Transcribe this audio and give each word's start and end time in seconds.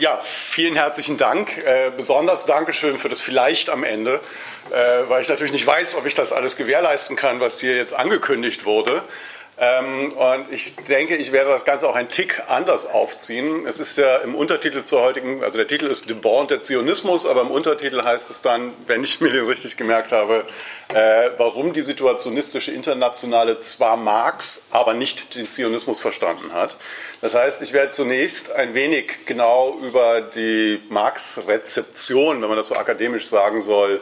Ja, 0.00 0.18
vielen 0.22 0.76
herzlichen 0.76 1.18
Dank. 1.18 1.58
Äh, 1.58 1.90
besonders 1.94 2.46
Dankeschön 2.46 2.96
für 2.96 3.10
das 3.10 3.20
vielleicht 3.20 3.68
am 3.68 3.84
Ende, 3.84 4.20
äh, 4.70 4.74
weil 5.08 5.20
ich 5.20 5.28
natürlich 5.28 5.52
nicht 5.52 5.66
weiß, 5.66 5.94
ob 5.94 6.06
ich 6.06 6.14
das 6.14 6.32
alles 6.32 6.56
gewährleisten 6.56 7.16
kann, 7.16 7.38
was 7.40 7.60
hier 7.60 7.76
jetzt 7.76 7.92
angekündigt 7.92 8.64
wurde. 8.64 9.02
Ähm, 9.62 10.10
und 10.14 10.50
ich 10.50 10.74
denke, 10.88 11.16
ich 11.16 11.32
werde 11.32 11.50
das 11.50 11.66
Ganze 11.66 11.86
auch 11.86 11.94
ein 11.94 12.08
Tick 12.08 12.42
anders 12.48 12.86
aufziehen. 12.86 13.66
Es 13.66 13.78
ist 13.78 13.98
ja 13.98 14.16
im 14.16 14.34
Untertitel 14.34 14.84
zur 14.84 15.02
heutigen, 15.02 15.44
also 15.44 15.58
der 15.58 15.68
Titel 15.68 15.84
ist 15.84 16.08
De 16.08 16.16
Born 16.16 16.48
der 16.48 16.62
Zionismus, 16.62 17.26
aber 17.26 17.42
im 17.42 17.50
Untertitel 17.50 18.02
heißt 18.02 18.30
es 18.30 18.40
dann, 18.40 18.72
wenn 18.86 19.04
ich 19.04 19.20
mir 19.20 19.30
den 19.30 19.44
richtig 19.44 19.76
gemerkt 19.76 20.12
habe, 20.12 20.46
äh, 20.88 21.28
warum 21.36 21.74
die 21.74 21.82
situationistische 21.82 22.72
Internationale 22.72 23.60
zwar 23.60 23.98
Marx, 23.98 24.64
aber 24.70 24.94
nicht 24.94 25.34
den 25.34 25.50
Zionismus 25.50 26.00
verstanden 26.00 26.54
hat. 26.54 26.78
Das 27.20 27.34
heißt, 27.34 27.60
ich 27.60 27.74
werde 27.74 27.90
zunächst 27.90 28.50
ein 28.52 28.72
wenig 28.72 29.26
genau 29.26 29.78
über 29.82 30.22
die 30.22 30.80
Marx-Rezeption, 30.88 32.40
wenn 32.40 32.48
man 32.48 32.56
das 32.56 32.68
so 32.68 32.76
akademisch 32.76 33.26
sagen 33.26 33.60
soll, 33.60 34.00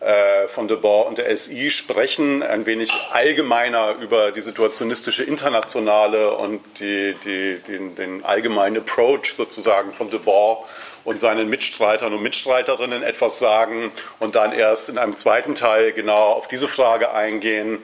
äh, 0.00 0.46
von 0.48 0.68
Debord 0.68 1.08
und 1.08 1.18
der 1.18 1.36
SI 1.36 1.70
sprechen, 1.70 2.42
ein 2.42 2.66
wenig 2.66 2.90
allgemeiner 3.12 3.96
über 4.00 4.30
die 4.30 4.42
situationistische 4.42 5.24
Internationale 5.24 6.36
und 6.36 6.60
die, 6.78 7.16
die, 7.24 7.58
den, 7.66 7.96
den 7.96 8.24
allgemeinen 8.24 8.76
Approach 8.76 9.34
sozusagen 9.34 9.92
von 9.92 10.10
Debord 10.10 10.66
und 11.04 11.20
seinen 11.20 11.48
Mitstreitern 11.48 12.12
und 12.12 12.22
Mitstreiterinnen 12.22 13.02
etwas 13.02 13.38
sagen 13.38 13.90
und 14.18 14.34
dann 14.34 14.52
erst 14.52 14.88
in 14.88 14.98
einem 14.98 15.16
zweiten 15.16 15.54
Teil 15.54 15.92
genau 15.92 16.32
auf 16.32 16.48
diese 16.48 16.68
Frage 16.68 17.12
eingehen, 17.12 17.78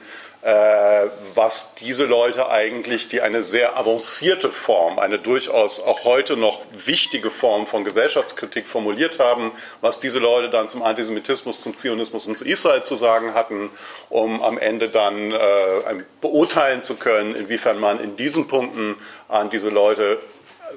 was 1.33 1.73
diese 1.73 2.05
Leute 2.05 2.49
eigentlich, 2.49 3.07
die 3.07 3.21
eine 3.21 3.41
sehr 3.41 3.77
avancierte 3.77 4.51
Form, 4.51 4.99
eine 4.99 5.17
durchaus 5.17 5.79
auch 5.79 6.03
heute 6.03 6.37
noch 6.37 6.61
wichtige 6.71 7.31
Form 7.31 7.65
von 7.65 7.83
Gesellschaftskritik 7.83 8.67
formuliert 8.67 9.17
haben, 9.17 9.53
was 9.81 9.99
diese 9.99 10.19
Leute 10.19 10.51
dann 10.51 10.67
zum 10.67 10.83
Antisemitismus, 10.83 11.61
zum 11.61 11.75
Zionismus 11.75 12.27
und 12.27 12.37
zu 12.37 12.45
Israel 12.45 12.83
zu 12.83 12.95
sagen 12.95 13.33
hatten, 13.33 13.71
um 14.09 14.43
am 14.43 14.59
Ende 14.59 14.89
dann 14.89 15.31
äh, 15.31 16.03
beurteilen 16.21 16.83
zu 16.83 16.97
können, 16.97 17.33
inwiefern 17.35 17.79
man 17.79 17.99
in 17.99 18.15
diesen 18.15 18.47
Punkten 18.47 18.97
an 19.27 19.49
diese 19.49 19.69
Leute 19.69 20.19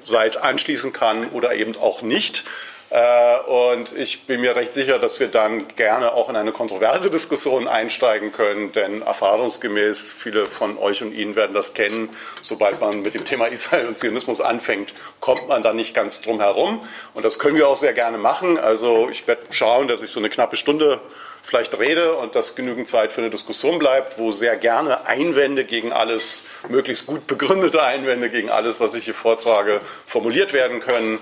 sei 0.01 0.27
es 0.27 0.37
anschließen 0.37 0.93
kann 0.93 1.29
oder 1.29 1.53
eben 1.53 1.75
auch 1.77 2.01
nicht. 2.01 2.43
Äh, 2.91 3.39
und 3.41 3.95
ich 3.95 4.25
bin 4.25 4.41
mir 4.41 4.55
recht 4.55 4.73
sicher, 4.73 4.97
dass 4.97 5.19
wir 5.19 5.27
dann 5.27 5.67
gerne 5.75 6.13
auch 6.13 6.29
in 6.29 6.35
eine 6.35 6.51
kontroverse 6.51 7.11
Diskussion 7.11 7.67
einsteigen 7.67 8.31
können, 8.31 8.71
denn 8.71 9.03
erfahrungsgemäß, 9.03 10.11
viele 10.11 10.47
von 10.47 10.77
euch 10.77 11.03
und 11.03 11.13
Ihnen 11.13 11.35
werden 11.35 11.53
das 11.53 11.73
kennen, 11.75 12.09
sobald 12.41 12.79
man 12.81 13.01
mit 13.01 13.13
dem 13.13 13.25
Thema 13.25 13.47
Israel 13.47 13.87
und 13.87 13.99
Zionismus 13.99 14.41
anfängt, 14.41 14.93
kommt 15.19 15.47
man 15.47 15.61
da 15.61 15.73
nicht 15.73 15.93
ganz 15.93 16.21
drum 16.21 16.39
herum. 16.39 16.79
Und 17.13 17.23
das 17.23 17.37
können 17.37 17.57
wir 17.57 17.67
auch 17.67 17.77
sehr 17.77 17.93
gerne 17.93 18.17
machen. 18.17 18.57
Also 18.57 19.09
ich 19.11 19.27
werde 19.27 19.43
schauen, 19.51 19.87
dass 19.87 20.01
ich 20.01 20.09
so 20.09 20.19
eine 20.19 20.29
knappe 20.29 20.55
Stunde 20.55 20.99
vielleicht 21.43 21.77
rede 21.77 22.15
und 22.15 22.35
dass 22.35 22.55
genügend 22.55 22.87
Zeit 22.87 23.11
für 23.11 23.21
eine 23.21 23.29
Diskussion 23.29 23.79
bleibt, 23.79 24.17
wo 24.17 24.31
sehr 24.31 24.55
gerne 24.55 25.07
Einwände 25.07 25.63
gegen 25.63 25.91
alles, 25.91 26.45
möglichst 26.67 27.07
gut 27.07 27.27
begründete 27.27 27.81
Einwände 27.83 28.29
gegen 28.29 28.49
alles, 28.49 28.79
was 28.79 28.93
ich 28.95 29.05
hier 29.05 29.13
vortrage, 29.13 29.81
formuliert 30.05 30.53
werden 30.53 30.79
können. 30.79 31.19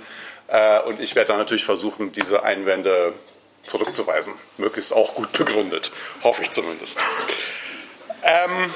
Äh, 0.47 0.81
und 0.81 1.01
ich 1.01 1.15
werde 1.15 1.29
dann 1.29 1.37
natürlich 1.37 1.65
versuchen, 1.65 2.11
diese 2.11 2.43
Einwände 2.43 3.13
zurückzuweisen. 3.63 4.33
Möglichst 4.57 4.93
auch 4.93 5.15
gut 5.15 5.31
begründet, 5.33 5.91
hoffe 6.23 6.43
ich 6.43 6.51
zumindest. 6.51 6.99
Ähm, 8.23 8.73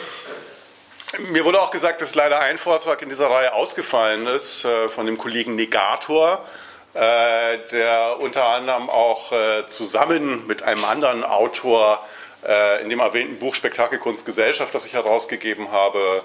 mir 1.30 1.44
wurde 1.44 1.62
auch 1.62 1.72
gesagt, 1.72 2.02
dass 2.02 2.16
leider 2.16 2.40
ein 2.40 2.58
Vortrag 2.58 3.02
in 3.02 3.10
dieser 3.10 3.30
Reihe 3.30 3.54
ausgefallen 3.54 4.28
ist 4.28 4.66
äh, 4.66 4.88
von 4.88 5.06
dem 5.06 5.18
Kollegen 5.18 5.56
Negator, 5.56 6.46
äh, 6.94 7.58
der 7.72 8.18
unter 8.20 8.46
anderem 8.46 8.90
auch 8.90 9.32
äh, 9.32 9.68
zusammen 9.68 10.48
mit 10.48 10.64
einem 10.64 10.86
anderen 10.86 11.24
Autor 11.24 12.06
äh, 12.46 12.82
in 12.82 12.90
dem 12.90 13.00
erwähnten 13.00 13.40
Buch 13.40 13.56
Spektakelkunst 13.56 14.26
Gesellschaft, 14.26 14.74
das 14.74 14.86
ich 14.86 14.94
herausgegeben 14.94 15.72
habe, 15.72 16.24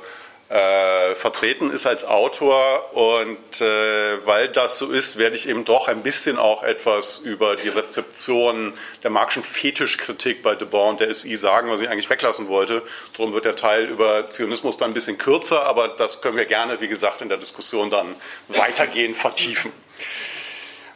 äh, 0.48 1.14
vertreten 1.16 1.70
ist 1.72 1.86
als 1.86 2.04
Autor 2.04 2.94
und 2.94 3.60
äh, 3.60 4.26
weil 4.26 4.48
das 4.48 4.78
so 4.78 4.92
ist, 4.92 5.18
werde 5.18 5.34
ich 5.34 5.48
eben 5.48 5.64
doch 5.64 5.88
ein 5.88 6.02
bisschen 6.02 6.38
auch 6.38 6.62
etwas 6.62 7.18
über 7.18 7.56
die 7.56 7.68
Rezeption 7.68 8.74
der 9.02 9.10
Marxischen 9.10 9.42
Fetischkritik 9.42 10.42
bei 10.42 10.54
De 10.54 10.66
Boer 10.66 10.90
und 10.90 11.00
der 11.00 11.12
SI 11.12 11.36
sagen, 11.36 11.68
was 11.70 11.80
ich 11.80 11.88
eigentlich 11.88 12.10
weglassen 12.10 12.48
wollte. 12.48 12.82
Darum 13.16 13.32
wird 13.32 13.44
der 13.44 13.56
Teil 13.56 13.86
über 13.86 14.30
Zionismus 14.30 14.76
dann 14.76 14.90
ein 14.90 14.94
bisschen 14.94 15.18
kürzer, 15.18 15.62
aber 15.64 15.88
das 15.88 16.22
können 16.22 16.36
wir 16.36 16.46
gerne, 16.46 16.80
wie 16.80 16.88
gesagt, 16.88 17.22
in 17.22 17.28
der 17.28 17.38
Diskussion 17.38 17.90
dann 17.90 18.14
weitergehend 18.48 19.16
vertiefen. 19.16 19.72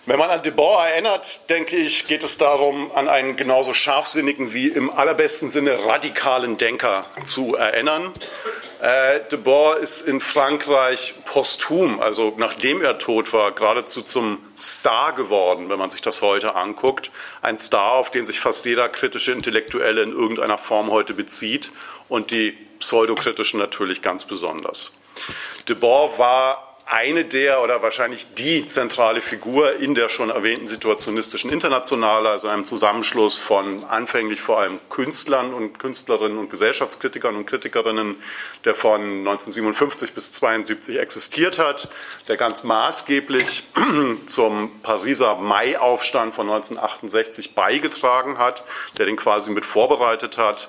Wenn 0.07 0.19
man 0.19 0.31
an 0.31 0.43
De 0.43 0.51
Boer 0.51 0.87
erinnert, 0.87 1.51
denke 1.51 1.77
ich, 1.77 2.07
geht 2.07 2.25
es 2.25 2.39
darum, 2.39 2.91
an 2.93 3.07
einen 3.07 3.37
genauso 3.37 3.75
scharfsinnigen 3.75 4.55
wie 4.55 4.69
im 4.69 4.91
allerbesten 4.91 5.51
Sinne 5.51 5.85
radikalen 5.85 6.57
Denker 6.57 7.05
zu 7.27 7.55
erinnern. 7.55 8.11
Äh, 8.81 9.21
de 9.31 9.39
ist 9.83 10.01
in 10.01 10.21
Frankreich 10.21 11.13
posthum, 11.27 12.01
also 12.01 12.33
nachdem 12.39 12.81
er 12.81 12.99
tot 12.99 13.35
war, 13.35 13.53
geradezu 13.53 14.01
zum 14.01 14.39
Star 14.57 15.13
geworden, 15.13 15.69
wenn 15.69 15.79
man 15.79 15.91
sich 15.91 16.01
das 16.01 16.23
heute 16.23 16.55
anguckt. 16.55 17.11
Ein 17.43 17.59
Star, 17.59 17.93
auf 17.93 18.11
den 18.11 18.25
sich 18.25 18.41
fast 18.41 18.65
jeder 18.65 18.89
kritische 18.89 19.33
Intellektuelle 19.33 20.03
in 20.03 20.13
irgendeiner 20.13 20.57
Form 20.57 20.91
heute 20.91 21.13
bezieht 21.13 21.71
und 22.09 22.31
die 22.31 22.53
pseudokritischen 22.79 23.61
natürlich 23.61 24.01
ganz 24.01 24.25
besonders. 24.25 24.93
De 25.69 25.77
Boer 25.77 26.17
war 26.17 26.70
eine 26.91 27.25
der 27.25 27.63
oder 27.63 27.83
wahrscheinlich 27.83 28.27
die 28.35 28.67
zentrale 28.67 29.21
Figur 29.21 29.77
in 29.77 29.95
der 29.95 30.09
schon 30.09 30.29
erwähnten 30.29 30.67
situationistischen 30.67 31.51
Internationale, 31.51 32.29
also 32.29 32.49
einem 32.49 32.67
Zusammenschluss 32.67 33.39
von 33.39 33.85
anfänglich 33.85 34.41
vor 34.41 34.59
allem 34.59 34.81
Künstlern 34.91 35.55
und 35.55 35.79
Künstlerinnen 35.79 36.37
und 36.37 36.51
Gesellschaftskritikern 36.51 37.37
und 37.37 37.47
Kritikerinnen, 37.47 38.17
der 38.65 38.75
von 38.75 39.01
1957 39.01 40.15
bis 40.15 40.43
1972 40.43 40.99
existiert 40.99 41.61
hat, 41.61 41.89
der 42.29 42.37
ganz 42.37 42.65
maßgeblich 42.65 43.63
zum 44.27 44.81
Pariser 44.83 45.37
Mai-Aufstand 45.37 46.35
von 46.35 46.51
1968 46.51 47.55
beigetragen 47.55 48.37
hat, 48.39 48.65
der 48.99 49.07
den 49.07 49.17
quasi 49.17 49.53
mit 49.53 49.65
vorbereitet 49.65 50.39
hat 50.39 50.69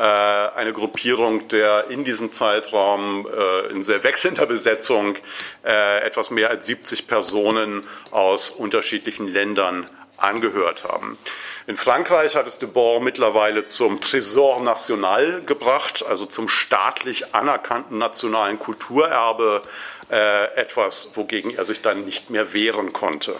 eine 0.00 0.72
Gruppierung 0.72 1.48
der 1.48 1.88
in 1.88 2.04
diesem 2.04 2.32
Zeitraum 2.32 3.26
äh, 3.26 3.70
in 3.70 3.82
sehr 3.82 4.04
wechselnder 4.04 4.46
Besetzung 4.46 5.16
äh, 5.64 6.00
etwas 6.00 6.30
mehr 6.30 6.50
als 6.50 6.66
70 6.66 7.06
Personen 7.06 7.86
aus 8.10 8.50
unterschiedlichen 8.50 9.28
Ländern 9.28 9.86
angehört 10.18 10.84
haben. 10.84 11.18
In 11.66 11.76
Frankreich 11.76 12.36
hat 12.36 12.46
es 12.46 12.58
de 12.58 12.68
Boer 12.68 13.00
mittlerweile 13.00 13.66
zum 13.66 14.00
Trésor 14.00 14.62
National 14.62 15.42
gebracht, 15.42 16.04
also 16.08 16.24
zum 16.26 16.48
staatlich 16.48 17.34
anerkannten 17.34 17.98
nationalen 17.98 18.58
Kulturerbe, 18.58 19.62
etwas, 20.08 21.10
wogegen 21.14 21.56
er 21.56 21.64
sich 21.64 21.82
dann 21.82 22.04
nicht 22.04 22.30
mehr 22.30 22.52
wehren 22.52 22.92
konnte. 22.92 23.34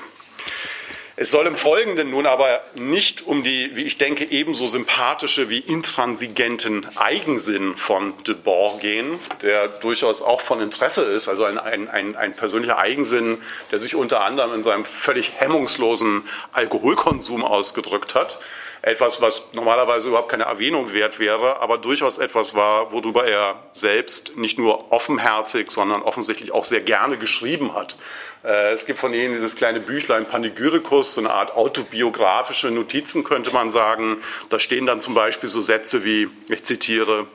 Es 1.19 1.31
soll 1.31 1.47
im 1.47 1.56
Folgenden 1.56 2.10
nun 2.10 2.27
aber 2.27 2.60
nicht 2.75 3.27
um 3.27 3.43
die, 3.43 3.75
wie 3.75 3.84
ich 3.84 3.97
denke, 3.97 4.27
ebenso 4.27 4.66
sympathische 4.66 5.49
wie 5.49 5.60
intransigenten 5.60 6.87
Eigensinn 6.94 7.75
von 7.78 8.12
de 8.27 8.34
Boer 8.34 8.78
gehen, 8.81 9.19
der 9.41 9.66
durchaus 9.66 10.21
auch 10.21 10.43
von 10.43 10.60
Interesse 10.60 11.05
ist, 11.05 11.28
also 11.28 11.44
ein, 11.44 11.56
ein, 11.56 11.88
ein, 11.88 12.16
ein 12.16 12.34
persönlicher 12.34 12.76
Eigensinn, 12.76 13.38
der 13.71 13.78
sich 13.78 13.94
unter 13.94 14.21
anderem 14.21 14.53
in 14.53 14.62
seinem 14.62 14.84
völlig 14.84 15.32
hemmungslosen 15.41 16.28
Alkoholkonsum 16.53 17.47
ausgedrückt 17.47 18.15
hat 18.15 18.38
etwas, 18.87 19.21
was 19.21 19.49
normalerweise 19.53 20.07
überhaupt 20.09 20.29
keine 20.29 20.45
Erwähnung 20.45 20.93
wert 20.93 21.19
wäre, 21.19 21.61
aber 21.61 21.77
durchaus 21.77 22.19
etwas 22.19 22.55
war, 22.55 22.93
worüber 22.93 23.27
er 23.27 23.57
selbst 23.73 24.37
nicht 24.37 24.59
nur 24.61 24.93
offenherzig, 24.93 25.73
sondern 25.73 26.03
offensichtlich 26.03 26.53
auch 26.53 26.65
sehr 26.65 26.83
gerne 26.83 27.19
geschrieben 27.19 27.75
hat. 27.75 27.97
Äh, 28.45 28.75
es 28.75 28.87
gibt 28.87 29.01
von 29.01 29.13
Ihnen 29.13 29.35
dieses 29.35 29.57
kleine 29.57 29.81
Büchlein 29.81 30.25
Panegyricus, 30.25 31.17
so 31.17 31.21
eine 31.21 31.33
Art 31.33 31.56
autobiografische 31.56 32.71
Notizen, 32.71 33.25
könnte 33.25 33.50
man 33.50 33.73
sagen. 33.73 34.23
Da 34.50 34.61
stehen 34.61 34.87
dann 34.87 35.00
zum 35.00 35.15
Beispiel 35.15 35.49
so 35.49 35.61
Sätze 35.61 36.05
wie, 36.05 36.29
ich 36.49 36.62
zitiere, 36.62 37.27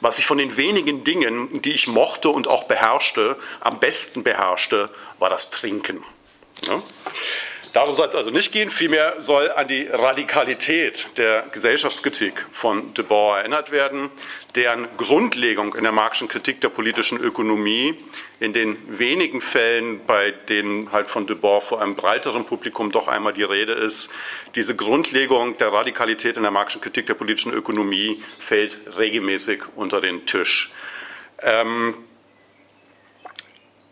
was 0.00 0.18
ich 0.18 0.24
von 0.24 0.38
den 0.38 0.56
wenigen 0.56 1.04
Dingen, 1.04 1.60
die 1.60 1.72
ich 1.72 1.86
mochte 1.86 2.30
und 2.30 2.48
auch 2.48 2.64
beherrschte, 2.64 3.36
am 3.60 3.78
besten 3.78 4.22
beherrschte, 4.22 4.86
war 5.18 5.28
das 5.28 5.50
Trinken. 5.50 6.02
Ja? 6.66 6.82
Darum 7.76 7.94
soll 7.94 8.08
es 8.08 8.14
also 8.14 8.30
nicht 8.30 8.52
gehen, 8.52 8.70
vielmehr 8.70 9.16
soll 9.20 9.50
an 9.50 9.68
die 9.68 9.86
Radikalität 9.86 11.08
der 11.18 11.44
Gesellschaftskritik 11.52 12.46
von 12.50 12.94
de 12.94 13.04
Boer 13.04 13.36
erinnert 13.36 13.70
werden, 13.70 14.08
deren 14.54 14.88
Grundlegung 14.96 15.74
in 15.74 15.82
der 15.82 15.92
Marxischen 15.92 16.28
Kritik 16.28 16.62
der 16.62 16.70
politischen 16.70 17.20
Ökonomie 17.20 17.94
in 18.40 18.54
den 18.54 18.78
wenigen 18.98 19.42
Fällen, 19.42 20.00
bei 20.06 20.30
denen 20.30 20.90
halt 20.90 21.08
von 21.08 21.26
de 21.26 21.36
Boer 21.36 21.60
vor 21.60 21.82
einem 21.82 21.96
breiteren 21.96 22.46
Publikum 22.46 22.92
doch 22.92 23.08
einmal 23.08 23.34
die 23.34 23.42
Rede 23.42 23.74
ist, 23.74 24.10
diese 24.54 24.74
Grundlegung 24.74 25.58
der 25.58 25.70
Radikalität 25.70 26.38
in 26.38 26.44
der 26.44 26.52
Marxischen 26.52 26.80
Kritik 26.80 27.06
der 27.08 27.12
politischen 27.12 27.52
Ökonomie 27.52 28.22
fällt 28.40 28.78
regelmäßig 28.96 29.64
unter 29.74 30.00
den 30.00 30.24
Tisch. 30.24 30.70
Ähm, 31.42 32.05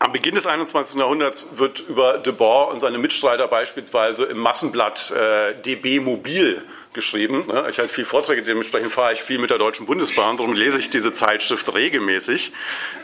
Am 0.04 0.12
Beginn 0.12 0.34
des 0.34 0.46
21. 0.46 0.96
Jahrhunderts 0.96 1.56
wird 1.56 1.80
über 1.80 2.18
de 2.18 2.30
Boer 2.30 2.68
und 2.68 2.78
seine 2.78 2.98
Mitstreiter 2.98 3.48
beispielsweise 3.48 4.24
im 4.24 4.36
Massenblatt 4.36 5.10
äh, 5.10 5.54
DB 5.62 5.98
Mobil 5.98 6.62
geschrieben. 6.94 7.46
Ne? 7.46 7.66
Ich 7.70 7.78
halte 7.78 7.92
viel 7.92 8.04
Vorträge, 8.04 8.42
dementsprechend 8.42 8.92
fahre 8.92 9.12
ich 9.12 9.22
viel 9.22 9.38
mit 9.38 9.50
der 9.50 9.58
Deutschen 9.58 9.86
Bundesbahn, 9.86 10.36
darum 10.36 10.54
lese 10.54 10.78
ich 10.78 10.90
diese 10.90 11.12
Zeitschrift 11.12 11.74
regelmäßig. 11.74 12.52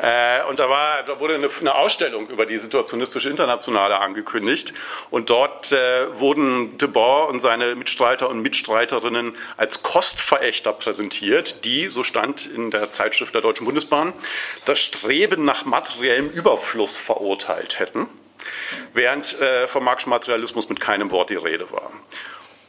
Äh, 0.01 0.45
und 0.49 0.59
da, 0.59 0.71
war, 0.71 1.03
da 1.03 1.21
wurde 1.21 1.35
eine, 1.35 1.51
eine, 1.61 1.75
Ausstellung 1.75 2.29
über 2.29 2.47
die 2.47 2.59
situationistische 2.59 3.29
Internationale 3.29 3.99
angekündigt 3.99 4.73
und 5.11 5.29
dort 5.29 5.73
äh, 5.73 6.19
wurden 6.19 6.79
de 6.79 6.89
Boer 6.89 7.29
und 7.29 7.41
seine 7.41 7.75
Mitstreiter 7.75 8.31
und 8.31 8.41
Mitstreiterinnen 8.41 9.37
als 9.57 9.83
Kostverächter 9.83 10.73
präsentiert, 10.73 11.65
die, 11.65 11.89
so 11.89 12.05
stand 12.05 12.47
in 12.47 12.71
der 12.71 12.91
Zeitschrift 12.91 13.35
der 13.35 13.43
Deutschen 13.43 13.67
Bundesbahn, 13.67 14.13
das 14.65 14.81
Streben 14.81 15.45
nach 15.45 15.65
materiellem 15.65 16.31
Überfluss 16.31 16.97
verurteilt 16.97 17.79
hätten 17.79 18.09
während 18.95 19.41
äh, 19.41 19.69
vom 19.69 19.85
Marxischen 19.85 20.11
Materialismus 20.11 20.69
mit 20.69 20.81
keinem 20.81 21.11
Wort 21.11 21.31
die 21.31 21.37
Rede 21.37 21.71
war. 21.71 21.91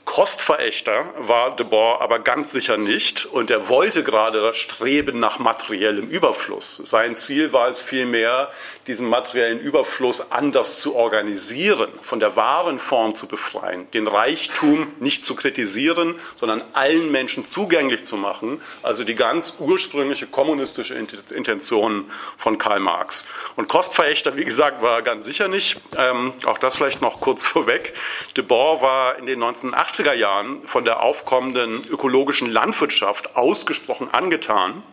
Kostverächter 0.06 1.06
war 1.20 1.56
de 1.56 1.66
Boer 1.66 2.02
aber 2.02 2.20
ganz 2.20 2.52
sicher 2.52 2.78
nicht 2.78 3.26
und 3.26 3.50
er 3.52 3.70
wollte 3.70 4.04
gerade 4.04 4.42
das 4.42 4.58
Streben 4.58 5.20
nach 5.20 5.40
materiellem 5.40 6.08
Überfluss. 6.08 6.78
Sein 6.78 7.16
Ziel 7.16 7.54
war 7.54 7.70
es 7.70 7.80
vielmehr, 7.80 8.52
diesen 8.88 9.08
materiellen 9.08 9.60
Überfluss 9.60 10.32
anders 10.32 10.80
zu 10.80 10.96
organisieren, 10.96 11.90
von 12.02 12.20
der 12.20 12.36
wahren 12.36 12.80
Form 12.80 13.16
zu 13.16 13.28
befreien, 13.28 13.90
den 13.92 14.08
Reichtum 14.08 14.94
nicht 15.00 15.26
zu 15.26 15.36
kritisieren, 15.36 16.16
sondern 16.36 16.64
allen 16.74 17.12
Menschen 17.12 17.46
zugänglich 17.46 18.04
zu 18.04 18.18
machen, 18.18 18.62
also 18.82 19.04
die 19.04 19.16
ganz 19.16 19.56
ursprüngliche 19.60 20.28
kommunistische 20.28 20.96
Intention 20.96 22.06
von 22.38 22.58
Karl 22.58 22.80
Marx. 22.80 23.26
Und 23.56 23.68
Kostverächter, 23.68 24.36
wie 24.36 24.46
gesagt, 24.46 24.82
war 24.82 24.98
er 24.98 25.02
ganz 25.02 25.26
sicher 25.26 25.48
nicht. 25.48 25.78
Ähm, 25.98 26.34
auch 26.46 26.58
das 26.58 26.76
vielleicht 26.76 27.02
noch 27.02 27.22
kurz 27.22 27.46
vorweg. 27.52 27.94
De 28.36 28.44
Boer 28.44 28.82
war 28.82 29.18
in 29.18 29.26
den 29.26 29.44
1980er 29.44 30.14
Jahren 30.14 30.68
von 30.68 30.86
der 30.86 31.02
aufkommenden 31.02 31.82
ökologischen 31.90 32.50
Landwirtschaft 32.50 33.36
ausgesprochen 33.36 34.10
angetan 34.12 34.84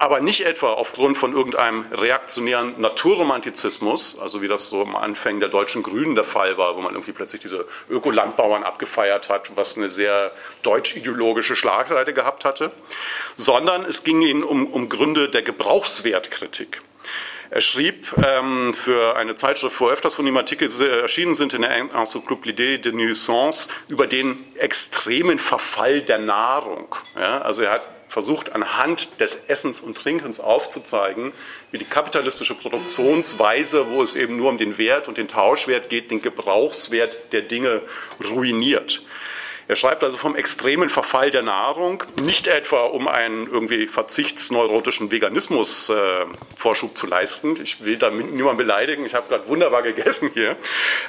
aber 0.00 0.20
nicht 0.20 0.46
etwa 0.46 0.72
aufgrund 0.72 1.18
von 1.18 1.34
irgendeinem 1.34 1.84
reaktionären 1.92 2.80
Naturromantizismus, 2.80 4.18
also 4.18 4.40
wie 4.40 4.48
das 4.48 4.68
so 4.68 4.80
am 4.80 4.96
Anfang 4.96 5.40
der 5.40 5.50
deutschen 5.50 5.82
Grünen 5.82 6.14
der 6.14 6.24
Fall 6.24 6.56
war, 6.56 6.74
wo 6.74 6.80
man 6.80 6.94
irgendwie 6.94 7.12
plötzlich 7.12 7.42
diese 7.42 7.66
Ökolandbauern 7.90 8.62
abgefeiert 8.62 9.28
hat, 9.28 9.50
was 9.56 9.76
eine 9.76 9.90
sehr 9.90 10.32
deutsch-ideologische 10.62 11.54
Schlagseite 11.54 12.14
gehabt 12.14 12.46
hatte, 12.46 12.70
sondern 13.36 13.84
es 13.84 14.02
ging 14.02 14.22
ihnen 14.22 14.42
um, 14.42 14.66
um 14.68 14.88
Gründe 14.88 15.28
der 15.28 15.42
Gebrauchswertkritik. 15.42 16.80
Er 17.50 17.60
schrieb 17.60 18.06
ähm, 18.26 18.72
für 18.72 19.16
eine 19.16 19.36
Zeitschrift, 19.36 19.78
wo 19.80 19.90
öfters 19.90 20.14
von 20.14 20.26
ihm 20.26 20.36
Artikel 20.38 20.70
erschienen 20.80 21.34
sind, 21.34 21.52
in 21.52 21.60
der 21.60 21.76
Encyclopédie 21.76 22.78
de 22.78 22.92
Nuisance, 22.92 23.68
über 23.88 24.06
den 24.06 24.38
extremen 24.56 25.38
Verfall 25.38 26.00
der 26.00 26.20
Nahrung. 26.20 26.94
Ja, 27.16 27.42
also 27.42 27.62
er 27.62 27.72
hat 27.72 27.99
versucht 28.10 28.52
anhand 28.52 29.20
des 29.20 29.36
Essens 29.46 29.80
und 29.80 29.96
Trinkens 29.96 30.40
aufzuzeigen, 30.40 31.32
wie 31.70 31.78
die 31.78 31.84
kapitalistische 31.84 32.56
Produktionsweise, 32.56 33.88
wo 33.88 34.02
es 34.02 34.16
eben 34.16 34.36
nur 34.36 34.50
um 34.50 34.58
den 34.58 34.76
Wert 34.78 35.06
und 35.08 35.16
den 35.16 35.28
Tauschwert 35.28 35.88
geht, 35.88 36.10
den 36.10 36.20
Gebrauchswert 36.20 37.32
der 37.32 37.42
Dinge 37.42 37.82
ruiniert. 38.28 39.02
Er 39.70 39.76
schreibt 39.76 40.02
also 40.02 40.16
vom 40.16 40.34
extremen 40.34 40.88
Verfall 40.88 41.30
der 41.30 41.42
Nahrung, 41.42 42.02
nicht 42.20 42.48
etwa 42.48 42.86
um 42.86 43.06
einen 43.06 43.46
irgendwie 43.46 43.86
verzichtsneurotischen 43.86 45.12
Veganismus 45.12 45.88
äh, 45.90 45.94
Vorschub 46.56 46.96
zu 46.96 47.06
leisten. 47.06 47.56
Ich 47.62 47.84
will 47.84 47.96
damit 47.96 48.32
niemanden 48.32 48.56
beleidigen, 48.56 49.06
ich 49.06 49.14
habe 49.14 49.28
gerade 49.28 49.46
wunderbar 49.46 49.82
gegessen 49.82 50.32
hier, 50.34 50.56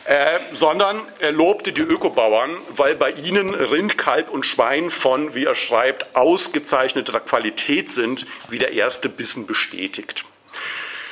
äh, 0.06 0.38
sondern 0.52 1.02
er 1.20 1.32
lobte 1.32 1.72
die 1.72 1.82
Ökobauern, 1.82 2.56
weil 2.76 2.94
bei 2.94 3.10
ihnen 3.10 3.56
Rind, 3.56 3.98
Kalb 3.98 4.30
und 4.30 4.46
Schwein 4.46 4.92
von, 4.92 5.34
wie 5.34 5.46
er 5.46 5.56
schreibt, 5.56 6.16
ausgezeichneter 6.16 7.20
Qualität 7.20 7.92
sind, 7.92 8.28
wie 8.50 8.60
der 8.60 8.74
erste 8.74 9.10
Bissen 9.10 9.48
bestätigt. 9.48 10.24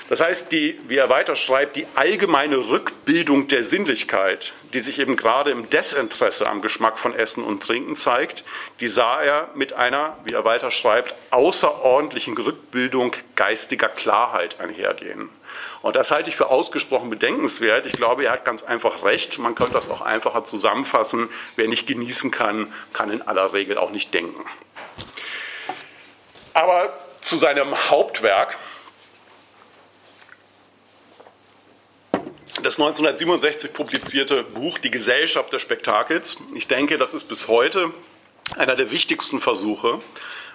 Das 0.10 0.22
heißt, 0.22 0.52
die, 0.52 0.80
wie 0.88 0.98
er 0.98 1.10
weiter 1.10 1.36
schreibt, 1.36 1.76
die 1.76 1.86
allgemeine 1.94 2.58
Rückbildung 2.58 3.48
der 3.48 3.64
Sinnlichkeit, 3.64 4.54
die 4.74 4.80
sich 4.80 4.98
eben 4.98 5.16
gerade 5.16 5.52
im 5.52 5.70
Desinteresse 5.70 6.48
am 6.50 6.64
Geschmack 6.64 6.98
von 6.98 7.14
Essen 7.14 7.44
und 7.44 7.62
Trinken 7.62 7.96
zeigt, 7.96 8.44
die 8.80 8.88
sah 8.88 9.22
er 9.22 9.50
mit 9.54 9.74
einer, 9.74 10.18
wie 10.24 10.34
er 10.34 10.44
weiter 10.46 10.72
schreibt, 10.72 11.14
außerordentlichen 11.30 12.36
Rückbildung 12.36 13.16
geistiger 13.36 13.88
Klarheit 13.88 14.60
einhergehen. 14.60 15.30
Und 15.84 15.96
das 15.96 16.10
halte 16.10 16.30
ich 16.30 16.36
für 16.36 16.50
ausgesprochen 16.50 17.12
bedenkenswert. 17.12 17.86
Ich 17.86 17.94
glaube, 17.94 18.26
er 18.26 18.32
hat 18.32 18.46
ganz 18.46 18.64
einfach 18.64 19.04
recht. 19.04 19.38
Man 19.38 19.54
könnte 19.54 19.74
das 19.74 19.92
auch 19.92 20.02
einfacher 20.02 20.44
zusammenfassen. 20.44 21.30
Wer 21.56 21.68
nicht 21.68 21.86
genießen 21.86 22.32
kann, 22.32 22.74
kann 22.94 23.12
in 23.12 23.22
aller 23.22 23.54
Regel 23.54 23.78
auch 23.78 23.92
nicht 23.92 24.12
denken. 24.12 24.44
Aber 26.56 26.92
zu 27.22 27.38
seinem 27.38 27.90
Hauptwerk, 27.92 28.58
das 32.64 32.80
1967 32.80 33.72
publizierte 33.72 34.44
Buch 34.44 34.78
Die 34.80 34.92
Gesellschaft 34.92 35.54
des 35.54 35.62
Spektakels. 35.62 36.38
Ich 36.56 36.68
denke, 36.68 36.98
das 36.98 37.14
ist 37.14 37.26
bis 37.26 37.48
heute 37.48 37.92
einer 38.58 38.76
der 38.76 38.92
wichtigsten 38.92 39.40
Versuche, 39.40 40.00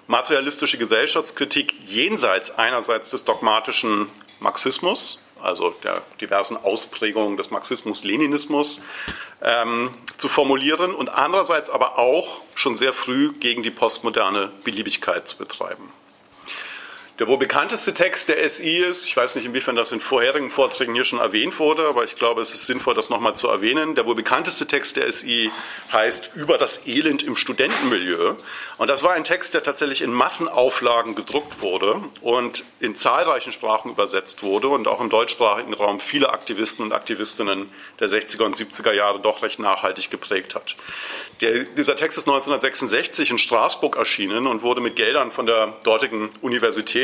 materialistische 0.06 0.76
Gesellschaftskritik 0.76 1.74
jenseits 1.86 2.50
einerseits 2.50 3.10
des 3.10 3.24
dogmatischen 3.24 4.08
Marxismus, 4.40 5.22
also 5.42 5.70
der 5.82 6.02
diversen 6.20 6.56
Ausprägungen 6.56 7.36
des 7.36 7.50
Marxismus-Leninismus, 7.50 8.82
ähm, 9.42 9.90
zu 10.18 10.28
formulieren 10.28 10.94
und 10.94 11.08
andererseits 11.08 11.70
aber 11.70 11.98
auch 11.98 12.42
schon 12.54 12.74
sehr 12.74 12.92
früh 12.92 13.32
gegen 13.32 13.62
die 13.62 13.70
postmoderne 13.70 14.52
Beliebigkeit 14.64 15.26
zu 15.26 15.38
betreiben. 15.38 15.90
Der 17.20 17.28
wohl 17.28 17.38
bekannteste 17.38 17.94
Text 17.94 18.28
der 18.28 18.48
SI 18.50 18.78
ist, 18.78 19.06
ich 19.06 19.16
weiß 19.16 19.36
nicht, 19.36 19.44
inwiefern 19.44 19.76
das 19.76 19.92
in 19.92 20.00
vorherigen 20.00 20.50
Vorträgen 20.50 20.94
hier 20.94 21.04
schon 21.04 21.20
erwähnt 21.20 21.60
wurde, 21.60 21.86
aber 21.86 22.02
ich 22.02 22.16
glaube, 22.16 22.42
es 22.42 22.52
ist 22.52 22.66
sinnvoll, 22.66 22.94
das 22.94 23.08
nochmal 23.08 23.36
zu 23.36 23.46
erwähnen. 23.46 23.94
Der 23.94 24.04
wohl 24.04 24.16
bekannteste 24.16 24.66
Text 24.66 24.96
der 24.96 25.12
SI 25.12 25.52
heißt 25.92 26.32
Über 26.34 26.58
das 26.58 26.88
Elend 26.88 27.22
im 27.22 27.36
Studentenmilieu. 27.36 28.34
Und 28.78 28.88
das 28.88 29.04
war 29.04 29.12
ein 29.12 29.22
Text, 29.22 29.54
der 29.54 29.62
tatsächlich 29.62 30.02
in 30.02 30.12
Massenauflagen 30.12 31.14
gedruckt 31.14 31.62
wurde 31.62 32.00
und 32.20 32.64
in 32.80 32.96
zahlreichen 32.96 33.52
Sprachen 33.52 33.92
übersetzt 33.92 34.42
wurde 34.42 34.66
und 34.66 34.88
auch 34.88 35.00
im 35.00 35.08
deutschsprachigen 35.08 35.72
Raum 35.72 36.00
viele 36.00 36.30
Aktivisten 36.30 36.84
und 36.84 36.92
Aktivistinnen 36.92 37.70
der 38.00 38.08
60er 38.08 38.42
und 38.42 38.56
70er 38.56 38.92
Jahre 38.92 39.20
doch 39.20 39.44
recht 39.44 39.60
nachhaltig 39.60 40.10
geprägt 40.10 40.56
hat. 40.56 40.74
Der, 41.40 41.62
dieser 41.62 41.94
Text 41.94 42.18
ist 42.18 42.26
1966 42.26 43.30
in 43.30 43.38
Straßburg 43.38 43.96
erschienen 43.96 44.48
und 44.48 44.62
wurde 44.62 44.80
mit 44.80 44.96
Geldern 44.96 45.30
von 45.30 45.46
der 45.46 45.74
dortigen 45.84 46.30
Universität 46.42 47.03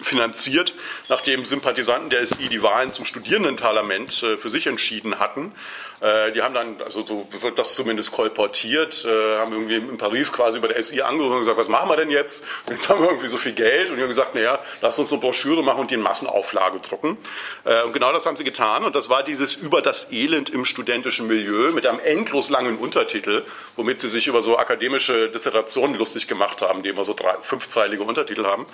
finanziert, 0.00 0.74
nachdem 1.08 1.44
Sympathisanten 1.44 2.10
der 2.10 2.26
SI 2.26 2.48
die 2.48 2.62
Wahlen 2.62 2.92
zum 2.92 3.04
Studierendenparlament 3.04 4.22
äh, 4.22 4.36
für 4.36 4.50
sich 4.50 4.66
entschieden 4.66 5.18
hatten 5.18 5.52
äh, 6.02 6.32
die 6.32 6.42
haben 6.42 6.52
dann, 6.52 6.82
also 6.82 7.06
so 7.06 7.26
wird 7.30 7.58
das 7.58 7.74
zumindest 7.74 8.10
kolportiert, 8.12 9.04
äh, 9.04 9.38
haben 9.38 9.52
irgendwie 9.52 9.76
in 9.76 9.98
Paris 9.98 10.32
quasi 10.32 10.58
bei 10.58 10.68
der 10.68 10.82
SI 10.82 11.00
angerufen 11.00 11.34
und 11.34 11.40
gesagt, 11.40 11.58
was 11.58 11.68
machen 11.68 11.88
wir 11.88 11.96
denn 11.96 12.10
jetzt? 12.10 12.44
Jetzt 12.68 12.88
haben 12.88 13.00
wir 13.00 13.08
irgendwie 13.08 13.28
so 13.28 13.38
viel 13.38 13.52
Geld 13.52 13.90
und 13.90 13.96
die 13.96 14.02
haben 14.02 14.08
gesagt, 14.08 14.34
naja, 14.34 14.58
lass 14.80 14.98
uns 14.98 15.12
eine 15.12 15.20
Broschüre 15.20 15.62
machen 15.62 15.80
und 15.80 15.90
die 15.90 15.94
in 15.94 16.02
Massenauflage 16.02 16.80
drucken. 16.80 17.16
Äh, 17.64 17.82
und 17.84 17.92
genau 17.92 18.12
das 18.12 18.26
haben 18.26 18.36
sie 18.36 18.44
getan 18.44 18.84
und 18.84 18.96
das 18.96 19.08
war 19.08 19.22
dieses 19.22 19.54
über 19.54 19.80
das 19.80 20.12
Elend 20.12 20.50
im 20.50 20.64
studentischen 20.64 21.28
Milieu 21.28 21.70
mit 21.72 21.86
einem 21.86 22.00
endlos 22.00 22.50
langen 22.50 22.78
Untertitel, 22.78 23.44
womit 23.76 24.00
sie 24.00 24.08
sich 24.08 24.26
über 24.26 24.42
so 24.42 24.58
akademische 24.58 25.28
Dissertationen 25.30 25.96
lustig 25.96 26.26
gemacht 26.26 26.62
haben, 26.62 26.82
die 26.82 26.88
immer 26.88 27.04
so 27.04 27.14
drei, 27.14 27.34
fünfzeilige 27.42 28.02
Untertitel 28.02 28.44
haben. 28.44 28.66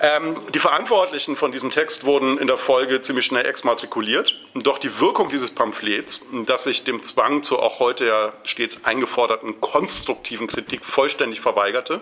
Ähm, 0.00 0.36
die 0.54 0.58
Verantwortlichen 0.58 1.36
von 1.36 1.52
diesem 1.52 1.70
Text 1.70 2.04
wurden 2.04 2.38
in 2.38 2.46
der 2.46 2.58
Folge 2.58 3.00
ziemlich 3.00 3.26
schnell 3.26 3.46
exmatrikuliert. 3.46 4.36
Doch 4.54 4.78
die 4.78 5.00
Wirkung 5.00 5.28
dieses 5.28 5.50
Pamphlets, 5.50 6.24
dass 6.48 6.64
sich 6.64 6.84
dem 6.84 7.02
Zwang 7.02 7.42
zur 7.42 7.62
auch 7.62 7.78
heute 7.78 8.06
ja 8.06 8.32
stets 8.44 8.84
eingeforderten 8.84 9.60
konstruktiven 9.60 10.46
Kritik 10.46 10.84
vollständig 10.84 11.40
verweigerte 11.40 12.00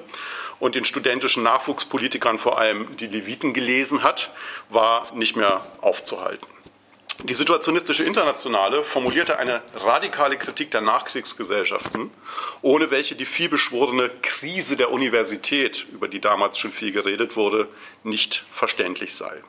und 0.59 0.75
den 0.75 0.85
studentischen 0.85 1.43
Nachwuchspolitikern 1.43 2.39
vor 2.39 2.59
allem 2.59 2.97
die 2.97 3.07
Leviten 3.07 3.53
gelesen 3.53 4.03
hat, 4.03 4.31
war 4.69 5.13
nicht 5.15 5.37
mehr 5.37 5.67
aufzuhalten. 5.81 6.47
Die 7.23 7.35
situationistische 7.35 8.05
Internationale 8.05 8.85
formulierte 8.85 9.39
eine 9.39 9.63
radikale 9.75 10.37
Kritik 10.37 10.71
der 10.71 10.83
Nachkriegsgesellschaften, 10.83 12.11
ohne 12.61 12.91
welche 12.91 13.15
die 13.15 13.25
vielbeschworene 13.25 14.11
Krise 14.21 14.77
der 14.77 14.91
Universität, 14.91 15.87
über 15.93 16.09
die 16.09 16.21
damals 16.21 16.59
schon 16.59 16.73
viel 16.73 16.93
geredet 16.93 17.35
wurde, 17.35 17.69
nicht 18.05 18.45
verständlich 18.53 19.15
sei. 19.15 19.43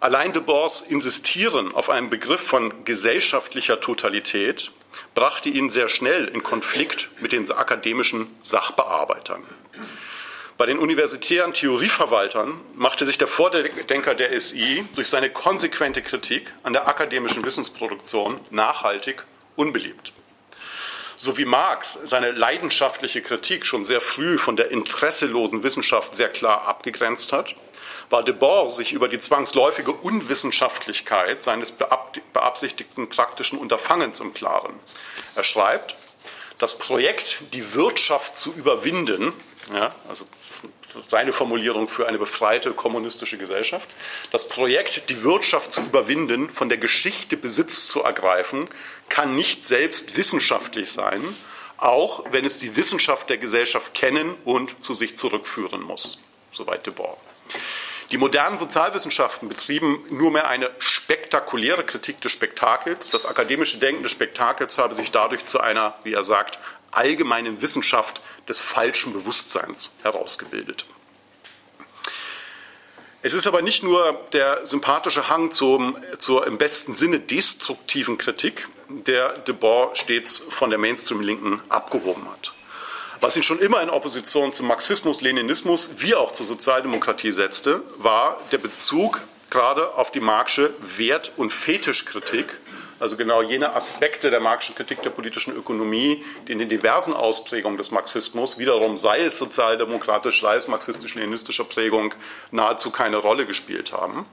Allein 0.00 0.32
de 0.32 0.42
Boers 0.42 0.82
Insistieren 0.82 1.74
auf 1.74 1.88
einen 1.88 2.10
Begriff 2.10 2.40
von 2.40 2.84
gesellschaftlicher 2.84 3.80
Totalität 3.80 4.70
brachte 5.14 5.48
ihn 5.48 5.70
sehr 5.70 5.88
schnell 5.88 6.26
in 6.28 6.42
Konflikt 6.42 7.08
mit 7.20 7.32
den 7.32 7.50
akademischen 7.50 8.28
Sachbearbeitern. 8.42 9.42
Bei 10.58 10.66
den 10.66 10.78
universitären 10.78 11.52
Theorieverwaltern 11.52 12.60
machte 12.74 13.04
sich 13.04 13.18
der 13.18 13.28
Vordenker 13.28 14.14
der 14.14 14.38
SI 14.40 14.86
durch 14.94 15.08
seine 15.08 15.30
konsequente 15.30 16.00
Kritik 16.02 16.50
an 16.62 16.72
der 16.72 16.88
akademischen 16.88 17.44
Wissensproduktion 17.44 18.40
nachhaltig 18.50 19.24
unbeliebt. 19.54 20.12
So 21.18 21.38
wie 21.38 21.44
Marx 21.46 21.98
seine 22.04 22.32
leidenschaftliche 22.32 23.22
Kritik 23.22 23.64
schon 23.64 23.84
sehr 23.84 24.02
früh 24.02 24.38
von 24.38 24.56
der 24.56 24.70
interesselosen 24.70 25.62
Wissenschaft 25.62 26.14
sehr 26.14 26.28
klar 26.28 26.66
abgegrenzt 26.66 27.32
hat, 27.32 27.54
war 28.10 28.22
Debord 28.22 28.72
sich 28.72 28.92
über 28.92 29.08
die 29.08 29.20
zwangsläufige 29.20 29.92
Unwissenschaftlichkeit 29.92 31.42
seines 31.42 31.72
beabsichtigten 31.72 33.08
praktischen 33.08 33.58
Unterfangens 33.58 34.20
im 34.20 34.32
Klaren. 34.34 34.74
Er 35.34 35.44
schreibt, 35.44 35.96
das 36.58 36.78
Projekt, 36.78 37.38
die 37.52 37.74
Wirtschaft 37.74 38.36
zu 38.36 38.52
überwinden, 38.52 39.32
ja, 39.72 39.94
also 40.08 40.24
seine 41.08 41.32
Formulierung 41.32 41.88
für 41.88 42.08
eine 42.08 42.18
befreite 42.18 42.72
kommunistische 42.72 43.36
Gesellschaft, 43.36 43.86
das 44.30 44.48
Projekt, 44.48 45.10
die 45.10 45.22
Wirtschaft 45.22 45.72
zu 45.72 45.82
überwinden, 45.82 46.48
von 46.48 46.68
der 46.70 46.78
Geschichte 46.78 47.36
Besitz 47.36 47.86
zu 47.86 48.02
ergreifen, 48.02 48.68
kann 49.10 49.34
nicht 49.34 49.64
selbst 49.64 50.16
wissenschaftlich 50.16 50.90
sein, 50.90 51.22
auch 51.76 52.24
wenn 52.30 52.46
es 52.46 52.58
die 52.58 52.76
Wissenschaft 52.76 53.28
der 53.28 53.36
Gesellschaft 53.36 53.92
kennen 53.92 54.34
und 54.46 54.82
zu 54.82 54.94
sich 54.94 55.16
zurückführen 55.16 55.82
muss. 55.82 56.18
Soweit 56.52 56.86
Debord. 56.86 57.18
Die 58.12 58.18
modernen 58.18 58.56
Sozialwissenschaften 58.56 59.48
betrieben 59.48 60.04
nur 60.10 60.30
mehr 60.30 60.48
eine 60.48 60.70
spektakuläre 60.78 61.84
Kritik 61.84 62.20
des 62.20 62.30
Spektakels. 62.30 63.10
Das 63.10 63.26
akademische 63.26 63.78
Denken 63.78 64.04
des 64.04 64.12
Spektakels 64.12 64.78
habe 64.78 64.94
sich 64.94 65.10
dadurch 65.10 65.46
zu 65.46 65.60
einer, 65.60 65.94
wie 66.04 66.12
er 66.12 66.24
sagt, 66.24 66.58
allgemeinen 66.92 67.60
Wissenschaft 67.62 68.20
des 68.48 68.60
falschen 68.60 69.12
Bewusstseins 69.12 69.90
herausgebildet. 70.02 70.86
Es 73.22 73.34
ist 73.34 73.48
aber 73.48 73.60
nicht 73.60 73.82
nur 73.82 74.20
der 74.32 74.64
sympathische 74.68 75.28
Hang 75.28 75.50
zum, 75.50 75.98
zur 76.18 76.46
im 76.46 76.58
besten 76.58 76.94
Sinne 76.94 77.18
destruktiven 77.18 78.18
Kritik, 78.18 78.68
der 78.88 79.38
Debord 79.38 79.98
stets 79.98 80.38
von 80.38 80.70
der 80.70 80.78
Mainstream-Linken 80.78 81.60
abgehoben 81.68 82.30
hat. 82.30 82.52
Was 83.20 83.36
ihn 83.36 83.42
schon 83.42 83.60
immer 83.60 83.82
in 83.82 83.88
Opposition 83.88 84.52
zum 84.52 84.66
Marxismus, 84.66 85.22
Leninismus 85.22 85.94
wie 85.98 86.14
auch 86.14 86.32
zur 86.32 86.44
Sozialdemokratie 86.44 87.32
setzte, 87.32 87.82
war 87.96 88.38
der 88.52 88.58
Bezug 88.58 89.22
gerade 89.48 89.94
auf 89.94 90.10
die 90.10 90.20
Marxische 90.20 90.74
Wert- 90.96 91.32
und 91.36 91.50
Fetischkritik, 91.50 92.58
also 92.98 93.16
genau 93.16 93.40
jene 93.42 93.74
Aspekte 93.74 94.30
der 94.30 94.40
Marxischen 94.40 94.74
Kritik 94.74 95.02
der 95.02 95.10
politischen 95.10 95.54
Ökonomie, 95.54 96.24
die 96.46 96.52
in 96.52 96.58
den 96.58 96.68
diversen 96.68 97.14
Ausprägungen 97.14 97.78
des 97.78 97.90
Marxismus, 97.90 98.58
wiederum 98.58 98.96
sei 98.96 99.20
es 99.20 99.38
sozialdemokratisch, 99.38 100.40
sei 100.40 100.56
es 100.56 100.68
marxistisch-leninistischer 100.68 101.64
Prägung, 101.64 102.14
nahezu 102.50 102.90
keine 102.90 103.16
Rolle 103.16 103.46
gespielt 103.46 103.92
haben. 103.92 104.26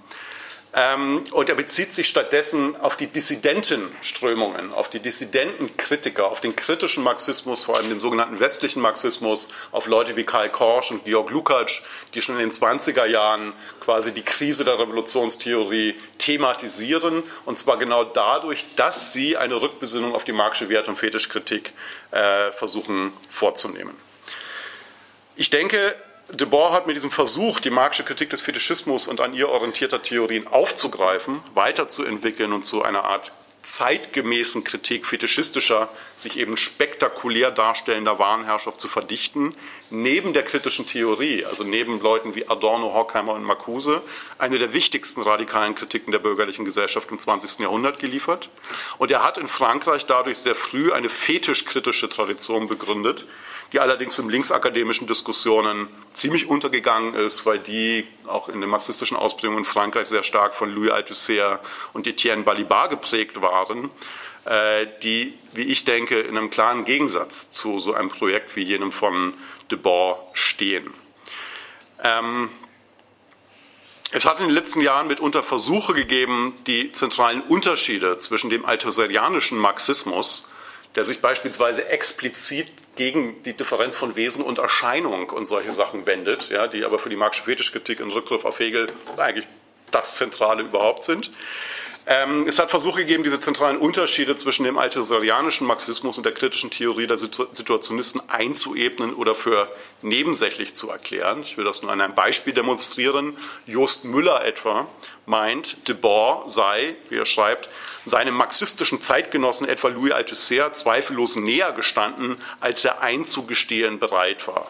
Ähm, 0.75 1.24
und 1.32 1.50
er 1.50 1.56
bezieht 1.56 1.94
sich 1.94 2.08
stattdessen 2.08 2.75
auf 2.75 2.98
die 2.98 3.06
Dissidentenströmungen, 3.06 4.74
auf 4.74 4.89
die 4.89 5.00
Dissidentenkritiker, 5.00 6.25
auf 6.25 6.42
den 6.42 6.56
kritischen 6.56 7.03
Marxismus, 7.03 7.65
vor 7.65 7.77
allem 7.77 7.89
den 7.89 8.00
sogenannten 8.00 8.39
westlichen 8.39 8.82
Marxismus, 8.82 9.50
auf 9.72 9.86
Leute 9.86 10.15
wie 10.15 10.24
Karl 10.24 10.50
Korsch 10.50 10.89
und 10.89 11.06
Georg 11.06 11.30
Lukács, 11.30 11.84
die 12.15 12.22
schon 12.22 12.39
in 12.39 12.50
den 12.50 12.51
20er 12.51 13.06
Jahren 13.06 13.53
quasi 13.82 14.13
die 14.13 14.24
Krise 14.24 14.65
der 14.65 14.80
Revolutionstheorie 14.80 15.94
thematisieren. 16.18 17.22
Und 17.46 17.60
zwar 17.60 17.77
genau 17.77 18.03
dadurch, 18.03 18.65
dass 18.75 19.13
sie 19.13 19.38
eine 19.38 19.62
Rückbesinnung 19.62 20.15
auf 20.15 20.24
die 20.24 20.32
marxische 20.32 20.70
Wert- 20.70 20.88
und 20.88 20.96
Fetischkritik 20.96 21.72
äh, 22.10 22.51
versuchen 22.51 23.13
vorzunehmen. 23.30 23.96
Ich 25.36 25.51
denke, 25.51 25.96
Debord 26.32 26.72
hat 26.72 26.88
mit 26.88 26.96
diesem 26.96 27.12
Versuch, 27.12 27.60
die 27.60 27.70
marxische 27.70 28.06
Kritik 28.06 28.30
des 28.30 28.42
Fetischismus 28.42 29.08
und 29.08 29.20
an 29.20 29.34
ihr 29.34 29.50
orientierter 29.50 30.01
Theorien 30.01 30.48
aufzugreifen, 30.48 31.42
weiterzuentwickeln 31.53 32.53
und 32.53 32.65
zu 32.65 32.82
einer 32.82 33.03
Art 33.03 33.34
zeitgemäßen 33.63 34.63
Kritik 34.63 35.06
fetischistischer, 35.06 35.89
sich 36.18 36.38
eben 36.38 36.58
spektakulär 36.58 37.50
darstellender 37.50 38.20
Warenherrschaft 38.20 38.80
zu 38.80 38.88
verdichten, 38.88 39.56
neben 39.89 40.34
der 40.34 40.44
kritischen 40.44 40.86
Theorie, 40.86 41.46
also 41.46 41.63
neben 41.63 42.01
Leuten 42.01 42.36
wie 42.36 42.48
Adorno, 42.48 42.94
Horkheimer 42.94 43.34
und 43.34 43.44
Marcuse, 43.44 44.01
eine 44.38 44.60
der 44.60 44.74
wichtigsten 44.74 45.22
radikalen 45.22 45.75
Kritiken 45.75 46.12
der 46.12 46.20
bürgerlichen 46.20 46.65
Gesellschaft 46.65 47.10
im 47.12 47.20
20. 47.20 47.60
Jahrhundert 47.60 48.00
geliefert. 48.00 48.50
Und 48.98 49.12
er 49.12 49.24
hat 49.24 49.38
in 49.38 49.48
Frankreich 49.48 50.06
dadurch 50.06 50.39
sehr 50.39 50.56
früh 50.56 50.92
eine 50.92 51.10
fetischkritische 51.10 52.10
Tradition 52.10 52.68
begründet, 52.68 53.25
die 53.74 53.80
allerdings 53.80 54.20
in 54.20 54.30
linksakademischen 54.30 55.08
Diskussionen 55.08 55.88
ziemlich 56.13 56.48
untergegangen 56.48 57.15
ist, 57.15 57.46
weil 57.48 57.58
die 57.58 58.08
auch 58.27 58.48
in 58.48 58.62
den 58.62 58.70
marxistischen 58.70 59.18
Ausprägungen 59.18 59.60
in 59.60 59.65
Frankreich 59.65 60.08
sehr 60.08 60.24
stark 60.24 60.53
von 60.53 60.70
Louis 60.70 60.92
Althusser 60.92 61.60
und 61.92 62.06
Etienne 62.06 62.44
Balibar 62.44 62.88
geprägt 62.88 63.42
waren, 63.42 63.89
äh, 64.46 64.86
die, 65.01 65.34
wie 65.53 65.63
ich 65.63 65.86
denke, 65.86 66.20
in 66.20 66.38
einem 66.38 66.51
klaren 66.51 66.86
Gegensatz 66.86 67.51
zu 67.51 67.80
so 67.80 67.96
einem 67.96 68.10
Projekt 68.10 68.56
wie 68.56 68.62
jenem 68.62 68.92
von 68.92 69.34
Debord 69.72 70.20
stehen. 70.34 70.94
Ähm, 72.03 72.50
es 74.12 74.25
hat 74.25 74.39
in 74.39 74.46
den 74.46 74.53
letzten 74.53 74.82
Jahren 74.82 75.08
mitunter 75.08 75.42
Versuche 75.42 75.96
gegeben, 75.96 76.53
die 76.68 76.92
zentralen 76.92 77.42
Unterschiede 77.42 78.20
zwischen 78.20 78.51
dem 78.51 78.65
althusserianischen 78.65 79.58
Marxismus 79.58 80.48
der 80.96 81.06
sich 81.06 81.22
beispielsweise 81.22 81.88
explizit 81.88 82.68
gegen 82.95 83.41
die 83.43 83.53
Differenz 83.53 83.95
von 83.97 84.15
Wesen 84.15 84.43
und 84.43 84.59
Erscheinung 84.59 85.29
und 85.29 85.45
solche 85.45 85.71
Sachen 85.71 86.05
wendet, 86.05 86.50
ja, 86.50 86.67
die 86.67 86.85
aber 86.85 87.00
für 87.00 87.09
die 87.09 87.15
marxische 87.15 87.45
Fetischkritik 87.45 88.00
in 88.00 88.12
Rückgriff 88.12 88.45
auf 88.45 88.59
Hegel 88.59 88.88
eigentlich 89.17 89.47
das 89.91 90.15
Zentrale 90.15 90.63
überhaupt 90.63 91.03
sind. 91.03 91.31
Ähm, 92.05 92.48
es 92.50 92.60
hat 92.60 92.69
Versuche 92.69 93.01
gegeben, 93.01 93.24
diese 93.24 93.39
zentralen 93.39 93.77
Unterschiede 93.77 94.36
zwischen 94.36 94.65
dem 94.65 94.77
althusserianischen 94.77 95.65
Marxismus 95.65 96.17
und 96.17 96.25
der 96.25 96.33
kritischen 96.33 96.69
Theorie 96.69 97.07
der 97.07 97.17
Situationisten 97.17 98.22
einzuebnen 98.29 99.13
oder 99.13 99.36
für 99.36 99.69
nebensächlich 100.01 100.75
zu 100.75 100.89
erklären. 100.89 101.43
Ich 101.43 101.57
will 101.57 101.63
das 101.63 101.81
nur 101.81 101.91
an 101.91 102.01
einem 102.01 102.13
Beispiel 102.13 102.51
demonstrieren. 102.51 103.38
Jost 103.67 104.03
Müller 104.03 104.43
etwa 104.43 104.88
meint, 105.25 105.88
Debord 105.88 106.51
sei, 106.51 106.95
wie 107.07 107.15
er 107.15 107.25
schreibt, 107.25 107.69
seinem 108.05 108.36
marxistischen 108.36 109.01
Zeitgenossen 109.01 109.69
etwa 109.69 109.88
Louis 109.88 110.12
Althusser 110.12 110.74
zweifellos 110.74 111.38
näher 111.38 111.72
gestanden, 111.72 112.36
als 112.60 112.83
er 112.83 113.01
einzugestehen 113.01 114.00
bereit 114.00 114.45
war. 114.45 114.69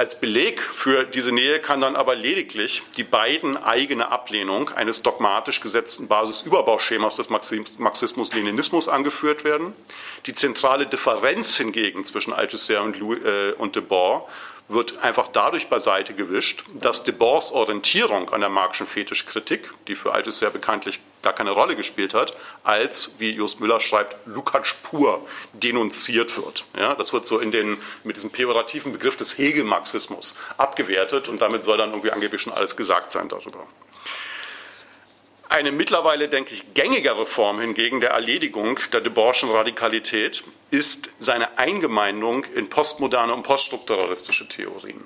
Als 0.00 0.18
Beleg 0.18 0.62
für 0.62 1.04
diese 1.04 1.30
Nähe 1.30 1.58
kann 1.58 1.82
dann 1.82 1.94
aber 1.94 2.14
lediglich 2.14 2.80
die 2.96 3.04
beiden 3.04 3.58
eigene 3.58 4.10
Ablehnung 4.10 4.70
eines 4.70 5.02
dogmatisch 5.02 5.60
gesetzten 5.60 6.08
Basisüberbauschemas 6.08 7.16
des 7.16 7.28
Marxismus-Leninismus 7.28 8.88
angeführt 8.88 9.44
werden. 9.44 9.74
Die 10.24 10.32
zentrale 10.32 10.86
Differenz 10.86 11.54
hingegen 11.58 12.06
zwischen 12.06 12.32
Althusser 12.32 12.82
und, 12.82 12.98
Louis, 12.98 13.22
äh, 13.22 13.52
und 13.58 13.76
Debord 13.76 14.26
wird 14.68 14.96
einfach 15.02 15.28
dadurch 15.34 15.68
beiseite 15.68 16.14
gewischt, 16.14 16.64
dass 16.72 17.04
Debords 17.04 17.52
Orientierung 17.52 18.30
an 18.30 18.40
der 18.40 18.48
marxischen 18.48 18.86
Fetischkritik, 18.86 19.68
die 19.86 19.96
für 19.96 20.14
Althusser 20.14 20.48
bekanntlich 20.48 21.00
gar 21.22 21.32
keine 21.32 21.50
Rolle 21.50 21.76
gespielt 21.76 22.14
hat, 22.14 22.36
als, 22.64 23.16
wie 23.18 23.30
Just 23.30 23.60
Müller 23.60 23.80
schreibt, 23.80 24.16
Lukács 24.26 24.74
pur 24.82 25.26
denunziert 25.52 26.36
wird. 26.36 26.64
Ja, 26.78 26.94
das 26.94 27.12
wird 27.12 27.26
so 27.26 27.38
in 27.38 27.50
den, 27.50 27.78
mit 28.04 28.16
diesem 28.16 28.30
pejorativen 28.30 28.92
Begriff 28.92 29.16
des 29.16 29.36
Hegel-Marxismus 29.38 30.36
abgewertet 30.56 31.28
und 31.28 31.40
damit 31.40 31.64
soll 31.64 31.78
dann 31.78 31.90
irgendwie 31.90 32.12
angeblich 32.12 32.40
schon 32.40 32.52
alles 32.52 32.76
gesagt 32.76 33.10
sein 33.10 33.28
darüber. 33.28 33.66
Eine 35.48 35.72
mittlerweile, 35.72 36.28
denke 36.28 36.54
ich, 36.54 36.74
gängigere 36.74 37.26
Form 37.26 37.60
hingegen 37.60 37.98
der 37.98 38.10
Erledigung 38.10 38.78
der 38.92 39.00
Debordschen 39.00 39.50
Radikalität 39.50 40.44
ist 40.70 41.10
seine 41.18 41.58
Eingemeindung 41.58 42.44
in 42.54 42.68
postmoderne 42.68 43.34
und 43.34 43.42
poststrukturalistische 43.42 44.48
Theorien. 44.48 45.02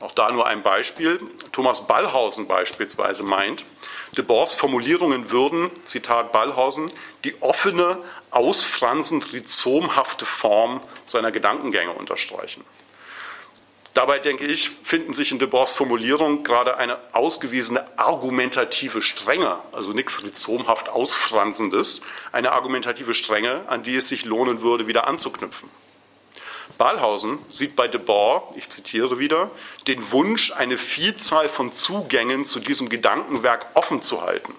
Auch 0.00 0.12
da 0.12 0.32
nur 0.32 0.46
ein 0.46 0.62
Beispiel. 0.62 1.20
Thomas 1.52 1.86
Ballhausen 1.86 2.48
beispielsweise 2.48 3.22
meint, 3.22 3.64
Debors 4.16 4.54
Formulierungen 4.54 5.30
würden, 5.30 5.70
Zitat 5.84 6.32
Ballhausen, 6.32 6.90
die 7.22 7.40
offene, 7.42 7.98
ausfranzend 8.30 9.32
rhizomhafte 9.32 10.24
Form 10.24 10.80
seiner 11.04 11.30
Gedankengänge 11.30 11.92
unterstreichen. 11.92 12.64
Dabei, 13.92 14.20
denke 14.20 14.46
ich, 14.46 14.70
finden 14.70 15.14
sich 15.14 15.32
in 15.32 15.38
Debors 15.38 15.72
Formulierung 15.72 16.44
gerade 16.44 16.76
eine 16.76 16.96
ausgewiesene 17.12 17.98
argumentative 17.98 19.02
Strenge, 19.02 19.58
also 19.72 19.92
nichts 19.92 20.22
rhizomhaft 20.22 20.88
Ausfransendes, 20.88 22.00
eine 22.32 22.52
argumentative 22.52 23.14
Strenge, 23.14 23.64
an 23.66 23.82
die 23.82 23.96
es 23.96 24.08
sich 24.08 24.24
lohnen 24.24 24.62
würde, 24.62 24.86
wieder 24.86 25.08
anzuknüpfen. 25.08 25.68
Ballhausen 26.80 27.38
sieht 27.50 27.76
bei 27.76 27.88
Debord, 27.88 28.56
ich 28.56 28.70
zitiere 28.70 29.18
wieder, 29.18 29.50
den 29.86 30.12
Wunsch, 30.12 30.50
eine 30.50 30.78
Vielzahl 30.78 31.50
von 31.50 31.74
Zugängen 31.74 32.46
zu 32.46 32.58
diesem 32.58 32.88
Gedankenwerk 32.88 33.66
offen 33.74 34.00
zu 34.00 34.22
halten. 34.22 34.54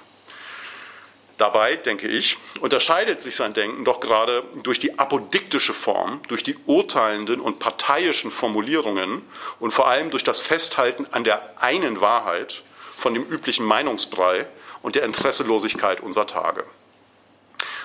Dabei, 1.39 1.77
denke 1.77 2.07
ich, 2.07 2.37
unterscheidet 2.59 3.23
sich 3.23 3.35
sein 3.35 3.55
Denken 3.55 3.85
doch 3.85 3.99
gerade 3.99 4.43
durch 4.61 4.79
die 4.79 4.99
apodiktische 4.99 5.73
Form, 5.73 6.21
durch 6.27 6.43
die 6.43 6.55
urteilenden 6.67 7.41
und 7.41 7.57
parteiischen 7.57 8.29
Formulierungen 8.29 9.23
und 9.59 9.71
vor 9.71 9.87
allem 9.87 10.11
durch 10.11 10.23
das 10.23 10.41
Festhalten 10.41 11.07
an 11.09 11.23
der 11.23 11.55
einen 11.59 12.01
Wahrheit 12.01 12.61
von 12.95 13.15
dem 13.15 13.23
üblichen 13.23 13.65
Meinungsbrei 13.65 14.45
und 14.83 14.93
der 14.93 15.05
Interesselosigkeit 15.05 16.01
unserer 16.01 16.27
Tage. 16.27 16.65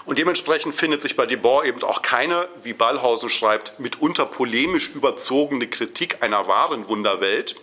Und 0.07 0.19
dementsprechend 0.19 0.77
findet 0.77 1.03
sich 1.03 1.17
bei 1.17 1.27
Debord 1.27 1.67
eben 1.67 1.83
auch 1.83 2.01
keine, 2.01 2.49
wie 2.63 2.73
Ballhausen 2.73 3.29
schreibt, 3.29 3.79
mitunter 3.81 4.25
polemisch 4.25 4.89
überzogene 4.91 5.67
Kritik 5.67 6.23
einer 6.23 6.47
wahren 6.47 6.89
Wunderwelt, 6.89 7.57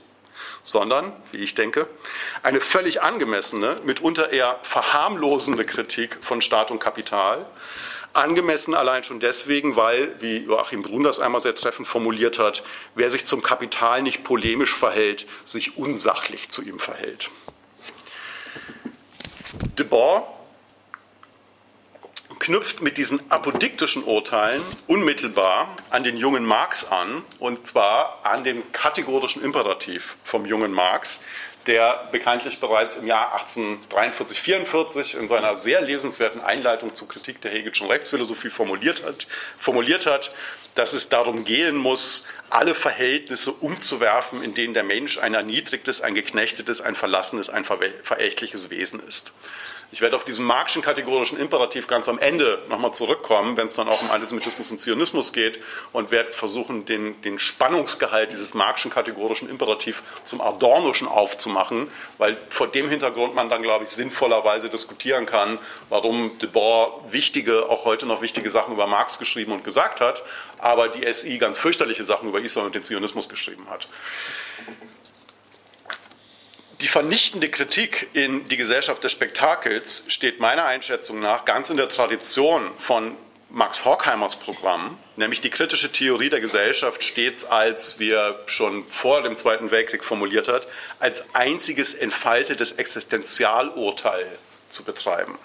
sondern, 0.65 1.13
wie 1.31 1.37
ich 1.37 1.55
denke, 1.55 1.87
eine 2.43 2.59
völlig 2.59 3.01
angemessene, 3.01 3.77
mitunter 3.85 4.31
eher 4.31 4.59
verharmlosende 4.63 5.65
Kritik 5.65 6.17
von 6.19 6.41
Staat 6.41 6.69
und 6.69 6.79
Kapital. 6.79 7.45
Angemessen 8.11 8.75
allein 8.75 9.05
schon 9.05 9.21
deswegen, 9.21 9.77
weil, 9.77 10.13
wie 10.19 10.39
Joachim 10.39 10.83
Brun 10.83 11.03
das 11.03 11.19
einmal 11.19 11.41
sehr 11.41 11.55
treffend 11.55 11.87
formuliert 11.87 12.39
hat, 12.39 12.63
wer 12.93 13.09
sich 13.09 13.25
zum 13.25 13.41
Kapital 13.41 14.01
nicht 14.01 14.25
polemisch 14.25 14.75
verhält, 14.75 15.25
sich 15.45 15.77
unsachlich 15.77 16.49
zu 16.49 16.61
ihm 16.61 16.79
verhält. 16.79 17.29
Debord 19.79 20.25
knüpft 22.43 22.81
mit 22.81 22.97
diesen 22.97 23.31
apodiktischen 23.31 24.03
Urteilen 24.03 24.61
unmittelbar 24.87 25.77
an 25.89 26.03
den 26.03 26.17
jungen 26.17 26.43
Marx 26.43 26.83
an, 26.83 27.23
und 27.39 27.65
zwar 27.65 28.19
an 28.25 28.43
den 28.43 28.69
kategorischen 28.73 29.41
Imperativ 29.41 30.15
vom 30.25 30.45
jungen 30.45 30.73
Marx, 30.73 31.21
der 31.67 32.09
bekanntlich 32.11 32.59
bereits 32.59 32.97
im 32.97 33.07
Jahr 33.07 33.31
1843, 33.31 34.41
44 34.41 35.15
in 35.15 35.29
seiner 35.29 35.55
sehr 35.55 35.79
lesenswerten 35.79 36.41
Einleitung 36.41 36.93
zur 36.95 37.07
Kritik 37.07 37.39
der 37.41 37.51
Hegelschen 37.51 37.87
Rechtsphilosophie 37.87 38.49
formuliert 38.49 39.05
hat, 39.05 39.25
formuliert 39.57 40.05
hat, 40.05 40.35
dass 40.75 40.91
es 40.91 41.07
darum 41.07 41.45
gehen 41.45 41.77
muss, 41.77 42.27
alle 42.49 42.75
Verhältnisse 42.75 43.53
umzuwerfen, 43.53 44.43
in 44.43 44.53
denen 44.53 44.73
der 44.73 44.83
Mensch 44.83 45.17
ein 45.17 45.33
erniedrigtes, 45.33 46.01
ein 46.01 46.13
geknechtetes, 46.13 46.81
ein 46.81 46.95
verlassenes, 46.95 47.49
ein 47.49 47.63
verächtliches 47.63 48.69
Wesen 48.69 49.01
ist. 49.07 49.31
Ich 49.93 50.01
werde 50.01 50.15
auf 50.15 50.25
diesen 50.25 50.43
marxischen 50.43 50.81
kategorischen 50.81 51.37
Imperativ 51.37 51.85
ganz 51.85 52.09
am 52.09 52.17
Ende 52.17 52.63
nochmal 52.67 52.95
zurückkommen, 52.95 53.57
wenn 53.57 53.67
es 53.67 53.75
dann 53.75 53.87
auch 53.87 54.01
um 54.01 54.09
Antisemitismus 54.09 54.71
und 54.71 54.79
Zionismus 54.79 55.33
geht 55.33 55.59
und 55.91 56.09
werde 56.09 56.33
versuchen, 56.33 56.85
den, 56.85 57.21
den 57.21 57.37
Spannungsgehalt 57.37 58.31
dieses 58.31 58.55
marxischen 58.55 58.89
kategorischen 58.89 59.47
Imperativ 59.47 60.01
zum 60.23 60.41
Adornoschen 60.41 61.07
aufzumachen, 61.07 61.91
weil 62.17 62.37
vor 62.49 62.69
dem 62.69 62.89
Hintergrund 62.89 63.35
man 63.35 63.49
dann, 63.49 63.61
glaube 63.61 63.83
ich, 63.83 63.91
sinnvollerweise 63.91 64.67
diskutieren 64.67 65.27
kann, 65.27 65.59
warum 65.89 66.39
Debord 66.39 67.13
wichtige, 67.13 67.69
auch 67.69 67.85
heute 67.85 68.07
noch 68.07 68.23
wichtige 68.23 68.49
Sachen 68.49 68.73
über 68.73 68.87
Marx 68.87 69.19
geschrieben 69.19 69.51
und 69.51 69.63
gesagt 69.63 70.01
hat, 70.01 70.23
aber 70.57 70.89
die 70.89 71.05
SI 71.13 71.37
ganz 71.37 71.59
fürchterliche 71.59 72.03
Sachen 72.03 72.29
über 72.29 72.41
Israel 72.41 72.65
und 72.65 72.73
den 72.73 72.83
Zionismus 72.83 73.29
geschrieben 73.29 73.69
hat. 73.69 73.87
Die 76.83 76.89
vernichtende 76.89 77.47
Kritik 77.47 78.09
in 78.11 78.49
die 78.49 78.57
Gesellschaft 78.57 79.01
des 79.05 79.13
Spektakels 79.13 80.03
steht 80.09 80.41
meiner 80.41 80.65
Einschätzung 80.65 81.21
nach 81.21 81.45
ganz 81.45 81.69
in 81.69 81.77
der 81.77 81.87
Tradition 81.87 82.71
von 82.77 83.15
Max 83.49 83.85
Horkheimers 83.85 84.35
Programm, 84.35 84.97
nämlich 85.15 85.39
die 85.39 85.49
kritische 85.49 85.93
Theorie 85.93 86.29
der 86.29 86.41
Gesellschaft 86.41 87.01
stets 87.01 87.45
als, 87.45 87.99
wie 87.99 88.11
er 88.11 88.37
schon 88.47 88.85
vor 88.89 89.21
dem 89.21 89.37
Zweiten 89.37 89.71
Weltkrieg 89.71 90.03
formuliert 90.03 90.49
hat, 90.49 90.67
als 90.99 91.33
einziges 91.33 91.93
entfaltetes 91.93 92.73
Existenzialurteil 92.73 94.27
zu 94.67 94.83
betreiben. 94.83 95.39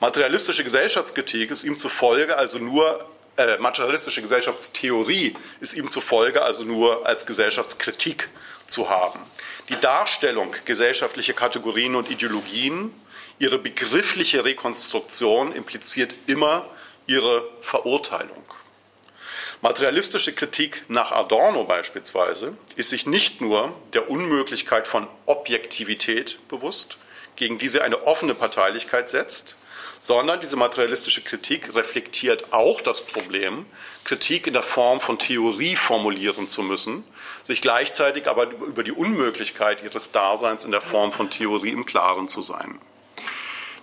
Materialistische 0.00 0.64
Gesellschaftskritik 0.64 1.52
ist 1.52 1.62
ihm 1.62 1.78
zufolge 1.78 2.36
also 2.36 2.58
nur, 2.58 3.08
äh, 3.36 3.58
materialistische 3.58 4.22
Gesellschaftstheorie 4.22 5.34
ist 5.60 5.74
ihm 5.74 5.88
zufolge 5.88 6.42
also 6.42 6.64
nur 6.64 7.06
als 7.06 7.26
Gesellschaftskritik 7.26 8.28
zu 8.66 8.88
haben 8.88 9.20
die 9.72 9.80
Darstellung 9.80 10.54
gesellschaftlicher 10.64 11.32
Kategorien 11.32 11.94
und 11.94 12.10
Ideologien, 12.10 12.92
ihre 13.38 13.58
begriffliche 13.58 14.44
Rekonstruktion 14.44 15.52
impliziert 15.52 16.14
immer 16.26 16.66
ihre 17.06 17.48
Verurteilung. 17.62 18.44
Materialistische 19.62 20.34
Kritik 20.34 20.84
nach 20.88 21.12
Adorno 21.12 21.64
beispielsweise 21.64 22.56
ist 22.76 22.90
sich 22.90 23.06
nicht 23.06 23.40
nur 23.40 23.72
der 23.94 24.10
Unmöglichkeit 24.10 24.86
von 24.86 25.06
Objektivität 25.26 26.38
bewusst, 26.48 26.98
gegen 27.36 27.58
die 27.58 27.68
sie 27.68 27.80
eine 27.80 28.06
offene 28.06 28.34
Parteilichkeit 28.34 29.08
setzt, 29.08 29.56
sondern 30.02 30.40
diese 30.40 30.56
materialistische 30.56 31.22
Kritik 31.22 31.76
reflektiert 31.76 32.52
auch 32.52 32.80
das 32.80 33.06
Problem, 33.06 33.66
Kritik 34.02 34.48
in 34.48 34.52
der 34.52 34.64
Form 34.64 35.00
von 35.00 35.16
Theorie 35.16 35.76
formulieren 35.76 36.50
zu 36.50 36.64
müssen, 36.64 37.04
sich 37.44 37.62
gleichzeitig 37.62 38.26
aber 38.26 38.50
über 38.50 38.82
die 38.82 38.90
Unmöglichkeit 38.90 39.80
ihres 39.84 40.10
Daseins 40.10 40.64
in 40.64 40.72
der 40.72 40.80
Form 40.80 41.12
von 41.12 41.30
Theorie 41.30 41.70
im 41.70 41.86
Klaren 41.86 42.26
zu 42.26 42.42
sein. 42.42 42.80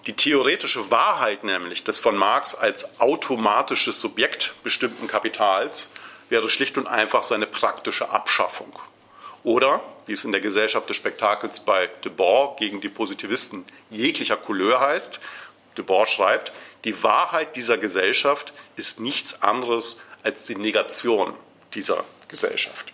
Die 0.08 0.14
theoretische 0.14 0.92
Wahrheit 0.92 1.46
nämlich 1.46 1.86
des 1.86 2.00
von 2.00 2.18
Marx 2.18 2.54
als 2.54 3.00
automatisches 3.00 4.02
Subjekt 4.02 4.56
bestimmten 4.62 5.08
Kapitals 5.08 5.90
wäre 6.28 6.50
schlicht 6.50 6.78
und 6.78 6.88
einfach 6.88 7.24
seine 7.24 7.46
praktische 7.46 8.10
Abschaffung. 8.10 8.78
Oder, 9.44 9.82
wie 10.06 10.14
es 10.14 10.26
in 10.26 10.34
der 10.34 10.42
Gesellschaft 10.42 10.90
des 10.90 10.98
Spektakels 10.98 11.62
bei 11.62 11.88
Debord 12.04 12.60
gegen 12.60 12.82
die 12.82 12.90
Positivisten 12.90 13.64
jeglicher 13.90 14.36
Couleur 14.36 14.82
heißt, 14.82 15.22
Debord 15.80 16.10
schreibt, 16.10 16.52
die 16.84 17.04
Wahrheit 17.04 17.56
dieser 17.56 17.78
Gesellschaft 17.78 18.54
ist 18.76 19.00
nichts 19.00 19.42
anderes 19.42 20.00
als 20.24 20.46
die 20.46 20.56
Negation 20.56 21.34
dieser 21.74 22.04
Gesellschaft. 22.28 22.94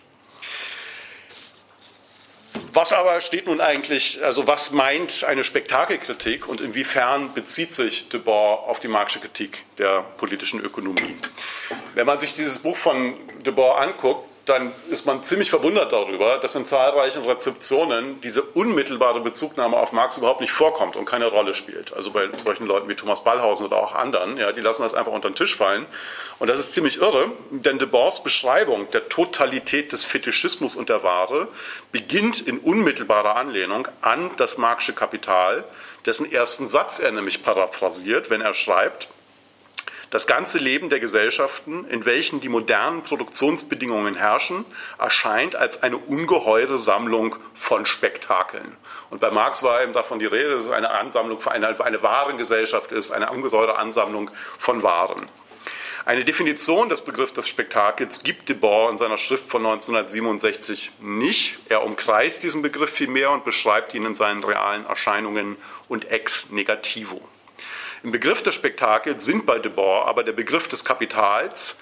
Was 2.72 2.92
aber 2.92 3.20
steht 3.20 3.46
nun 3.46 3.60
eigentlich, 3.60 4.22
also 4.22 4.46
was 4.46 4.70
meint 4.70 5.24
eine 5.24 5.44
Spektakelkritik 5.44 6.46
und 6.46 6.60
inwiefern 6.60 7.32
bezieht 7.32 7.74
sich 7.74 8.08
Debord 8.08 8.68
auf 8.68 8.80
die 8.80 8.88
Marxische 8.88 9.20
Kritik 9.20 9.64
der 9.78 10.02
politischen 10.02 10.60
Ökonomie? 10.60 11.16
Wenn 11.94 12.06
man 12.06 12.20
sich 12.20 12.34
dieses 12.34 12.58
Buch 12.58 12.76
von 12.76 13.14
Debord 13.44 13.80
anguckt, 13.80 14.28
dann 14.46 14.72
ist 14.90 15.06
man 15.06 15.24
ziemlich 15.24 15.50
verwundert 15.50 15.92
darüber, 15.92 16.38
dass 16.38 16.54
in 16.54 16.66
zahlreichen 16.66 17.24
Rezeptionen 17.24 18.20
diese 18.20 18.42
unmittelbare 18.42 19.20
Bezugnahme 19.20 19.76
auf 19.76 19.90
Marx 19.90 20.18
überhaupt 20.18 20.40
nicht 20.40 20.52
vorkommt 20.52 20.94
und 20.94 21.04
keine 21.04 21.26
Rolle 21.26 21.52
spielt. 21.52 21.92
Also 21.92 22.12
bei 22.12 22.28
solchen 22.36 22.64
Leuten 22.64 22.88
wie 22.88 22.94
Thomas 22.94 23.24
Ballhausen 23.24 23.66
oder 23.66 23.78
auch 23.78 23.92
anderen, 23.92 24.36
ja, 24.36 24.52
die 24.52 24.60
lassen 24.60 24.82
das 24.82 24.94
einfach 24.94 25.10
unter 25.10 25.28
den 25.28 25.34
Tisch 25.34 25.56
fallen. 25.56 25.84
Und 26.38 26.48
das 26.48 26.60
ist 26.60 26.74
ziemlich 26.74 27.00
irre, 27.00 27.32
denn 27.50 27.80
Debord's 27.80 28.22
Beschreibung 28.22 28.88
der 28.92 29.08
Totalität 29.08 29.90
des 29.90 30.04
Fetischismus 30.04 30.76
und 30.76 30.90
der 30.90 31.02
Ware 31.02 31.48
beginnt 31.90 32.46
in 32.46 32.58
unmittelbarer 32.58 33.34
Anlehnung 33.34 33.88
an 34.00 34.30
das 34.36 34.58
Marxische 34.58 34.92
Kapital, 34.92 35.64
dessen 36.04 36.30
ersten 36.30 36.68
Satz 36.68 37.00
er 37.00 37.10
nämlich 37.10 37.42
paraphrasiert, 37.42 38.30
wenn 38.30 38.42
er 38.42 38.54
schreibt, 38.54 39.08
das 40.16 40.26
ganze 40.26 40.56
Leben 40.56 40.88
der 40.88 40.98
Gesellschaften, 40.98 41.86
in 41.90 42.06
welchen 42.06 42.40
die 42.40 42.48
modernen 42.48 43.02
Produktionsbedingungen 43.02 44.14
herrschen, 44.14 44.64
erscheint 44.98 45.56
als 45.56 45.82
eine 45.82 45.98
ungeheure 45.98 46.78
Sammlung 46.78 47.36
von 47.54 47.84
Spektakeln. 47.84 48.78
Und 49.10 49.20
bei 49.20 49.30
Marx 49.30 49.62
war 49.62 49.82
eben 49.82 49.92
davon 49.92 50.18
die 50.18 50.24
Rede, 50.24 50.52
dass 50.52 50.64
es 50.64 50.70
eine 50.70 50.90
Ansammlung 50.90 51.38
für 51.38 51.50
eine, 51.50 51.78
eine 51.84 52.02
Warengesellschaft 52.02 52.92
ist, 52.92 53.10
eine 53.10 53.30
ungeheure 53.30 53.76
Ansammlung 53.76 54.30
von 54.58 54.82
Waren. 54.82 55.26
Eine 56.06 56.24
Definition 56.24 56.88
des 56.88 57.02
Begriffs 57.02 57.34
des 57.34 57.46
Spektakels 57.46 58.22
gibt 58.22 58.48
Debord 58.48 58.92
in 58.92 58.96
seiner 58.96 59.18
Schrift 59.18 59.50
von 59.50 59.66
1967 59.66 60.92
nicht. 61.02 61.58
Er 61.68 61.84
umkreist 61.84 62.42
diesen 62.42 62.62
Begriff 62.62 62.88
vielmehr 62.88 63.32
und 63.32 63.44
beschreibt 63.44 63.92
ihn 63.92 64.06
in 64.06 64.14
seinen 64.14 64.42
realen 64.42 64.86
Erscheinungen 64.86 65.58
und 65.88 66.10
ex 66.10 66.52
negativo. 66.52 67.20
Im 68.06 68.12
Begriff 68.12 68.40
des 68.40 68.54
Spektakels 68.54 69.24
sind 69.24 69.46
bei 69.46 69.58
Debord 69.58 70.06
aber 70.06 70.22
der 70.22 70.30
Begriff 70.30 70.68
des 70.68 70.84
Kapitals 70.84 71.76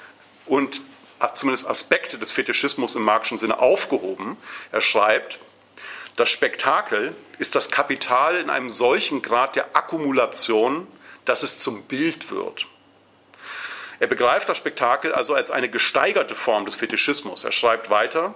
und 0.46 0.80
zumindest 1.34 1.68
Aspekte 1.68 2.16
des 2.16 2.30
Fetischismus 2.30 2.96
im 2.96 3.02
marxischen 3.02 3.36
Sinne 3.36 3.58
aufgehoben. 3.58 4.38
Er 4.72 4.80
schreibt, 4.80 5.38
das 6.16 6.30
Spektakel 6.30 7.14
ist 7.38 7.54
das 7.54 7.70
Kapital 7.70 8.36
in 8.36 8.48
einem 8.48 8.70
solchen 8.70 9.20
Grad 9.20 9.54
der 9.54 9.76
Akkumulation, 9.76 10.86
dass 11.26 11.42
es 11.42 11.58
zum 11.58 11.82
Bild 11.82 12.30
wird. 12.30 12.68
Er 14.00 14.06
begreift 14.06 14.48
das 14.48 14.56
Spektakel 14.56 15.12
also 15.12 15.34
als 15.34 15.50
eine 15.50 15.68
gesteigerte 15.68 16.34
Form 16.34 16.64
des 16.64 16.74
Fetischismus. 16.74 17.44
Er 17.44 17.52
schreibt 17.52 17.90
weiter, 17.90 18.34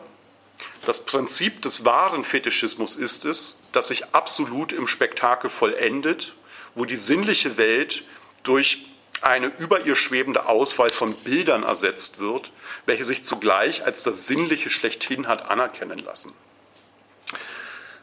das 0.84 1.06
Prinzip 1.06 1.62
des 1.62 1.86
wahren 1.86 2.24
Fetischismus 2.24 2.96
ist 2.96 3.24
es, 3.24 3.62
dass 3.72 3.88
sich 3.88 4.14
absolut 4.14 4.72
im 4.72 4.86
Spektakel 4.86 5.48
vollendet 5.48 6.34
wo 6.78 6.84
die 6.84 6.96
sinnliche 6.96 7.56
Welt 7.56 8.04
durch 8.44 8.86
eine 9.20 9.48
über 9.58 9.84
ihr 9.84 9.96
schwebende 9.96 10.46
Auswahl 10.46 10.90
von 10.90 11.14
Bildern 11.14 11.64
ersetzt 11.64 12.20
wird, 12.20 12.52
welche 12.86 13.04
sich 13.04 13.24
zugleich 13.24 13.84
als 13.84 14.04
das 14.04 14.28
Sinnliche 14.28 14.70
schlechthin 14.70 15.26
hat 15.26 15.50
anerkennen 15.50 15.98
lassen. 15.98 16.32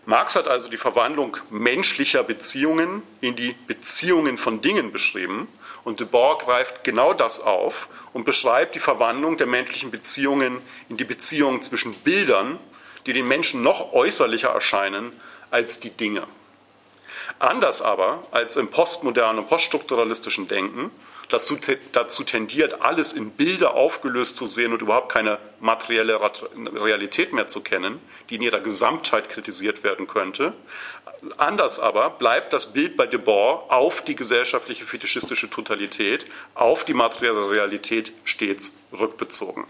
Marx 0.05 0.35
hat 0.35 0.47
also 0.47 0.69
die 0.69 0.77
Verwandlung 0.77 1.37
menschlicher 1.49 2.21
Beziehungen 2.21 3.01
in 3.21 3.35
die 3.35 3.55
Beziehungen 3.65 4.37
von 4.37 4.61
Dingen 4.61 4.91
beschrieben 4.91 5.47
und 5.83 5.99
de 6.01 6.05
Boer 6.05 6.37
greift 6.37 6.83
genau 6.83 7.13
das 7.13 7.39
auf 7.39 7.87
und 8.11 8.25
beschreibt 8.25 8.75
die 8.75 8.79
Verwandlung 8.79 9.37
der 9.37 9.47
menschlichen 9.47 9.89
Beziehungen 9.89 10.61
in 10.89 10.97
die 10.97 11.05
Beziehungen 11.05 11.63
zwischen 11.63 11.93
Bildern, 11.93 12.59
die 13.05 13.13
den 13.13 13.27
Menschen 13.27 13.63
noch 13.63 13.93
äußerlicher 13.93 14.49
erscheinen 14.49 15.13
als 15.49 15.79
die 15.79 15.91
Dinge. 15.91 16.27
Anders 17.39 17.81
aber 17.81 18.23
als 18.31 18.55
im 18.55 18.69
postmodernen 18.69 19.39
und 19.39 19.49
poststrukturalistischen 19.49 20.47
Denken 20.47 20.91
dazu, 21.29 21.57
dazu 21.91 22.23
tendiert, 22.23 22.81
alles 22.81 23.13
in 23.13 23.31
Bilder 23.31 23.73
aufgelöst 23.73 24.37
zu 24.37 24.47
sehen 24.47 24.71
und 24.71 24.81
überhaupt 24.81 25.11
keine 25.11 25.39
materielle 25.59 26.19
Realität 26.73 27.33
mehr 27.33 27.47
zu 27.47 27.61
kennen, 27.61 27.99
die 28.29 28.35
in 28.35 28.41
ihrer 28.41 28.59
Gesamtheit 28.59 29.29
kritisiert 29.29 29.83
werden 29.83 30.07
könnte. 30.07 30.53
Anders 31.37 31.79
aber 31.79 32.11
bleibt 32.11 32.53
das 32.53 32.71
Bild 32.73 32.97
bei 32.97 33.07
Debord 33.07 33.71
auf 33.71 34.03
die 34.03 34.15
gesellschaftliche 34.15 34.85
fetischistische 34.85 35.49
Totalität, 35.49 36.25
auf 36.53 36.85
die 36.85 36.93
materielle 36.93 37.49
Realität 37.49 38.13
stets 38.23 38.73
rückbezogen. 38.91 39.65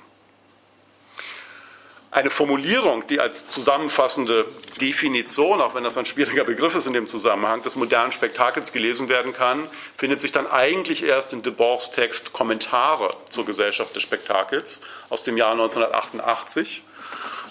Eine 2.15 2.30
Formulierung, 2.30 3.06
die 3.08 3.19
als 3.19 3.49
zusammenfassende 3.49 4.45
Definition, 4.80 5.60
auch 5.60 5.75
wenn 5.75 5.84
das 5.84 5.97
ein 5.97 6.06
schwieriger 6.06 6.45
Begriff 6.45 6.73
ist 6.73 6.88
in 6.88 6.93
dem 6.93 7.08
Zusammenhang, 7.08 7.62
des 7.62 7.75
modernen 7.75 8.13
Spektakels 8.13 8.71
gelesen 8.71 9.10
werden 9.10 9.34
kann, 9.34 9.67
findet 9.97 10.21
sich 10.21 10.32
dann 10.32 10.47
eigentlich 10.47 11.04
erst 11.04 11.34
in 11.34 11.43
Debord's 11.43 11.91
Text 11.91 12.32
Kommentare 12.32 13.10
zur 13.30 13.45
Gesellschaft 13.45 13.93
des 13.97 14.04
Spektakels 14.04 14.80
aus 15.10 15.23
dem 15.23 15.36
Jahr 15.36 15.51
1988. 15.51 16.84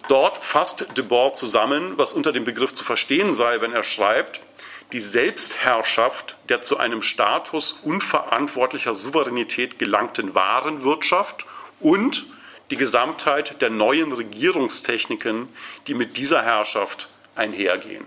Dort 0.08 0.42
fasst 0.42 0.86
Debord 0.96 1.36
zusammen, 1.36 1.98
was 1.98 2.14
unter 2.14 2.32
dem 2.32 2.44
Begriff 2.44 2.72
zu 2.72 2.84
verstehen 2.84 3.34
sei, 3.34 3.60
wenn 3.60 3.72
er 3.74 3.84
schreibt, 3.84 4.40
die 4.92 5.00
Selbstherrschaft 5.00 6.36
der 6.48 6.62
zu 6.62 6.78
einem 6.78 7.02
Status 7.02 7.80
unverantwortlicher 7.82 8.94
Souveränität 8.94 9.78
gelangten 9.78 10.34
Warenwirtschaft 10.34 11.44
und 11.80 12.24
die 12.70 12.76
Gesamtheit 12.76 13.60
der 13.60 13.70
neuen 13.70 14.12
Regierungstechniken, 14.12 15.48
die 15.86 15.94
mit 15.94 16.16
dieser 16.16 16.42
Herrschaft 16.42 17.08
einhergehen. 17.34 18.04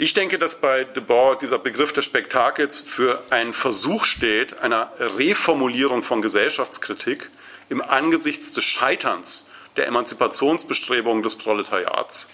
Ich 0.00 0.14
denke, 0.14 0.38
dass 0.38 0.60
bei 0.60 0.84
Debord 0.84 1.42
dieser 1.42 1.58
Begriff 1.58 1.92
des 1.92 2.04
Spektakels 2.04 2.78
für 2.78 3.24
einen 3.30 3.52
Versuch 3.52 4.04
steht, 4.04 4.60
einer 4.60 4.92
Reformulierung 4.98 6.04
von 6.04 6.22
Gesellschaftskritik 6.22 7.28
im 7.68 7.82
Angesichts 7.82 8.52
des 8.52 8.64
Scheiterns 8.64 9.50
der 9.76 9.88
Emanzipationsbestrebungen 9.88 11.24
des 11.24 11.34
Proletariats, 11.34 12.28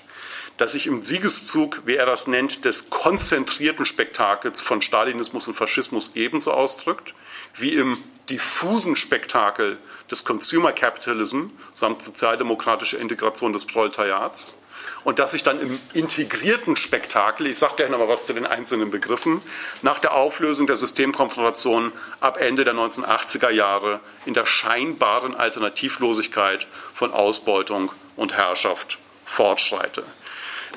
das 0.59 0.73
sich 0.73 0.87
im 0.87 1.03
Siegeszug, 1.03 1.83
wie 1.87 1.97
er 1.97 2.05
das 2.05 2.27
nennt, 2.27 2.67
des 2.67 2.91
konzentrierten 2.91 3.87
Spektakels 3.87 4.61
von 4.61 4.83
Stalinismus 4.83 5.49
und 5.49 5.55
Faschismus 5.55 6.13
ebenso 6.17 6.53
ausdrückt, 6.53 7.15
wie 7.57 7.75
im 7.75 7.97
diffusen 8.29 8.97
Spektakel 8.97 9.79
des 10.11 10.25
Consumer 10.25 10.73
Capitalism 10.73 11.47
samt 11.75 12.03
sozialdemokratischer 12.03 12.99
Integration 12.99 13.53
des 13.53 13.67
Proletariats 13.67 14.55
und 15.05 15.19
dass 15.19 15.33
sich 15.33 15.43
dann 15.43 15.61
im 15.61 15.81
integrierten 15.93 16.77
Spektakel, 16.77 17.47
ich 17.47 17.59
sage 17.59 17.75
gleich 17.77 17.91
noch 17.91 18.07
was 18.09 18.27
zu 18.27 18.33
den 18.33 18.47
einzelnen 18.47 18.91
Begriffen, 18.91 19.41
nach 19.83 19.99
der 19.99 20.15
Auflösung 20.15 20.67
der 20.67 20.77
Systemkonfrontation 20.77 21.93
ab 22.21 22.39
Ende 22.39 22.65
der 22.65 22.75
1980er 22.75 23.51
Jahre 23.51 24.01
in 24.25 24.35
der 24.35 24.47
scheinbaren 24.47 25.35
Alternativlosigkeit 25.35 26.67
von 26.95 27.13
Ausbeutung 27.13 27.93
und 28.17 28.35
Herrschaft 28.35 28.99
fortschreite. 29.27 30.05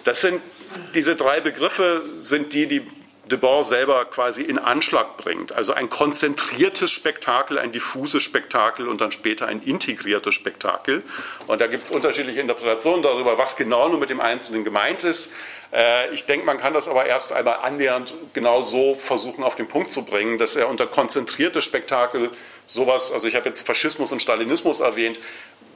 Das 0.03 0.21
sind 0.21 0.41
diese 0.93 1.15
drei 1.15 1.39
Begriffe 1.39 2.03
sind 2.17 2.53
die, 2.53 2.67
die 2.67 2.85
Debord 3.27 3.65
selber 3.65 4.05
quasi 4.05 4.41
in 4.41 4.59
Anschlag 4.59 5.17
bringt. 5.17 5.51
Also 5.51 5.73
ein 5.73 5.89
konzentriertes 5.89 6.91
Spektakel, 6.91 7.59
ein 7.59 7.71
diffuses 7.71 8.23
Spektakel 8.23 8.87
und 8.87 9.01
dann 9.01 9.11
später 9.11 9.47
ein 9.47 9.61
integriertes 9.61 10.33
Spektakel. 10.33 11.03
Und 11.47 11.61
da 11.61 11.67
gibt 11.67 11.83
es 11.83 11.91
unterschiedliche 11.91 12.41
Interpretationen 12.41 13.01
darüber, 13.01 13.37
was 13.37 13.55
genau 13.55 13.89
nur 13.89 13.99
mit 13.99 14.09
dem 14.09 14.21
Einzelnen 14.21 14.63
gemeint 14.63 15.03
ist. 15.03 15.31
Äh, 15.73 16.13
ich 16.13 16.25
denke, 16.25 16.45
man 16.45 16.57
kann 16.57 16.73
das 16.73 16.87
aber 16.87 17.05
erst 17.05 17.33
einmal 17.33 17.59
annähernd 17.63 18.13
genau 18.33 18.61
so 18.61 18.95
versuchen 18.95 19.43
auf 19.43 19.55
den 19.55 19.67
Punkt 19.67 19.91
zu 19.91 20.05
bringen, 20.05 20.37
dass 20.37 20.55
er 20.55 20.69
unter 20.69 20.87
konzentriertes 20.87 21.65
Spektakel 21.65 22.31
sowas, 22.65 23.11
also 23.11 23.27
ich 23.27 23.35
habe 23.35 23.47
jetzt 23.47 23.65
Faschismus 23.65 24.11
und 24.11 24.21
Stalinismus 24.21 24.79
erwähnt, 24.79 25.19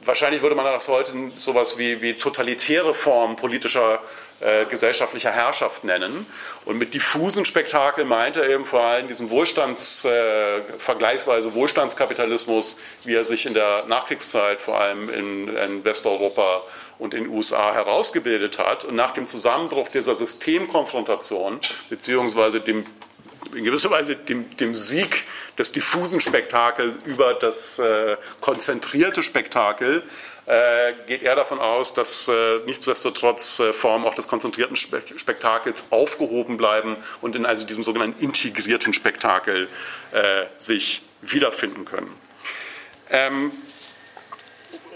wahrscheinlich 0.04 0.42
würde 0.42 0.54
man 0.54 0.64
das 0.64 0.88
heute 0.88 1.12
sowas 1.36 1.78
wie, 1.78 2.00
wie 2.00 2.14
totalitäre 2.14 2.94
Formen 2.94 3.36
politischer 3.36 4.00
äh, 4.40 4.64
gesellschaftlicher 4.66 5.30
Herrschaft 5.30 5.84
nennen. 5.84 6.26
Und 6.64 6.78
mit 6.78 6.94
diffusen 6.94 7.44
Spektakel 7.44 8.04
meint 8.04 8.36
er 8.36 8.48
eben 8.48 8.64
vor 8.64 8.80
allem 8.80 9.06
diesen 9.06 9.30
Wohlstands, 9.30 10.04
äh, 10.04 10.62
vergleichsweise 10.78 11.54
Wohlstandskapitalismus, 11.54 12.76
wie 13.04 13.14
er 13.14 13.24
sich 13.24 13.46
in 13.46 13.54
der 13.54 13.84
Nachkriegszeit 13.86 14.60
vor 14.60 14.80
allem 14.80 15.08
in, 15.08 15.48
in 15.48 15.84
Westeuropa 15.84 16.62
und 16.98 17.14
in 17.14 17.24
den 17.24 17.32
USA 17.32 17.72
herausgebildet 17.72 18.58
hat. 18.58 18.84
Und 18.84 18.96
nach 18.96 19.12
dem 19.12 19.26
Zusammenbruch 19.26 19.88
dieser 19.88 20.14
Systemkonfrontation, 20.14 21.60
beziehungsweise 21.88 22.60
dem, 22.60 22.84
in 23.54 23.64
gewisser 23.64 23.90
Weise 23.90 24.16
dem, 24.16 24.56
dem 24.56 24.74
Sieg 24.74 25.24
des 25.58 25.72
diffusen 25.72 26.20
Spektakels 26.20 26.96
über 27.04 27.34
das 27.34 27.78
äh, 27.78 28.16
konzentrierte 28.40 29.22
Spektakel, 29.22 30.02
äh, 30.46 30.92
geht 31.06 31.22
er 31.22 31.36
davon 31.36 31.60
aus, 31.60 31.94
dass 31.94 32.26
äh, 32.28 32.60
nichtsdestotrotz 32.66 33.60
äh, 33.60 33.72
Formen 33.72 34.04
auch 34.06 34.14
des 34.14 34.26
konzentrierten 34.26 34.76
Spektakels 34.76 35.86
aufgehoben 35.90 36.56
bleiben 36.56 36.96
und 37.20 37.36
in 37.36 37.46
also 37.46 37.64
diesem 37.64 37.84
sogenannten 37.84 38.20
integrierten 38.22 38.92
Spektakel 38.92 39.68
äh, 40.10 40.46
sich 40.58 41.02
wiederfinden 41.20 41.84
können. 41.84 42.12
Ähm, 43.10 43.52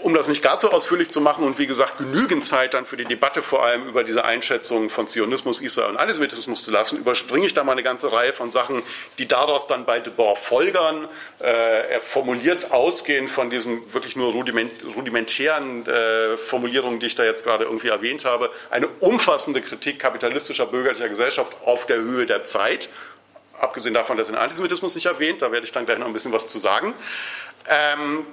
um 0.03 0.13
das 0.13 0.27
nicht 0.27 0.41
gar 0.41 0.59
zu 0.59 0.71
ausführlich 0.71 1.09
zu 1.09 1.21
machen 1.21 1.43
und 1.43 1.57
wie 1.57 1.67
gesagt 1.67 1.97
genügend 1.97 2.45
Zeit 2.45 2.73
dann 2.73 2.85
für 2.85 2.97
die 2.97 3.05
Debatte 3.05 3.41
vor 3.41 3.63
allem 3.63 3.87
über 3.87 4.03
diese 4.03 4.23
Einschätzung 4.23 4.89
von 4.89 5.07
Zionismus, 5.07 5.61
Israel 5.61 5.89
und 5.89 5.97
Antisemitismus 5.97 6.63
zu 6.63 6.71
lassen, 6.71 6.97
überspringe 6.97 7.45
ich 7.45 7.53
da 7.53 7.63
mal 7.63 7.73
eine 7.73 7.83
ganze 7.83 8.11
Reihe 8.11 8.33
von 8.33 8.51
Sachen, 8.51 8.83
die 9.17 9.27
daraus 9.27 9.67
dann 9.67 9.85
bei 9.85 9.99
Debord 9.99 10.37
folgern. 10.37 11.07
Äh, 11.39 11.93
er 11.93 12.01
formuliert 12.01 12.71
ausgehend 12.71 13.29
von 13.29 13.49
diesen 13.49 13.93
wirklich 13.93 14.15
nur 14.15 14.33
rudiment, 14.33 14.71
rudimentären 14.95 15.85
äh, 15.87 16.37
Formulierungen, 16.37 16.99
die 16.99 17.07
ich 17.07 17.15
da 17.15 17.23
jetzt 17.23 17.43
gerade 17.43 17.65
irgendwie 17.65 17.89
erwähnt 17.89 18.25
habe, 18.25 18.49
eine 18.69 18.87
umfassende 18.99 19.61
Kritik 19.61 19.99
kapitalistischer 19.99 20.67
bürgerlicher 20.67 21.09
Gesellschaft 21.09 21.53
auf 21.65 21.85
der 21.85 21.97
Höhe 21.97 22.25
der 22.25 22.43
Zeit. 22.43 22.89
Abgesehen 23.59 23.95
davon, 23.95 24.17
dass 24.17 24.27
er 24.27 24.33
den 24.33 24.41
Antisemitismus 24.41 24.93
nicht 24.93 25.07
erwähnt, 25.07 25.41
da 25.41 25.51
werde 25.51 25.65
ich 25.65 25.71
dann 25.71 25.85
gleich 25.85 25.97
noch 25.97 26.05
ein 26.05 26.13
bisschen 26.13 26.31
was 26.31 26.49
zu 26.49 26.59
sagen. 26.59 26.93
Ähm, 27.67 28.25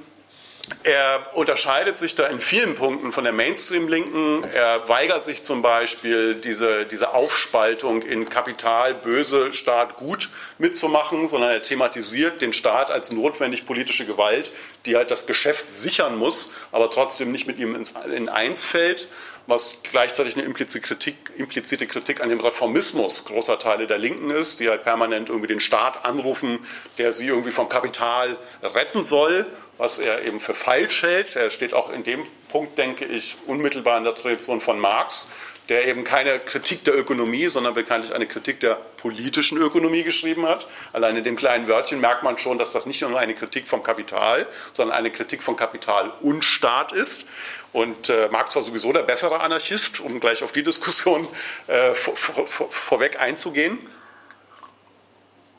er 0.83 1.35
unterscheidet 1.35 1.99
sich 1.99 2.15
da 2.15 2.27
in 2.27 2.41
vielen 2.41 2.75
Punkten 2.75 3.13
von 3.13 3.25
der 3.25 3.33
Mainstream-Linken. 3.33 4.45
Er 4.45 4.89
weigert 4.89 5.25
sich 5.25 5.43
zum 5.43 5.63
Beispiel, 5.63 6.37
diese, 6.37 6.87
diese 6.87 7.13
Aufspaltung 7.13 8.03
in 8.03 8.29
Kapital, 8.29 8.95
Böse, 8.95 9.53
Staat, 9.53 9.97
Gut 9.97 10.31
mitzumachen, 10.59 11.27
sondern 11.27 11.51
er 11.51 11.63
thematisiert 11.63 12.41
den 12.41 12.53
Staat 12.53 12.91
als 12.91 13.13
notwendig 13.13 13.67
politische 13.67 14.07
Gewalt, 14.07 14.53
die 14.87 14.97
halt 14.97 15.11
das 15.11 15.27
Geschäft 15.27 15.73
sichern 15.73 16.17
muss, 16.17 16.53
aber 16.73 16.91
trotzdem 16.91 17.33
nicht 17.33 17.47
mit 17.47 17.59
ihm 17.59 17.75
ins, 17.75 17.95
in 18.15 18.29
eins 18.29 18.65
fällt 18.65 19.09
was 19.47 19.83
gleichzeitig 19.83 20.37
eine 20.37 20.45
implizite 20.45 20.87
Kritik, 20.87 21.33
implizite 21.37 21.87
Kritik 21.87 22.23
an 22.23 22.29
dem 22.29 22.41
Reformismus 22.41 23.25
großer 23.25 23.59
Teile 23.59 23.87
der 23.87 23.99
Linken 23.99 24.31
ist, 24.31 24.61
die 24.61 24.69
halt 24.69 24.85
permanent 24.85 25.29
irgendwie 25.29 25.49
den 25.49 25.61
Staat 25.61 26.05
anrufen, 26.05 26.61
der 26.99 27.13
sie 27.13 27.27
irgendwie 27.27 27.53
vom 27.53 27.69
Kapital 27.69 28.39
retten 28.63 29.05
soll, 29.05 29.47
was 29.79 29.99
er 29.99 30.25
eben 30.25 30.41
für 30.41 30.55
falsch 30.55 31.03
hält. 31.03 31.37
Er 31.37 31.51
steht 31.51 31.75
auch 31.75 31.91
in 31.91 32.05
dem 32.05 32.25
Punkt, 32.49 32.79
denke 32.79 33.05
ich, 33.05 33.37
unmittelbar 33.47 33.99
in 33.99 34.05
der 34.05 34.15
Tradition 34.15 34.61
von 34.61 34.79
Marx, 34.79 35.31
der 35.69 35.89
eben 35.89 36.05
keine 36.05 36.39
Kritik 36.39 36.85
der 36.85 36.97
Ökonomie, 36.97 37.49
sondern 37.49 37.75
bekanntlich 37.75 38.15
eine 38.15 38.27
Kritik 38.27 38.61
der 38.61 38.75
politischen 38.75 39.59
Ökonomie 39.59 40.03
geschrieben 40.03 40.47
hat. 40.47 40.67
Allein 40.93 41.17
in 41.17 41.25
dem 41.25 41.37
kleinen 41.37 41.67
Wörtchen 41.69 42.01
merkt 42.01 42.23
man 42.23 42.39
schon, 42.39 42.59
dass 42.59 42.73
das 42.73 42.87
nicht 42.87 43.01
nur 43.03 43.19
eine 43.19 43.35
Kritik 43.35 43.67
vom 43.67 43.83
Kapital, 43.83 44.47
sondern 44.73 44.97
eine 44.97 45.11
Kritik 45.11 45.43
von 45.43 45.57
Kapital 45.57 46.13
und 46.21 46.45
Staat 46.45 46.93
ist. 46.93 47.27
Und 47.73 48.09
äh, 48.09 48.29
Marx 48.29 48.55
war 48.55 48.63
sowieso 48.63 48.93
der 48.93 49.03
bessere 49.03 49.41
Anarchist, 49.41 50.01
um 50.01 50.21
gleich 50.21 50.45
auf 50.45 50.53
die 50.53 50.63
Diskussion 50.63 51.27
äh, 51.67 51.95
vor, 51.95 52.17
vor, 52.17 52.71
vorweg 52.71 53.21
einzugehen. 53.21 53.79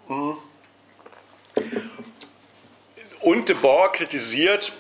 Mhm. 0.08 0.38
Und 3.26 3.50
de 3.50 3.56
Boer 3.56 3.92
kritisiert 3.92 4.72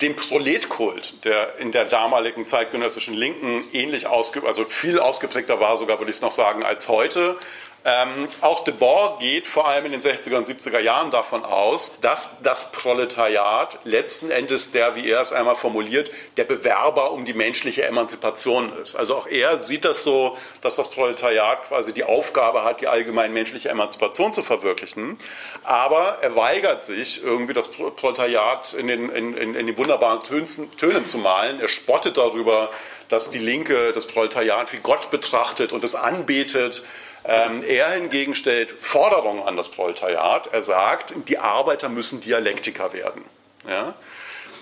den 0.00 0.14
Proletkult, 0.14 1.24
der 1.24 1.58
in 1.58 1.72
der 1.72 1.86
damaligen 1.86 2.46
zeitgenössischen 2.46 3.14
Linken 3.14 3.64
ähnlich 3.72 4.06
ausge 4.06 4.46
also 4.46 4.64
viel 4.64 5.00
ausgeprägter 5.00 5.58
war, 5.58 5.76
sogar 5.76 5.98
würde 5.98 6.10
ich 6.10 6.18
es 6.18 6.22
noch 6.22 6.30
sagen, 6.30 6.62
als 6.62 6.86
heute. 6.86 7.36
Ähm, 7.84 8.28
auch 8.40 8.64
Debord 8.64 9.20
geht 9.20 9.46
vor 9.46 9.68
allem 9.68 9.86
in 9.86 9.92
den 9.92 10.00
60er 10.00 10.36
und 10.36 10.48
70er 10.48 10.80
Jahren 10.80 11.10
davon 11.10 11.44
aus, 11.44 12.00
dass 12.00 12.42
das 12.42 12.72
Proletariat 12.72 13.78
letzten 13.84 14.30
Endes 14.30 14.72
der, 14.72 14.96
wie 14.96 15.08
er 15.08 15.20
es 15.20 15.32
einmal 15.32 15.54
formuliert, 15.54 16.10
der 16.36 16.44
Bewerber 16.44 17.12
um 17.12 17.24
die 17.24 17.34
menschliche 17.34 17.84
Emanzipation 17.84 18.72
ist. 18.78 18.96
Also 18.96 19.16
auch 19.16 19.26
er 19.28 19.58
sieht 19.58 19.84
das 19.84 20.02
so, 20.02 20.36
dass 20.60 20.74
das 20.76 20.90
Proletariat 20.90 21.68
quasi 21.68 21.92
die 21.92 22.04
Aufgabe 22.04 22.64
hat, 22.64 22.80
die 22.80 22.88
allgemein 22.88 23.32
menschliche 23.32 23.68
Emanzipation 23.68 24.32
zu 24.32 24.42
verwirklichen. 24.42 25.16
Aber 25.62 26.18
er 26.20 26.34
weigert 26.34 26.82
sich, 26.82 27.22
irgendwie 27.22 27.54
das 27.54 27.68
Proletariat 27.68 28.74
in 28.74 28.88
den, 28.88 29.08
in, 29.08 29.36
in, 29.36 29.54
in 29.54 29.66
den 29.66 29.76
wunderbaren 29.78 30.22
Tönen, 30.24 30.76
Tönen 30.76 31.06
zu 31.06 31.18
malen. 31.18 31.60
Er 31.60 31.68
spottet 31.68 32.16
darüber, 32.16 32.70
dass 33.08 33.30
die 33.30 33.38
Linke 33.38 33.92
das 33.92 34.06
Proletariat 34.06 34.72
wie 34.72 34.78
Gott 34.78 35.10
betrachtet 35.10 35.72
und 35.72 35.84
es 35.84 35.94
anbetet. 35.94 36.84
Ähm, 37.24 37.62
er 37.62 37.90
hingegen 37.90 38.34
stellt 38.34 38.72
Forderungen 38.80 39.42
an 39.42 39.56
das 39.56 39.70
Proletariat. 39.70 40.48
Er 40.52 40.62
sagt, 40.62 41.14
die 41.28 41.38
Arbeiter 41.38 41.88
müssen 41.88 42.20
Dialektiker 42.20 42.92
werden. 42.92 43.24
Ja? 43.68 43.94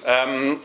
Ähm, 0.04 0.60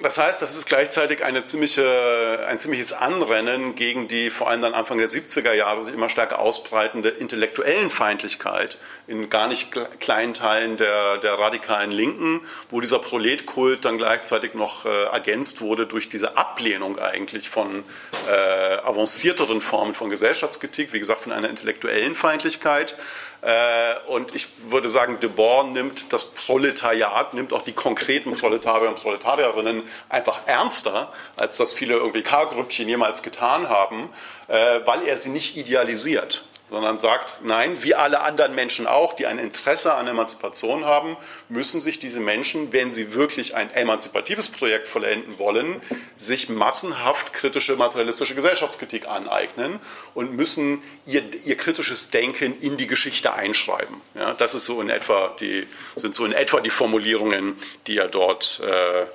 das 0.00 0.18
heißt, 0.18 0.42
das 0.42 0.56
ist 0.56 0.66
gleichzeitig 0.66 1.24
eine 1.24 1.44
ziemliche, 1.44 2.44
ein 2.48 2.58
ziemliches 2.58 2.92
Anrennen 2.92 3.76
gegen 3.76 4.08
die 4.08 4.30
vor 4.30 4.50
allem 4.50 4.60
dann 4.60 4.74
Anfang 4.74 4.98
der 4.98 5.08
70er 5.08 5.52
Jahre 5.52 5.84
sich 5.84 5.94
immer 5.94 6.08
stärker 6.08 6.40
ausbreitende 6.40 7.10
intellektuellen 7.10 7.90
Feindlichkeit 7.90 8.78
in 9.06 9.30
gar 9.30 9.46
nicht 9.46 9.70
kleinen 10.00 10.34
Teilen 10.34 10.76
der, 10.76 11.18
der 11.18 11.38
radikalen 11.38 11.92
Linken, 11.92 12.40
wo 12.70 12.80
dieser 12.80 12.98
Proletkult 12.98 13.84
dann 13.84 13.96
gleichzeitig 13.96 14.54
noch 14.54 14.84
äh, 14.84 15.04
ergänzt 15.12 15.60
wurde 15.60 15.86
durch 15.86 16.08
diese 16.08 16.36
Ablehnung 16.36 16.98
eigentlich 16.98 17.48
von 17.48 17.84
äh, 18.28 18.32
avancierteren 18.32 19.60
Formen 19.60 19.94
von 19.94 20.10
Gesellschaftskritik, 20.10 20.92
wie 20.92 20.98
gesagt, 20.98 21.22
von 21.22 21.30
einer 21.30 21.48
intellektuellen 21.48 22.16
Feindlichkeit. 22.16 22.96
Äh, 23.44 23.96
und 24.06 24.34
ich 24.34 24.48
würde 24.70 24.88
sagen, 24.88 25.20
Debord 25.20 25.72
nimmt 25.72 26.12
das 26.12 26.24
Proletariat, 26.24 27.34
nimmt 27.34 27.52
auch 27.52 27.62
die 27.62 27.72
konkreten 27.72 28.32
Proletarier 28.32 28.88
und 28.88 28.96
Proletarierinnen 28.96 29.82
einfach 30.08 30.46
ernster, 30.46 31.12
als 31.36 31.58
das 31.58 31.74
viele 31.74 31.94
irgendwie 31.94 32.22
K-Grüppchen 32.22 32.88
jemals 32.88 33.22
getan 33.22 33.68
haben, 33.68 34.08
äh, 34.48 34.80
weil 34.86 35.06
er 35.06 35.18
sie 35.18 35.28
nicht 35.28 35.58
idealisiert 35.58 36.42
sondern 36.70 36.98
sagt, 36.98 37.40
nein, 37.42 37.82
wie 37.82 37.94
alle 37.94 38.20
anderen 38.20 38.54
Menschen 38.54 38.86
auch, 38.86 39.12
die 39.12 39.26
ein 39.26 39.38
Interesse 39.38 39.94
an 39.94 40.08
Emanzipation 40.08 40.84
haben, 40.84 41.16
müssen 41.48 41.80
sich 41.80 41.98
diese 41.98 42.20
Menschen, 42.20 42.72
wenn 42.72 42.90
sie 42.90 43.12
wirklich 43.12 43.54
ein 43.54 43.72
emanzipatives 43.72 44.48
Projekt 44.48 44.88
vollenden 44.88 45.38
wollen, 45.38 45.80
sich 46.16 46.48
massenhaft 46.48 47.32
kritische 47.32 47.76
materialistische 47.76 48.34
Gesellschaftskritik 48.34 49.06
aneignen 49.06 49.78
und 50.14 50.32
müssen 50.32 50.82
ihr, 51.06 51.22
ihr 51.44 51.56
kritisches 51.56 52.10
Denken 52.10 52.58
in 52.60 52.76
die 52.76 52.86
Geschichte 52.86 53.34
einschreiben. 53.34 54.00
Ja, 54.14 54.32
das 54.32 54.54
ist 54.54 54.64
so 54.64 54.80
in 54.80 54.88
etwa 54.88 55.36
die, 55.40 55.66
sind 55.96 56.14
so 56.14 56.24
in 56.24 56.32
etwa 56.32 56.60
die 56.60 56.70
Formulierungen, 56.70 57.56
die 57.86 57.98
er 57.98 58.08
dort, 58.08 58.60
äh, 58.64 59.06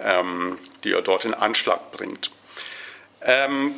ähm, 0.00 0.58
die 0.84 0.92
er 0.92 1.02
dort 1.02 1.24
in 1.24 1.34
Anschlag 1.34 1.90
bringt. 1.90 2.30
Ähm, 3.20 3.74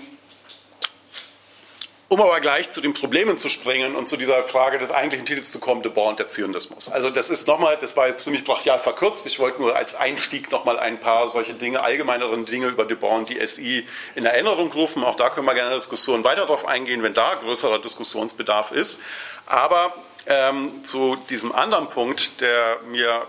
um 2.08 2.20
aber 2.20 2.38
gleich 2.40 2.70
zu 2.70 2.80
den 2.80 2.92
Problemen 2.92 3.36
zu 3.36 3.48
springen 3.48 3.96
und 3.96 4.08
zu 4.08 4.16
dieser 4.16 4.44
Frage 4.44 4.78
des 4.78 4.92
eigentlichen 4.92 5.26
Titels 5.26 5.50
zu 5.50 5.58
kommen, 5.58 5.82
De 5.82 5.90
Boer 5.90 6.08
und 6.08 6.18
der 6.20 6.28
Zionismus. 6.28 6.88
Also 6.88 7.10
das 7.10 7.30
ist 7.30 7.48
nochmal, 7.48 7.78
das 7.80 7.96
war 7.96 8.06
jetzt 8.06 8.22
ziemlich 8.22 8.44
brachial 8.44 8.78
verkürzt. 8.78 9.26
Ich 9.26 9.40
wollte 9.40 9.60
nur 9.60 9.74
als 9.74 9.94
Einstieg 9.96 10.52
nochmal 10.52 10.78
ein 10.78 11.00
paar 11.00 11.28
solche 11.28 11.54
Dinge, 11.54 11.82
allgemeineren 11.82 12.46
Dinge 12.46 12.68
über 12.68 12.84
De 12.84 12.96
Boer 12.96 13.16
und 13.16 13.28
die 13.28 13.44
SI 13.44 13.86
in 14.14 14.24
Erinnerung 14.24 14.70
rufen. 14.72 15.02
Auch 15.02 15.16
da 15.16 15.30
können 15.30 15.46
wir 15.46 15.54
gerne 15.54 15.68
in 15.68 15.72
der 15.72 15.80
Diskussion 15.80 16.22
weiter 16.22 16.42
darauf 16.42 16.64
eingehen, 16.64 17.02
wenn 17.02 17.14
da 17.14 17.34
größerer 17.34 17.80
Diskussionsbedarf 17.80 18.70
ist. 18.70 19.00
Aber 19.46 19.92
ähm, 20.26 20.84
zu 20.84 21.16
diesem 21.28 21.52
anderen 21.52 21.88
Punkt, 21.88 22.40
der 22.40 22.78
mir 22.88 23.26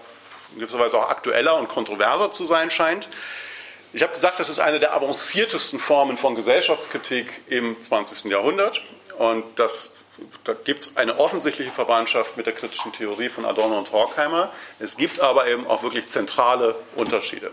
in 0.53 0.59
gewisser 0.59 0.79
Weise 0.79 0.97
auch 0.97 1.09
aktueller 1.09 1.57
und 1.57 1.67
kontroverser 1.67 2.31
zu 2.31 2.45
sein 2.45 2.69
scheint, 2.69 3.09
ich 3.93 4.03
habe 4.03 4.13
gesagt, 4.13 4.39
das 4.39 4.49
ist 4.49 4.59
eine 4.59 4.79
der 4.79 4.93
avanciertesten 4.93 5.79
Formen 5.79 6.17
von 6.17 6.35
Gesellschaftskritik 6.35 7.41
im 7.47 7.81
20. 7.81 8.25
Jahrhundert. 8.31 8.81
Und 9.17 9.43
das, 9.55 9.93
da 10.43 10.53
gibt 10.53 10.81
es 10.81 10.97
eine 10.97 11.19
offensichtliche 11.19 11.71
Verwandtschaft 11.71 12.37
mit 12.37 12.45
der 12.45 12.53
kritischen 12.53 12.91
Theorie 12.93 13.29
von 13.29 13.45
Adorno 13.45 13.77
und 13.77 13.91
Horkheimer. 13.91 14.51
Es 14.79 14.97
gibt 14.97 15.19
aber 15.19 15.47
eben 15.47 15.65
auch 15.67 15.83
wirklich 15.83 16.09
zentrale 16.09 16.75
Unterschiede. 16.95 17.51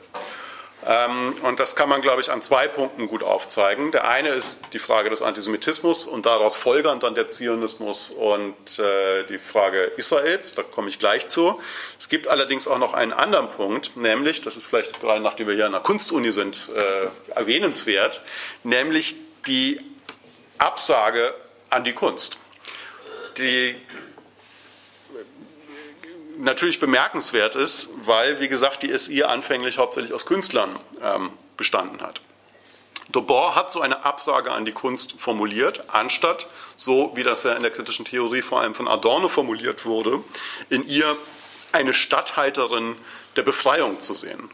Ähm, 0.86 1.34
und 1.42 1.60
das 1.60 1.76
kann 1.76 1.88
man, 1.88 2.00
glaube 2.00 2.20
ich, 2.20 2.30
an 2.30 2.42
zwei 2.42 2.68
Punkten 2.68 3.06
gut 3.06 3.22
aufzeigen. 3.22 3.90
Der 3.90 4.08
eine 4.08 4.30
ist 4.30 4.60
die 4.72 4.78
Frage 4.78 5.08
des 5.08 5.22
Antisemitismus 5.22 6.04
und 6.04 6.26
daraus 6.26 6.56
folgernd 6.56 7.02
dann 7.02 7.14
der 7.14 7.28
Zionismus 7.28 8.10
und 8.10 8.78
äh, 8.78 9.24
die 9.28 9.38
Frage 9.38 9.92
Israels. 9.96 10.54
Da 10.54 10.62
komme 10.62 10.88
ich 10.88 10.98
gleich 10.98 11.28
zu. 11.28 11.60
Es 11.98 12.08
gibt 12.08 12.28
allerdings 12.28 12.68
auch 12.68 12.78
noch 12.78 12.92
einen 12.92 13.12
anderen 13.12 13.48
Punkt, 13.48 13.96
nämlich, 13.96 14.42
das 14.42 14.56
ist 14.56 14.66
vielleicht 14.66 15.00
gerade 15.00 15.22
nachdem 15.22 15.48
wir 15.48 15.54
hier 15.54 15.66
an 15.66 15.72
der 15.72 15.80
Kunstuni 15.80 16.32
sind, 16.32 16.68
äh, 16.74 17.32
erwähnenswert, 17.34 18.20
nämlich 18.62 19.14
die 19.46 19.80
Absage 20.58 21.34
an 21.70 21.84
die 21.84 21.92
Kunst. 21.92 22.36
Die 23.38 23.74
natürlich 26.38 26.80
bemerkenswert 26.80 27.56
ist, 27.56 27.90
weil, 28.04 28.40
wie 28.40 28.48
gesagt, 28.48 28.82
die 28.82 28.96
SI 28.96 29.22
anfänglich 29.22 29.78
hauptsächlich 29.78 30.12
aus 30.12 30.26
Künstlern 30.26 30.70
ähm, 31.02 31.30
bestanden 31.56 32.00
hat. 32.00 32.20
Debord 33.08 33.54
hat 33.54 33.70
so 33.70 33.80
eine 33.80 34.04
Absage 34.04 34.50
an 34.50 34.64
die 34.64 34.72
Kunst 34.72 35.20
formuliert, 35.20 35.84
anstatt, 35.88 36.46
so 36.76 37.12
wie 37.14 37.22
das 37.22 37.44
ja 37.44 37.52
in 37.52 37.62
der 37.62 37.70
kritischen 37.70 38.04
Theorie 38.04 38.42
vor 38.42 38.60
allem 38.60 38.74
von 38.74 38.88
Adorno 38.88 39.28
formuliert 39.28 39.84
wurde, 39.84 40.24
in 40.70 40.88
ihr 40.88 41.16
eine 41.72 41.92
Statthalterin 41.92 42.96
der 43.36 43.42
Befreiung 43.42 44.00
zu 44.00 44.14
sehen. 44.14 44.50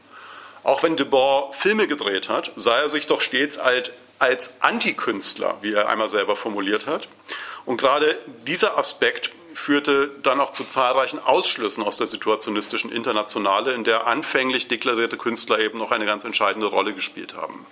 Auch 0.63 0.83
wenn 0.83 0.97
Debord 0.97 1.55
Filme 1.55 1.87
gedreht 1.87 2.29
hat, 2.29 2.53
sah 2.57 2.79
er 2.79 2.89
sich 2.89 3.07
doch 3.07 3.21
stets 3.21 3.57
als, 3.57 3.93
als 4.19 4.63
Antikünstler, 4.63 5.59
wie 5.63 5.73
er 5.73 5.89
einmal 5.89 6.09
selber 6.09 6.37
formuliert 6.37 6.87
hat. 6.87 7.09
Und 7.65 7.79
gerade 7.79 8.19
dieser 8.47 8.77
Aspekt 8.77 9.31
führte 9.55 10.11
dann 10.23 10.41
auch 10.41 10.53
zu 10.53 10.65
zahlreichen 10.65 11.19
Ausschlüssen 11.19 11.83
aus 11.85 11.97
der 11.97 12.07
situationistischen 12.07 12.91
Internationale, 12.93 13.73
in 13.75 13.85
der 13.85 14.07
anfänglich 14.07 14.69
deklarierte 14.69 15.17
Künstler 15.17 15.59
eben 15.59 15.79
noch 15.79 15.91
eine 15.91 16.07
ganz 16.07 16.25
entscheidende 16.25 16.67
Rolle 16.67 16.95
gespielt 16.95 17.35
haben. 17.35 17.67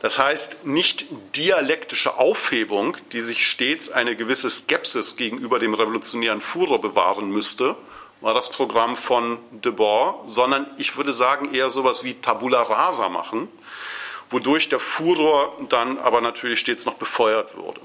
Das 0.00 0.18
heißt, 0.18 0.64
nicht 0.64 1.06
dialektische 1.34 2.18
Aufhebung, 2.18 2.96
die 3.12 3.22
sich 3.22 3.46
stets 3.46 3.90
eine 3.90 4.14
gewisse 4.14 4.48
Skepsis 4.48 5.16
gegenüber 5.16 5.58
dem 5.58 5.74
revolutionären 5.74 6.40
Furor 6.40 6.80
bewahren 6.80 7.30
müsste, 7.30 7.74
war 8.20 8.34
das 8.34 8.48
Programm 8.50 8.96
von 8.96 9.38
Debord, 9.50 10.30
sondern 10.30 10.66
ich 10.76 10.96
würde 10.96 11.12
sagen 11.12 11.54
eher 11.54 11.70
sowas 11.70 12.04
wie 12.04 12.14
Tabula 12.14 12.62
Rasa 12.62 13.08
machen, 13.08 13.48
wodurch 14.30 14.68
der 14.68 14.80
Furor 14.80 15.56
dann 15.68 15.98
aber 15.98 16.20
natürlich 16.20 16.60
stets 16.60 16.84
noch 16.84 16.94
befeuert 16.94 17.56
wurde. 17.56 17.80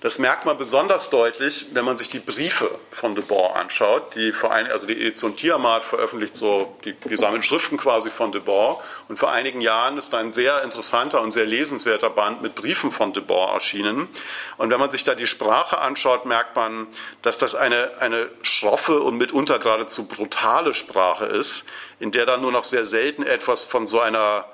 Das 0.00 0.20
merkt 0.20 0.46
man 0.46 0.56
besonders 0.56 1.10
deutlich, 1.10 1.66
wenn 1.72 1.84
man 1.84 1.96
sich 1.96 2.08
die 2.08 2.20
Briefe 2.20 2.78
von 2.92 3.16
de 3.16 3.24
Boer 3.24 3.56
anschaut. 3.56 4.14
Die 4.14 4.30
Verein 4.30 4.70
also 4.70 4.86
die 4.86 4.92
Edition 4.92 5.36
Tiamat 5.36 5.82
veröffentlicht 5.82 6.36
so 6.36 6.76
die 6.84 6.94
gesammelten 7.08 7.42
Schriften 7.42 7.78
quasi 7.78 8.08
von 8.10 8.30
de 8.30 8.40
Boer. 8.40 8.80
Und 9.08 9.18
vor 9.18 9.32
einigen 9.32 9.60
Jahren 9.60 9.98
ist 9.98 10.14
ein 10.14 10.32
sehr 10.32 10.62
interessanter 10.62 11.20
und 11.20 11.32
sehr 11.32 11.46
lesenswerter 11.46 12.10
Band 12.10 12.42
mit 12.42 12.54
Briefen 12.54 12.92
von 12.92 13.12
de 13.12 13.24
Boer 13.24 13.54
erschienen. 13.54 14.08
Und 14.56 14.70
wenn 14.70 14.78
man 14.78 14.92
sich 14.92 15.02
da 15.02 15.16
die 15.16 15.26
Sprache 15.26 15.78
anschaut, 15.78 16.26
merkt 16.26 16.54
man, 16.54 16.86
dass 17.22 17.38
das 17.38 17.56
eine, 17.56 17.98
eine 17.98 18.30
schroffe 18.42 19.00
und 19.00 19.18
mitunter 19.18 19.58
geradezu 19.58 20.06
brutale 20.06 20.74
Sprache 20.74 21.24
ist, 21.24 21.64
in 21.98 22.12
der 22.12 22.24
dann 22.24 22.40
nur 22.40 22.52
noch 22.52 22.64
sehr 22.64 22.84
selten 22.84 23.24
etwas 23.24 23.64
von 23.64 23.88
so 23.88 23.98
einer 23.98 24.44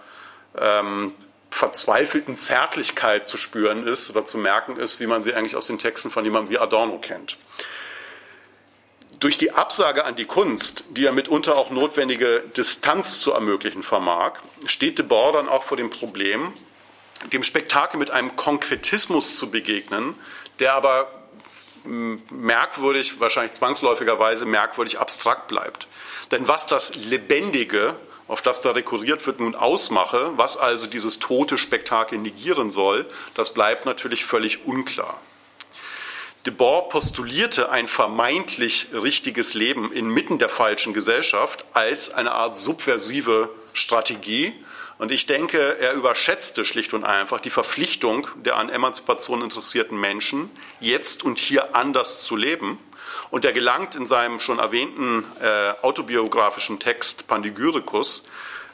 ähm, 0.59 1.13
verzweifelten 1.55 2.37
Zärtlichkeit 2.37 3.29
zu 3.29 3.37
spüren 3.37 3.87
ist 3.87 4.11
oder 4.11 4.27
zu 4.27 4.39
merken 4.39 4.77
ist, 4.77 4.99
wie 4.99 5.07
man 5.07 5.23
sie 5.23 5.35
eigentlich 5.35 5.55
aus 5.55 5.69
den 5.69 5.79
Texten 5.79 6.11
von 6.11 6.25
jemandem 6.25 6.53
wie 6.53 6.59
Adorno 6.59 6.99
kennt. 6.99 7.37
Durch 9.21 9.39
die 9.39 9.53
Absage 9.53 10.05
an 10.05 10.17
die 10.17 10.25
Kunst, 10.25 10.85
die 10.91 11.03
ja 11.03 11.13
mitunter 11.13 11.57
auch 11.57 11.71
notwendige 11.71 12.43
Distanz 12.57 13.21
zu 13.21 13.33
ermöglichen 13.33 13.85
vermag, 13.85 14.33
steht 14.67 14.99
de 14.99 15.07
Boer 15.07 15.33
dann 15.33 15.49
auch 15.49 15.63
vor 15.63 15.77
dem 15.77 15.91
Problem, 15.91 16.53
dem 17.33 17.45
Spektakel 17.45 18.01
mit 18.01 18.11
einem 18.11 18.35
Konkretismus 18.35 19.37
zu 19.37 19.53
begegnen, 19.53 20.17
der 20.59 20.75
aber 20.75 21.09
merkwürdig, 21.85 23.21
wahrscheinlich 23.21 23.53
zwangsläufigerweise 23.53 24.45
merkwürdig 24.45 24.99
abstrakt 24.99 25.47
bleibt. 25.47 25.87
Denn 26.33 26.49
was 26.49 26.67
das 26.67 26.97
Lebendige 26.97 27.95
auf 28.29 28.43
das 28.43 28.63
da 28.63 28.71
rekurriert 28.71 29.27
wird, 29.27 29.41
nun 29.41 29.55
ausmache, 29.55 30.33
was 30.37 30.57
also 30.57 30.87
dieses 30.87 31.19
tote 31.19 31.59
Spektakel 31.59 32.19
negieren 32.19 32.71
soll, 32.71 33.07
das 33.35 33.53
bleibt 33.53 33.87
natürlich 33.87 34.25
völlig 34.25 34.67
unklar. 34.67 35.21
Debord 36.47 36.91
postulierte 36.91 37.71
ein 37.71 37.89
vermeintlich 37.89 38.89
richtiges 38.93 39.55
Leben 39.55 39.93
inmitten 39.93 40.39
der 40.39 40.51
falschen 40.51 40.93
Gesellschaft 40.93 41.65
als 41.73 42.13
eine 42.13 42.33
Art 42.33 42.57
subversive 42.57 43.49
Strategie, 43.73 44.53
Und 44.99 45.11
ich 45.11 45.27
denke, 45.27 45.79
er 45.81 45.93
überschätzte 45.95 46.65
schlicht 46.65 46.95
und 46.95 47.05
einfach 47.05 47.41
die 47.41 47.51
Verpflichtung 47.51 48.29
der 48.37 48.57
an 48.57 48.69
Emanzipation 48.69 49.43
interessierten 49.43 49.99
Menschen, 49.99 50.51
jetzt 50.81 51.25
und 51.25 51.39
hier 51.39 51.75
anders 51.75 52.23
zu 52.23 52.37
leben. 52.37 52.79
Und 53.31 53.45
er 53.45 53.53
gelangt 53.53 53.97
in 53.97 54.07
seinem 54.07 54.41
schon 54.41 54.59
erwähnten 54.59 55.25
äh, 55.41 55.73
autobiografischen 55.83 56.81
Text 56.81 57.27
Pandigyricus 57.27 58.25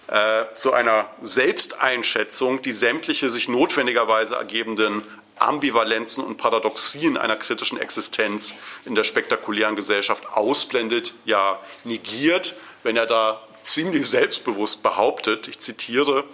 äh, 0.09 0.45
zu 0.55 0.73
einer 0.73 1.09
Selbsteinschätzung, 1.23 2.63
die 2.63 2.73
sämtliche 2.73 3.31
sich 3.31 3.49
notwendigerweise 3.49 4.35
ergebenden 4.35 5.03
Ambivalenzen 5.39 6.23
und 6.23 6.37
Paradoxien 6.37 7.17
einer 7.17 7.37
kritischen 7.37 7.81
Existenz 7.81 8.55
in 8.85 8.95
der 8.95 9.05
spektakulären 9.05 9.75
Gesellschaft 9.75 10.25
ausblendet, 10.33 11.15
ja 11.25 11.59
negiert, 11.85 12.55
wenn 12.83 12.97
er 12.97 13.07
da 13.07 13.41
ziemlich 13.63 14.09
selbstbewusst 14.09 14.83
behauptet, 14.83 15.49
ich 15.49 15.59
zitiere, 15.59 16.25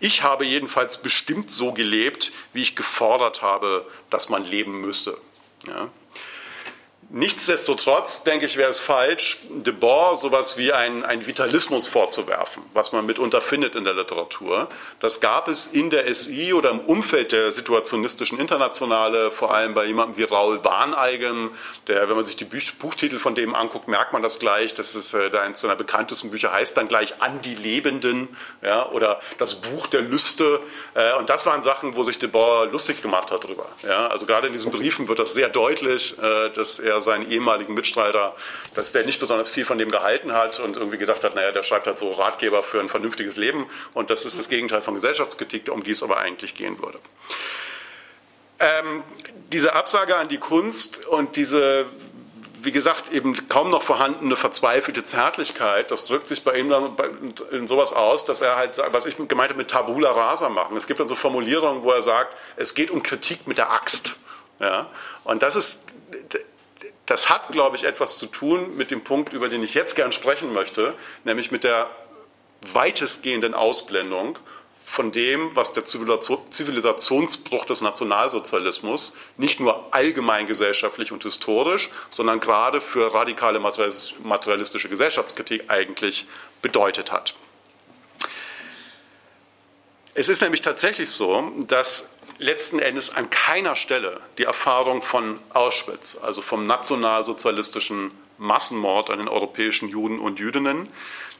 ich 0.00 0.22
habe 0.22 0.44
jedenfalls 0.44 1.02
bestimmt 1.02 1.50
so 1.50 1.72
gelebt, 1.72 2.32
wie 2.52 2.62
ich 2.62 2.76
gefordert 2.76 3.42
habe, 3.42 3.86
dass 4.10 4.28
man 4.28 4.44
leben 4.44 4.80
müsse. 4.80 5.18
Ja. 5.66 5.88
Nichtsdestotrotz, 7.10 8.22
denke 8.24 8.44
ich, 8.44 8.58
wäre 8.58 8.68
es 8.68 8.80
falsch, 8.80 9.38
de 9.48 9.72
Boer 9.72 10.18
sowas 10.18 10.58
wie 10.58 10.74
einen, 10.74 11.26
Vitalismus 11.26 11.88
vorzuwerfen, 11.88 12.62
was 12.74 12.92
man 12.92 13.06
mitunter 13.06 13.40
findet 13.40 13.74
in 13.76 13.84
der 13.84 13.94
Literatur. 13.94 14.68
Das 15.00 15.20
gab 15.20 15.48
es 15.48 15.68
in 15.68 15.88
der 15.88 16.12
SI 16.14 16.52
oder 16.52 16.70
im 16.70 16.80
Umfeld 16.80 17.32
der 17.32 17.50
situationistischen 17.50 18.38
Internationale, 18.38 19.30
vor 19.30 19.54
allem 19.54 19.72
bei 19.72 19.86
jemandem 19.86 20.18
wie 20.18 20.24
Raoul 20.24 20.58
Bahneigen, 20.58 21.50
der, 21.86 22.10
wenn 22.10 22.16
man 22.16 22.26
sich 22.26 22.36
die 22.36 22.44
Buch 22.44 22.58
Buchtitel 22.78 23.18
von 23.18 23.34
dem 23.34 23.54
anguckt, 23.54 23.88
merkt 23.88 24.12
man 24.12 24.22
das 24.22 24.38
gleich. 24.38 24.74
Das 24.74 24.94
ist 24.94 25.14
äh, 25.14 25.30
eines 25.38 25.60
seiner 25.60 25.76
bekanntesten 25.76 26.30
Bücher, 26.30 26.52
heißt 26.52 26.76
dann 26.76 26.88
gleich 26.88 27.22
An 27.22 27.40
die 27.40 27.54
Lebenden 27.54 28.28
ja, 28.60 28.86
oder 28.90 29.20
das 29.38 29.54
Buch 29.54 29.86
der 29.86 30.02
Lüste. 30.02 30.60
Äh, 30.94 31.16
und 31.16 31.30
das 31.30 31.46
waren 31.46 31.62
Sachen, 31.62 31.96
wo 31.96 32.04
sich 32.04 32.18
de 32.18 32.28
Boer 32.28 32.66
lustig 32.66 33.00
gemacht 33.00 33.30
hat 33.30 33.44
drüber. 33.44 33.66
Ja. 33.82 34.08
Also 34.08 34.26
gerade 34.26 34.48
in 34.48 34.52
diesen 34.52 34.72
Briefen 34.72 35.08
wird 35.08 35.18
das 35.18 35.32
sehr 35.32 35.48
deutlich, 35.48 36.18
äh, 36.18 36.50
dass 36.50 36.78
er 36.78 36.97
seinen 37.02 37.30
ehemaligen 37.30 37.74
Mitstreiter, 37.74 38.34
dass 38.74 38.92
der 38.92 39.04
nicht 39.04 39.20
besonders 39.20 39.48
viel 39.48 39.64
von 39.64 39.78
dem 39.78 39.90
gehalten 39.90 40.32
hat 40.32 40.60
und 40.60 40.76
irgendwie 40.76 40.98
gedacht 40.98 41.24
hat, 41.24 41.34
naja, 41.34 41.52
der 41.52 41.62
schreibt 41.62 41.86
halt 41.86 41.98
so 41.98 42.12
Ratgeber 42.12 42.62
für 42.62 42.80
ein 42.80 42.88
vernünftiges 42.88 43.36
Leben 43.36 43.66
und 43.94 44.10
das 44.10 44.24
ist 44.24 44.38
das 44.38 44.48
Gegenteil 44.48 44.82
von 44.82 44.94
Gesellschaftskritik, 44.94 45.70
um 45.70 45.82
die 45.82 45.92
es 45.92 46.02
aber 46.02 46.18
eigentlich 46.18 46.54
gehen 46.54 46.80
würde. 46.82 46.98
Ähm, 48.60 49.02
diese 49.52 49.74
Absage 49.74 50.16
an 50.16 50.28
die 50.28 50.38
Kunst 50.38 51.06
und 51.06 51.36
diese 51.36 51.86
wie 52.60 52.72
gesagt, 52.72 53.12
eben 53.12 53.48
kaum 53.48 53.70
noch 53.70 53.82
vorhandene 53.82 54.36
verzweifelte 54.36 55.04
Zärtlichkeit, 55.04 55.90
das 55.90 56.06
drückt 56.06 56.28
sich 56.28 56.42
bei 56.42 56.58
ihm 56.58 56.68
dann 56.68 56.96
in 57.52 57.66
sowas 57.66 57.92
aus, 57.92 58.24
dass 58.24 58.40
er 58.40 58.56
halt, 58.56 58.80
was 58.90 59.06
ich 59.06 59.16
gemeint 59.16 59.50
habe, 59.50 59.58
mit 59.58 59.70
Tabula 59.70 60.10
rasa 60.10 60.48
machen. 60.48 60.76
Es 60.76 60.86
gibt 60.86 60.98
dann 60.98 61.08
so 61.08 61.14
Formulierungen, 61.14 61.82
wo 61.82 61.92
er 61.92 62.02
sagt, 62.02 62.36
es 62.56 62.74
geht 62.74 62.90
um 62.90 63.02
Kritik 63.02 63.46
mit 63.46 63.58
der 63.58 63.70
Axt. 63.70 64.16
Ja? 64.58 64.90
Und 65.24 65.42
das 65.42 65.56
ist, 65.56 65.86
das 67.08 67.30
hat, 67.30 67.50
glaube 67.50 67.76
ich, 67.76 67.84
etwas 67.84 68.18
zu 68.18 68.26
tun 68.26 68.76
mit 68.76 68.90
dem 68.90 69.02
Punkt, 69.02 69.32
über 69.32 69.48
den 69.48 69.62
ich 69.62 69.72
jetzt 69.74 69.96
gern 69.96 70.12
sprechen 70.12 70.52
möchte, 70.52 70.94
nämlich 71.24 71.50
mit 71.50 71.64
der 71.64 71.90
weitestgehenden 72.72 73.54
Ausblendung 73.54 74.38
von 74.84 75.10
dem, 75.10 75.54
was 75.56 75.72
der 75.72 75.86
Zivilisationsbruch 75.86 77.64
des 77.64 77.80
Nationalsozialismus 77.80 79.14
nicht 79.38 79.58
nur 79.58 79.94
allgemein 79.94 80.46
gesellschaftlich 80.46 81.10
und 81.10 81.22
historisch, 81.22 81.90
sondern 82.10 82.40
gerade 82.40 82.80
für 82.80 83.12
radikale 83.12 83.58
materialistische 83.58 84.88
Gesellschaftskritik 84.88 85.64
eigentlich 85.68 86.26
bedeutet 86.60 87.10
hat. 87.10 87.34
Es 90.14 90.28
ist 90.28 90.42
nämlich 90.42 90.62
tatsächlich 90.62 91.10
so, 91.10 91.52
dass 91.68 92.17
letzten 92.38 92.78
Endes 92.78 93.14
an 93.14 93.30
keiner 93.30 93.76
Stelle 93.76 94.20
die 94.38 94.44
Erfahrung 94.44 95.02
von 95.02 95.38
Auschwitz, 95.50 96.16
also 96.22 96.42
vom 96.42 96.66
nationalsozialistischen 96.66 98.12
Massenmord 98.38 99.10
an 99.10 99.18
den 99.18 99.28
europäischen 99.28 99.88
Juden 99.88 100.18
und 100.18 100.38
Jüdinnen, 100.38 100.88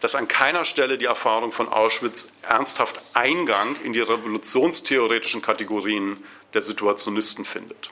dass 0.00 0.14
an 0.14 0.28
keiner 0.28 0.64
Stelle 0.64 0.98
die 0.98 1.06
Erfahrung 1.06 1.52
von 1.52 1.68
Auschwitz 1.68 2.32
ernsthaft 2.42 3.00
Eingang 3.14 3.76
in 3.84 3.92
die 3.92 4.00
revolutionstheoretischen 4.00 5.42
Kategorien 5.42 6.22
der 6.54 6.62
Situationisten 6.62 7.44
findet. 7.44 7.90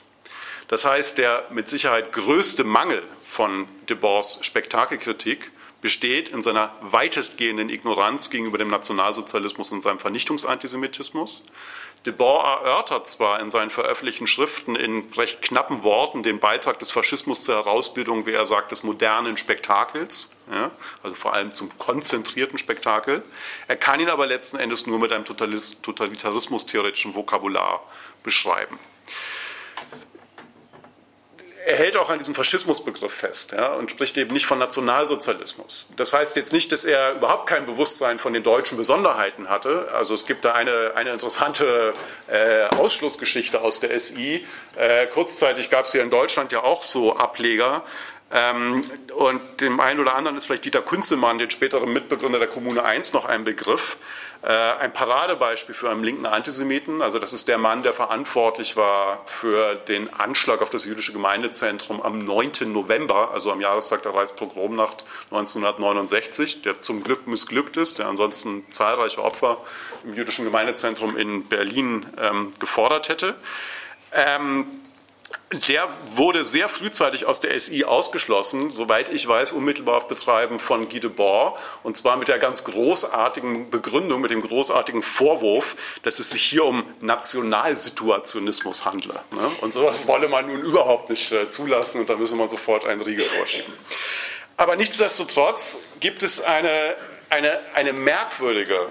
Das 0.68 0.84
heißt, 0.84 1.18
der 1.18 1.46
mit 1.50 1.68
Sicherheit 1.68 2.12
größte 2.12 2.64
Mangel 2.64 3.02
von 3.30 3.68
Debors 3.88 4.38
Spektakelkritik 4.42 5.50
besteht 5.80 6.30
in 6.30 6.42
seiner 6.42 6.72
weitestgehenden 6.80 7.68
Ignoranz 7.68 8.30
gegenüber 8.30 8.58
dem 8.58 8.68
Nationalsozialismus 8.68 9.70
und 9.72 9.82
seinem 9.82 10.00
Vernichtungsantisemitismus. 10.00 11.44
De 12.06 12.12
Boer 12.12 12.44
erörtert 12.44 13.10
zwar 13.10 13.40
in 13.40 13.50
seinen 13.50 13.70
veröffentlichten 13.70 14.28
Schriften 14.28 14.76
in 14.76 15.12
recht 15.16 15.42
knappen 15.42 15.82
Worten 15.82 16.22
den 16.22 16.38
Beitrag 16.38 16.78
des 16.78 16.92
Faschismus 16.92 17.42
zur 17.42 17.56
Herausbildung, 17.56 18.26
wie 18.26 18.32
er 18.32 18.46
sagt, 18.46 18.70
des 18.70 18.84
modernen 18.84 19.36
Spektakels, 19.36 20.36
ja, 20.48 20.70
also 21.02 21.16
vor 21.16 21.34
allem 21.34 21.52
zum 21.52 21.76
konzentrierten 21.78 22.58
Spektakel. 22.58 23.24
Er 23.66 23.76
kann 23.76 23.98
ihn 23.98 24.08
aber 24.08 24.26
letzten 24.26 24.56
Endes 24.56 24.86
nur 24.86 25.00
mit 25.00 25.10
einem 25.10 25.24
totalitarismus-theoretischen 25.24 27.16
Vokabular 27.16 27.82
beschreiben 28.22 28.78
er 31.66 31.76
hält 31.76 31.96
auch 31.96 32.10
an 32.10 32.18
diesem 32.18 32.32
Faschismusbegriff 32.32 33.12
fest 33.12 33.50
ja, 33.50 33.72
und 33.72 33.90
spricht 33.90 34.16
eben 34.16 34.32
nicht 34.32 34.46
von 34.46 34.56
Nationalsozialismus. 34.60 35.88
Das 35.96 36.12
heißt 36.12 36.36
jetzt 36.36 36.52
nicht, 36.52 36.70
dass 36.70 36.84
er 36.84 37.14
überhaupt 37.14 37.48
kein 37.48 37.66
Bewusstsein 37.66 38.20
von 38.20 38.32
den 38.32 38.44
deutschen 38.44 38.78
Besonderheiten 38.78 39.48
hatte. 39.48 39.88
Also 39.92 40.14
es 40.14 40.26
gibt 40.26 40.44
da 40.44 40.52
eine, 40.52 40.92
eine 40.94 41.10
interessante 41.10 41.92
äh, 42.28 42.66
Ausschlussgeschichte 42.76 43.60
aus 43.60 43.80
der 43.80 43.98
SI. 43.98 44.46
Äh, 44.76 45.08
kurzzeitig 45.08 45.68
gab 45.68 45.86
es 45.86 45.92
ja 45.92 46.04
in 46.04 46.10
Deutschland 46.10 46.52
ja 46.52 46.62
auch 46.62 46.84
so 46.84 47.16
Ableger. 47.16 47.82
Ähm, 48.32 48.88
und 49.16 49.60
dem 49.60 49.80
einen 49.80 49.98
oder 49.98 50.14
anderen 50.14 50.36
ist 50.36 50.46
vielleicht 50.46 50.66
Dieter 50.66 50.82
Kunzelmann, 50.82 51.38
den 51.38 51.50
späteren 51.50 51.92
Mitbegründer 51.92 52.38
der 52.38 52.48
Kommune 52.48 52.84
1, 52.84 53.12
noch 53.12 53.24
ein 53.24 53.42
Begriff. 53.42 53.96
Äh, 54.42 54.52
ein 54.52 54.92
Paradebeispiel 54.92 55.74
für 55.74 55.90
einen 55.90 56.04
linken 56.04 56.26
Antisemiten, 56.26 57.02
also 57.02 57.18
das 57.18 57.32
ist 57.32 57.48
der 57.48 57.58
Mann, 57.58 57.82
der 57.82 57.92
verantwortlich 57.92 58.76
war 58.76 59.22
für 59.26 59.74
den 59.74 60.12
Anschlag 60.12 60.62
auf 60.62 60.70
das 60.70 60.84
jüdische 60.84 61.12
Gemeindezentrum 61.12 62.02
am 62.02 62.24
9. 62.24 62.72
November, 62.72 63.30
also 63.32 63.50
am 63.50 63.60
Jahrestag 63.60 64.02
der 64.02 64.14
Reichspogromnacht 64.14 65.04
1969, 65.30 66.62
der 66.62 66.82
zum 66.82 67.02
Glück 67.02 67.26
missglückt 67.26 67.76
ist, 67.76 67.98
der 67.98 68.06
ansonsten 68.06 68.64
zahlreiche 68.72 69.22
Opfer 69.22 69.58
im 70.04 70.14
jüdischen 70.14 70.44
Gemeindezentrum 70.44 71.16
in 71.16 71.48
Berlin 71.48 72.06
ähm, 72.18 72.52
gefordert 72.58 73.08
hätte. 73.08 73.34
Ähm, 74.12 74.66
der 75.68 75.88
wurde 76.14 76.44
sehr 76.44 76.68
frühzeitig 76.68 77.24
aus 77.24 77.40
der 77.40 77.58
SI 77.58 77.84
ausgeschlossen, 77.84 78.70
soweit 78.70 79.08
ich 79.08 79.26
weiß, 79.26 79.52
unmittelbar 79.52 79.96
auf 79.98 80.08
Betreiben 80.08 80.58
von 80.58 80.88
Guy 80.88 81.00
Debord, 81.00 81.58
und 81.82 81.96
zwar 81.96 82.16
mit 82.16 82.28
der 82.28 82.38
ganz 82.38 82.64
großartigen 82.64 83.70
Begründung, 83.70 84.20
mit 84.20 84.32
dem 84.32 84.40
großartigen 84.40 85.02
Vorwurf, 85.02 85.76
dass 86.02 86.18
es 86.18 86.30
sich 86.30 86.42
hier 86.42 86.64
um 86.64 86.84
Nationalsituationismus 87.00 88.84
handle. 88.84 89.14
Ne? 89.30 89.50
Und 89.60 89.72
sowas 89.72 90.06
wolle 90.08 90.28
man 90.28 90.46
nun 90.46 90.62
überhaupt 90.62 91.10
nicht 91.10 91.30
äh, 91.30 91.48
zulassen 91.48 92.00
und 92.00 92.10
da 92.10 92.16
müsse 92.16 92.34
man 92.34 92.48
sofort 92.48 92.84
einen 92.84 93.00
Riegel 93.00 93.24
vorschieben. 93.24 93.72
Aber 94.56 94.74
nichtsdestotrotz 94.74 95.86
gibt 96.00 96.22
es 96.22 96.40
eine, 96.40 96.96
eine, 97.30 97.60
eine 97.74 97.92
merkwürdige 97.92 98.88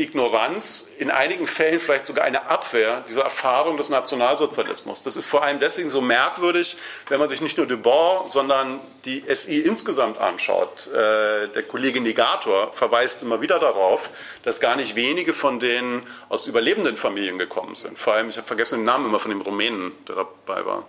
Ignoranz, 0.00 0.90
in 0.98 1.10
einigen 1.10 1.46
Fällen 1.46 1.80
vielleicht 1.80 2.06
sogar 2.06 2.24
eine 2.24 2.48
Abwehr 2.48 3.04
dieser 3.08 3.22
Erfahrung 3.22 3.76
des 3.76 3.88
Nationalsozialismus. 3.90 5.02
Das 5.02 5.16
ist 5.16 5.26
vor 5.26 5.42
allem 5.42 5.60
deswegen 5.60 5.90
so 5.90 6.00
merkwürdig, 6.00 6.76
wenn 7.08 7.18
man 7.18 7.28
sich 7.28 7.40
nicht 7.40 7.56
nur 7.56 7.66
Debord, 7.66 8.30
sondern 8.30 8.80
die 9.04 9.22
SI 9.32 9.60
insgesamt 9.60 10.18
anschaut. 10.18 10.88
Äh, 10.88 11.48
der 11.48 11.62
Kollege 11.68 12.00
Negator 12.00 12.72
verweist 12.72 13.22
immer 13.22 13.40
wieder 13.40 13.58
darauf, 13.58 14.10
dass 14.42 14.60
gar 14.60 14.76
nicht 14.76 14.96
wenige 14.96 15.34
von 15.34 15.60
denen 15.60 16.06
aus 16.28 16.46
überlebenden 16.46 16.96
Familien 16.96 17.38
gekommen 17.38 17.74
sind. 17.74 17.98
Vor 17.98 18.14
allem, 18.14 18.28
ich 18.28 18.36
habe 18.36 18.46
vergessen 18.46 18.80
den 18.80 18.84
Namen 18.84 19.06
immer 19.06 19.20
von 19.20 19.30
dem 19.30 19.40
Rumänen, 19.40 19.92
der 20.08 20.16
dabei 20.16 20.64
war. 20.64 20.86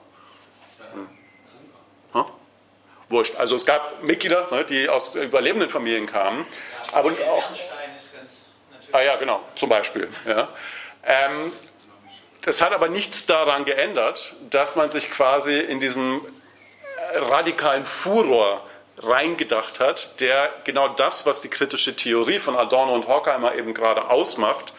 Hm. 0.93 1.07
Hm? 2.13 2.25
Wurscht. 3.09 3.35
Also 3.35 3.55
es 3.55 3.65
gab 3.65 4.03
Mitglieder, 4.03 4.47
ne, 4.51 4.63
die 4.63 4.89
aus 4.89 5.15
überlebenden 5.15 5.69
Familien 5.69 6.05
kamen. 6.05 6.45
Aber 6.93 7.11
auch 7.11 7.49
Ah 8.91 9.01
ja, 9.01 9.15
genau, 9.15 9.41
zum 9.55 9.69
Beispiel. 9.69 10.09
Ja. 10.25 10.49
Ähm, 11.05 11.51
das 12.41 12.61
hat 12.61 12.73
aber 12.73 12.89
nichts 12.89 13.25
daran 13.25 13.65
geändert, 13.65 14.33
dass 14.49 14.75
man 14.75 14.91
sich 14.91 15.11
quasi 15.11 15.59
in 15.59 15.79
diesen 15.79 16.21
radikalen 17.13 17.85
Furor 17.85 18.65
reingedacht 18.97 19.79
hat, 19.79 20.19
der 20.19 20.49
genau 20.63 20.89
das, 20.89 21.25
was 21.25 21.41
die 21.41 21.49
kritische 21.49 21.95
Theorie 21.95 22.39
von 22.39 22.55
Adorno 22.55 22.93
und 22.93 23.07
Horkheimer 23.07 23.55
eben 23.55 23.73
gerade 23.73 24.09
ausmacht, 24.09 24.73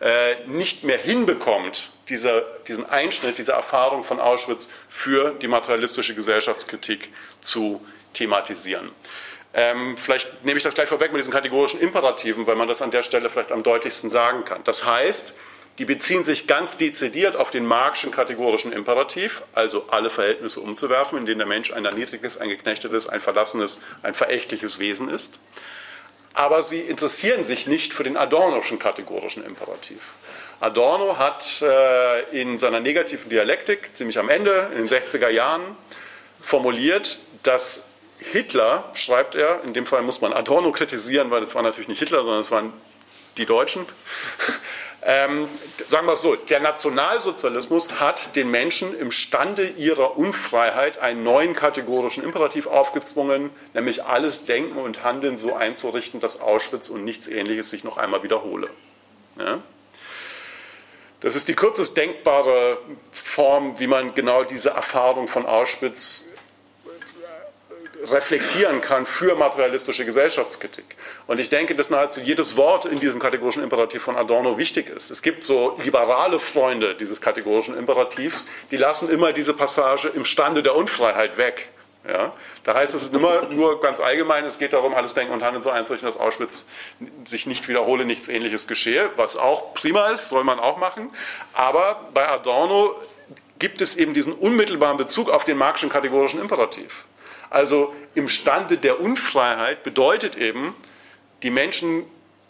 äh, 0.00 0.36
nicht 0.46 0.84
mehr 0.84 0.98
hinbekommt, 0.98 1.90
dieser, 2.08 2.42
diesen 2.66 2.88
Einschnitt, 2.88 3.38
diese 3.38 3.52
Erfahrung 3.52 4.04
von 4.04 4.20
Auschwitz 4.20 4.70
für 4.88 5.32
die 5.32 5.48
materialistische 5.48 6.14
Gesellschaftskritik 6.14 7.12
zu 7.40 7.84
thematisieren. 8.14 8.90
Ähm, 9.54 9.96
vielleicht 9.96 10.44
nehme 10.44 10.58
ich 10.58 10.62
das 10.62 10.74
gleich 10.74 10.88
vorweg 10.88 11.12
mit 11.12 11.20
diesen 11.20 11.32
kategorischen 11.32 11.80
Imperativen, 11.80 12.46
weil 12.46 12.56
man 12.56 12.68
das 12.68 12.82
an 12.82 12.90
der 12.90 13.02
Stelle 13.02 13.30
vielleicht 13.30 13.50
am 13.52 13.62
deutlichsten 13.62 14.10
sagen 14.10 14.44
kann. 14.44 14.62
Das 14.64 14.84
heißt, 14.84 15.34
die 15.78 15.84
beziehen 15.84 16.24
sich 16.24 16.46
ganz 16.48 16.76
dezidiert 16.76 17.36
auf 17.36 17.50
den 17.50 17.64
marxischen 17.64 18.10
kategorischen 18.10 18.72
Imperativ, 18.72 19.42
also 19.54 19.86
alle 19.90 20.10
Verhältnisse 20.10 20.60
umzuwerfen, 20.60 21.18
in 21.18 21.24
denen 21.24 21.38
der 21.38 21.46
Mensch 21.46 21.72
ein 21.72 21.84
erniedrigtes, 21.84 22.36
ein 22.36 22.48
geknechtetes, 22.48 23.08
ein 23.08 23.20
verlassenes, 23.20 23.78
ein 24.02 24.14
verächtliches 24.14 24.80
Wesen 24.80 25.08
ist. 25.08 25.38
Aber 26.34 26.64
sie 26.64 26.80
interessieren 26.80 27.44
sich 27.44 27.68
nicht 27.68 27.92
für 27.92 28.04
den 28.04 28.16
Adornoschen 28.16 28.78
kategorischen 28.78 29.44
Imperativ. 29.44 30.00
Adorno 30.60 31.16
hat 31.16 31.62
äh, 31.62 32.40
in 32.40 32.58
seiner 32.58 32.80
negativen 32.80 33.30
Dialektik 33.30 33.94
ziemlich 33.94 34.18
am 34.18 34.28
Ende, 34.28 34.70
in 34.72 34.86
den 34.86 34.88
60er 34.88 35.28
Jahren, 35.28 35.76
formuliert, 36.40 37.18
dass 37.44 37.88
Hitler, 38.20 38.90
schreibt 38.94 39.34
er, 39.34 39.62
in 39.64 39.72
dem 39.72 39.86
Fall 39.86 40.02
muss 40.02 40.20
man 40.20 40.32
Adorno 40.32 40.72
kritisieren, 40.72 41.30
weil 41.30 41.42
es 41.42 41.54
war 41.54 41.62
natürlich 41.62 41.88
nicht 41.88 42.00
Hitler, 42.00 42.22
sondern 42.22 42.40
es 42.40 42.50
waren 42.50 42.72
die 43.36 43.46
Deutschen. 43.46 43.86
Ähm, 45.00 45.48
sagen 45.88 46.06
wir 46.06 46.14
es 46.14 46.22
so, 46.22 46.34
der 46.34 46.58
Nationalsozialismus 46.58 48.00
hat 48.00 48.34
den 48.34 48.50
Menschen 48.50 48.98
im 48.98 49.12
Stande 49.12 49.68
ihrer 49.68 50.18
Unfreiheit 50.18 50.98
einen 50.98 51.22
neuen 51.22 51.54
kategorischen 51.54 52.24
Imperativ 52.24 52.66
aufgezwungen, 52.66 53.50
nämlich 53.74 54.04
alles 54.04 54.44
Denken 54.44 54.76
und 54.76 55.04
Handeln 55.04 55.36
so 55.36 55.54
einzurichten, 55.54 56.20
dass 56.20 56.40
Auschwitz 56.40 56.88
und 56.88 57.04
nichts 57.04 57.28
Ähnliches 57.28 57.70
sich 57.70 57.84
noch 57.84 57.96
einmal 57.96 58.24
wiederhole. 58.24 58.70
Ja? 59.38 59.60
Das 61.20 61.34
ist 61.34 61.48
die 61.48 61.54
kürzest 61.54 61.96
denkbare 61.96 62.78
Form, 63.10 63.78
wie 63.78 63.86
man 63.86 64.14
genau 64.14 64.44
diese 64.44 64.70
Erfahrung 64.70 65.26
von 65.26 65.46
Auschwitz 65.46 66.27
reflektieren 68.04 68.80
kann 68.80 69.06
für 69.06 69.34
materialistische 69.34 70.04
Gesellschaftskritik. 70.04 70.84
Und 71.26 71.38
ich 71.38 71.50
denke, 71.50 71.74
dass 71.74 71.90
nahezu 71.90 72.20
jedes 72.20 72.56
Wort 72.56 72.84
in 72.84 73.00
diesem 73.00 73.20
kategorischen 73.20 73.62
Imperativ 73.62 74.02
von 74.02 74.16
Adorno 74.16 74.58
wichtig 74.58 74.88
ist. 74.88 75.10
Es 75.10 75.22
gibt 75.22 75.44
so 75.44 75.78
liberale 75.82 76.38
Freunde 76.38 76.94
dieses 76.94 77.20
kategorischen 77.20 77.76
Imperativs, 77.76 78.46
die 78.70 78.76
lassen 78.76 79.10
immer 79.10 79.32
diese 79.32 79.54
Passage 79.54 80.08
im 80.08 80.24
Stande 80.24 80.62
der 80.62 80.76
Unfreiheit 80.76 81.36
weg. 81.36 81.68
Ja? 82.06 82.32
Da 82.64 82.74
heißt 82.74 82.94
es 82.94 83.08
immer 83.08 83.48
nur 83.48 83.80
ganz 83.80 84.00
allgemein, 84.00 84.44
es 84.44 84.58
geht 84.58 84.72
darum, 84.72 84.94
alles 84.94 85.14
Denken 85.14 85.32
und 85.32 85.42
Handeln 85.42 85.62
so 85.62 85.70
einzurichten, 85.70 86.06
dass 86.06 86.16
Auschwitz 86.16 86.66
sich 87.26 87.46
nicht 87.46 87.68
wiederhole, 87.68 88.04
nichts 88.04 88.28
Ähnliches 88.28 88.66
geschehe, 88.66 89.10
was 89.16 89.36
auch 89.36 89.74
prima 89.74 90.08
ist, 90.08 90.28
soll 90.28 90.44
man 90.44 90.58
auch 90.58 90.78
machen. 90.78 91.10
Aber 91.52 92.08
bei 92.14 92.28
Adorno 92.28 92.94
gibt 93.58 93.80
es 93.80 93.96
eben 93.96 94.14
diesen 94.14 94.32
unmittelbaren 94.32 94.96
Bezug 94.96 95.30
auf 95.30 95.44
den 95.44 95.58
marxischen 95.58 95.90
kategorischen 95.90 96.40
Imperativ. 96.40 97.04
Also 97.50 97.94
im 98.14 98.28
Stande 98.28 98.76
der 98.76 99.00
Unfreiheit 99.00 99.82
bedeutet 99.82 100.36
eben, 100.36 100.74
die 101.42 101.50
Menschen, 101.50 102.04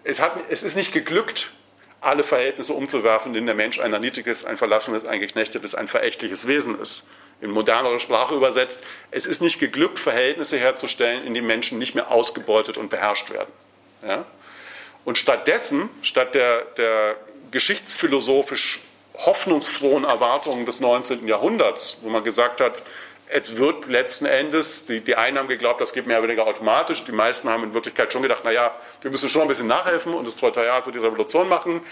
es, 0.05 0.21
hat, 0.21 0.39
es 0.49 0.63
ist 0.63 0.77
nicht 0.77 0.93
geglückt, 0.93 1.53
alle 2.01 2.23
Verhältnisse 2.25 2.73
umzuwerfen, 2.73 3.31
in 3.31 3.35
denen 3.35 3.47
der 3.47 3.57
Mensch 3.57 3.81
ein 3.81 3.93
erniedrigtes, 3.93 4.45
ein 4.45 4.57
verlassenes, 4.57 5.05
ein 5.05 5.21
geknechtetes, 5.21 5.75
ein 5.75 5.89
verächtliches 5.89 6.47
Wesen 6.47 6.81
ist. 6.81 7.05
In 7.41 7.51
modernere 7.51 8.01
Sprache 8.01 8.35
übersetzt, 8.35 8.83
es 9.11 9.27
ist 9.27 9.41
nicht 9.41 9.61
geglückt, 9.61 9.99
Verhältnisse 9.99 10.59
herzustellen, 10.59 11.25
in 11.25 11.35
denen 11.35 11.47
Menschen 11.47 11.79
nicht 11.79 11.95
mehr 11.95 12.11
ausgebeutet 12.11 12.77
und 12.77 12.91
beherrscht 12.91 13.31
werden. 13.31 13.53
Ja? 14.07 14.25
Und 15.05 15.19
stattdessen, 15.19 15.89
statt 16.03 16.35
der, 16.35 16.63
der 16.77 17.17
geschichtsphilosophisch 17.51 18.81
hoffnungsfrohen 19.19 20.05
Erwartungen 20.05 20.67
des 20.67 20.81
19. 20.81 21.27
Jahrhunderts, 21.27 21.99
wo 22.03 22.09
man 22.09 22.23
gesagt 22.23 22.61
hat, 22.61 22.83
es 23.31 23.57
wird 23.57 23.87
letzten 23.87 24.27
Endes, 24.27 24.87
die, 24.87 25.01
die 25.01 25.17
einen 25.17 25.39
haben 25.39 25.49
geglaubt, 25.49 25.81
das 25.81 25.93
geht 25.93 26.07
mehr 26.07 26.19
oder 26.19 26.29
weniger 26.29 26.47
automatisch, 26.47 27.05
die 27.05 27.13
meisten 27.13 27.49
haben 27.49 27.63
in 27.65 27.75
Wirklichkeit 27.75 28.13
schon 28.13 28.23
gedacht, 28.23 28.45
naja, 28.45 28.75
wir 29.03 29.11
müssen 29.11 29.29
schon 29.29 29.43
ein 29.43 29.49
bisschen 29.49 29.67
nachhelfen 29.67 30.15
und 30.15 30.27
das 30.27 30.35
Proletariat 30.35 30.87
wird 30.87 30.97
die 30.97 31.01
Revolution 31.01 31.49
machen. 31.49 31.83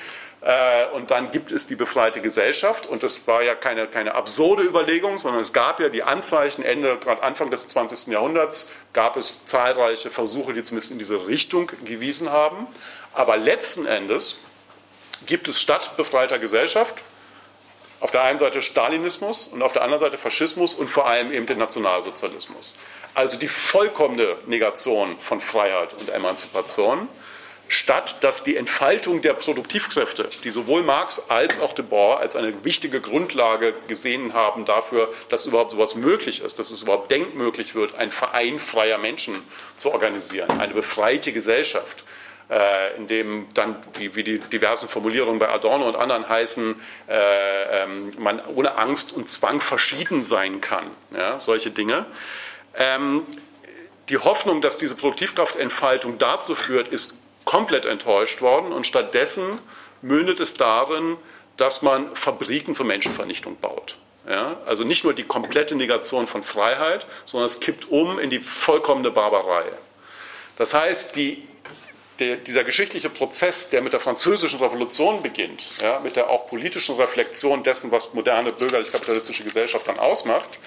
Äh, 0.40 0.86
und 0.94 1.10
dann 1.10 1.30
gibt 1.30 1.52
es 1.52 1.66
die 1.66 1.76
befreite 1.76 2.20
Gesellschaft 2.20 2.86
und 2.86 3.02
das 3.02 3.26
war 3.26 3.42
ja 3.42 3.54
keine, 3.54 3.86
keine 3.86 4.14
absurde 4.14 4.62
Überlegung, 4.62 5.18
sondern 5.18 5.40
es 5.40 5.52
gab 5.52 5.80
ja 5.80 5.88
die 5.88 6.02
Anzeichen, 6.02 6.62
Ende, 6.62 6.96
gerade 6.96 7.22
Anfang 7.22 7.50
des 7.50 7.68
20. 7.68 8.12
Jahrhunderts, 8.12 8.70
gab 8.92 9.16
es 9.16 9.44
zahlreiche 9.44 10.10
Versuche, 10.10 10.52
die 10.52 10.62
zumindest 10.62 10.92
in 10.92 10.98
diese 10.98 11.26
Richtung 11.26 11.70
gewiesen 11.84 12.30
haben. 12.30 12.66
Aber 13.12 13.36
letzten 13.36 13.86
Endes 13.86 14.38
gibt 15.26 15.48
es 15.48 15.60
statt 15.60 15.96
befreiter 15.96 16.38
Gesellschaft, 16.38 16.94
auf 18.00 18.10
der 18.10 18.22
einen 18.22 18.38
Seite 18.38 18.62
Stalinismus 18.62 19.48
und 19.48 19.62
auf 19.62 19.72
der 19.72 19.82
anderen 19.82 20.00
Seite 20.00 20.18
Faschismus 20.18 20.74
und 20.74 20.88
vor 20.88 21.06
allem 21.06 21.32
eben 21.32 21.46
den 21.46 21.58
Nationalsozialismus. 21.58 22.76
Also 23.14 23.38
die 23.38 23.48
vollkommene 23.48 24.36
Negation 24.46 25.16
von 25.20 25.40
Freiheit 25.40 25.94
und 25.94 26.10
Emanzipation, 26.10 27.08
statt 27.68 28.22
dass 28.22 28.44
die 28.44 28.56
Entfaltung 28.56 29.22
der 29.22 29.34
Produktivkräfte, 29.34 30.28
die 30.44 30.50
sowohl 30.50 30.82
Marx 30.82 31.30
als 31.30 31.60
auch 31.60 31.72
de 31.72 31.84
Boer 31.84 32.20
als 32.20 32.36
eine 32.36 32.64
wichtige 32.64 33.00
Grundlage 33.00 33.74
gesehen 33.88 34.34
haben 34.34 34.64
dafür, 34.66 35.12
dass 35.30 35.46
überhaupt 35.46 35.72
sowas 35.72 35.94
möglich 35.94 36.42
ist, 36.42 36.58
dass 36.58 36.70
es 36.70 36.82
überhaupt 36.82 37.10
denkmöglich 37.10 37.74
wird, 37.74 37.94
ein 37.96 38.10
Verein 38.10 38.58
freier 38.58 38.98
Menschen 38.98 39.42
zu 39.76 39.90
organisieren, 39.90 40.60
eine 40.60 40.74
befreite 40.74 41.32
Gesellschaft 41.32 42.04
äh, 42.50 42.96
in 42.96 43.06
dem 43.06 43.46
dann, 43.54 43.76
wie, 43.94 44.14
wie, 44.14 44.22
die 44.22 44.38
diversen 44.38 44.88
Formulierungen 44.88 45.38
bei 45.38 45.48
Adorno 45.48 45.86
und 45.88 45.96
anderen 45.96 46.28
heißen, 46.28 46.76
äh, 47.08 47.82
ähm, 47.82 48.12
man 48.18 48.40
ohne 48.46 48.76
Angst 48.76 49.12
und 49.12 49.28
Zwang 49.28 49.60
verschieden 49.60 50.22
sein 50.22 50.60
kann. 50.60 50.90
Ja, 51.14 51.40
solche 51.40 51.70
Dinge. 51.70 52.06
Ähm, 52.76 53.22
die 54.08 54.18
Hoffnung, 54.18 54.60
dass 54.60 54.76
diese 54.76 54.94
Produktivkraftentfaltung 54.94 56.18
dazu 56.18 56.54
führt, 56.54 56.88
ist 56.88 57.18
komplett 57.44 57.84
enttäuscht 57.84 58.40
worden 58.40 58.72
und 58.72 58.86
stattdessen 58.86 59.60
mündet 60.02 60.40
es 60.40 60.54
darin, 60.54 61.16
dass 61.56 61.82
man 61.82 62.14
Fabriken 62.14 62.74
zur 62.74 62.86
Menschenvernichtung 62.86 63.56
baut. 63.56 63.96
Ja, 64.28 64.56
also 64.66 64.82
nicht 64.82 65.04
nur 65.04 65.14
die 65.14 65.22
komplette 65.22 65.76
Negation 65.76 66.26
von 66.26 66.42
Freiheit, 66.42 67.06
sondern 67.24 67.46
es 67.46 67.60
kippt 67.60 67.88
um 67.88 68.18
in 68.18 68.28
die 68.28 68.40
vollkommene 68.40 69.12
Barbarei. 69.12 69.64
Das 70.58 70.74
heißt, 70.74 71.14
die 71.14 71.46
der, 72.18 72.36
dieser 72.36 72.64
geschichtliche 72.64 73.10
Prozess, 73.10 73.70
der 73.70 73.82
mit 73.82 73.92
der 73.92 74.00
französischen 74.00 74.58
Revolution 74.58 75.22
beginnt, 75.22 75.62
ja, 75.80 76.00
mit 76.00 76.16
der 76.16 76.30
auch 76.30 76.46
politischen 76.46 76.96
Reflexion 76.96 77.62
dessen, 77.62 77.90
was 77.90 78.14
moderne 78.14 78.52
bürgerlich-kapitalistische 78.52 79.44
Gesellschaft 79.44 79.86
dann 79.86 79.98
ausmacht, 79.98 80.58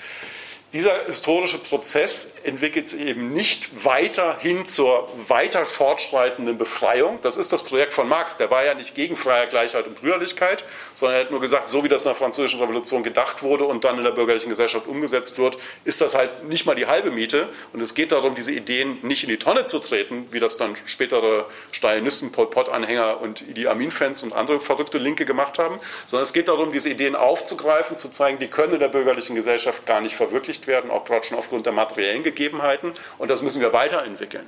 dieser 0.72 1.06
historische 1.06 1.58
Prozess 1.58 2.36
entwickelt 2.44 2.88
sich 2.88 3.02
eben 3.02 3.34
nicht 3.34 3.84
weiter 3.84 4.38
hin 4.40 4.68
zur 4.68 5.10
weiter 5.28 5.66
fortschreitenden 5.66 6.60
Befreiung. 6.60 7.18
Das 7.24 7.38
ist 7.38 7.52
das 7.52 7.64
Projekt 7.64 7.92
von 7.92 8.08
Marx. 8.08 8.38
Der 8.38 8.52
war 8.52 8.64
ja 8.64 8.76
nicht 8.76 8.94
gegen 8.94 9.18
Freiheit, 9.18 9.50
Gleichheit 9.50 9.88
und 9.88 10.00
Brüderlichkeit, 10.00 10.64
sondern 10.94 11.18
er 11.18 11.24
hat 11.24 11.32
nur 11.32 11.42
gesagt, 11.42 11.70
so 11.70 11.84
wie 11.84 11.88
das 11.88 12.04
in 12.04 12.10
der 12.10 12.16
französischen 12.16 12.60
Revolution 12.60 13.02
gedacht 13.02 13.42
wurde 13.42 13.66
und 13.66 13.84
dann 13.84 13.98
in 13.98 14.04
der 14.04 14.12
bürgerlichen 14.12 14.50
Gesellschaft 14.50 14.86
umgesetzt 14.86 15.40
wird, 15.40 15.58
ist 15.86 16.02
das 16.02 16.14
halt 16.14 16.44
nicht 16.44 16.68
mal 16.68 16.76
die 16.76 16.86
halbe 16.86 17.10
Miete. 17.10 17.50
Und 17.74 17.82
es 17.82 17.96
geht 17.96 18.12
darum, 18.12 18.36
diese 18.36 18.52
Ideen 18.52 19.00
nicht 19.02 19.24
in 19.24 19.30
die 19.30 19.38
Tonne 19.38 19.66
zu 19.66 19.80
treten, 19.80 20.28
wie 20.30 20.40
das 20.40 20.56
dann 20.58 20.76
spätere 20.86 21.48
Stalinisten, 21.72 22.32
Pol 22.32 22.48
Pot-Anhänger 22.48 23.22
und 23.22 23.42
Idi 23.42 23.68
Amin-Fans 23.68 24.22
und 24.22 24.34
andere 24.34 24.60
verrückte 24.60 25.00
Linke 25.00 25.26
gemacht 25.26 25.58
haben, 25.58 25.80
sondern 26.06 26.24
es 26.24 26.34
geht 26.34 26.48
darum, 26.48 26.72
diese 26.72 26.90
Ideen 26.90 27.16
aufzugreifen, 27.16 27.98
zu 27.98 28.10
zeigen, 28.10 28.38
die 28.38 28.48
können 28.48 28.74
in 28.74 28.80
der 28.80 28.90
bürgerlichen 28.90 29.36
Gesellschaft 29.36 29.88
gar 29.88 30.00
nicht 30.00 30.16
verwirklicht 30.16 30.59
verwirklicht 30.60 30.68
werden, 30.68 30.92
auch 30.92 31.06
gerade 31.06 31.26
schon 31.26 31.38
aufgrund 31.38 31.66
der 31.66 31.74
materiellen 31.74 32.24
Gegebenheiten. 32.24 32.94
Und 33.18 33.30
das 33.30 33.42
müssen 33.42 33.62
wir 33.62 33.74
weiterentwickeln. 33.74 34.46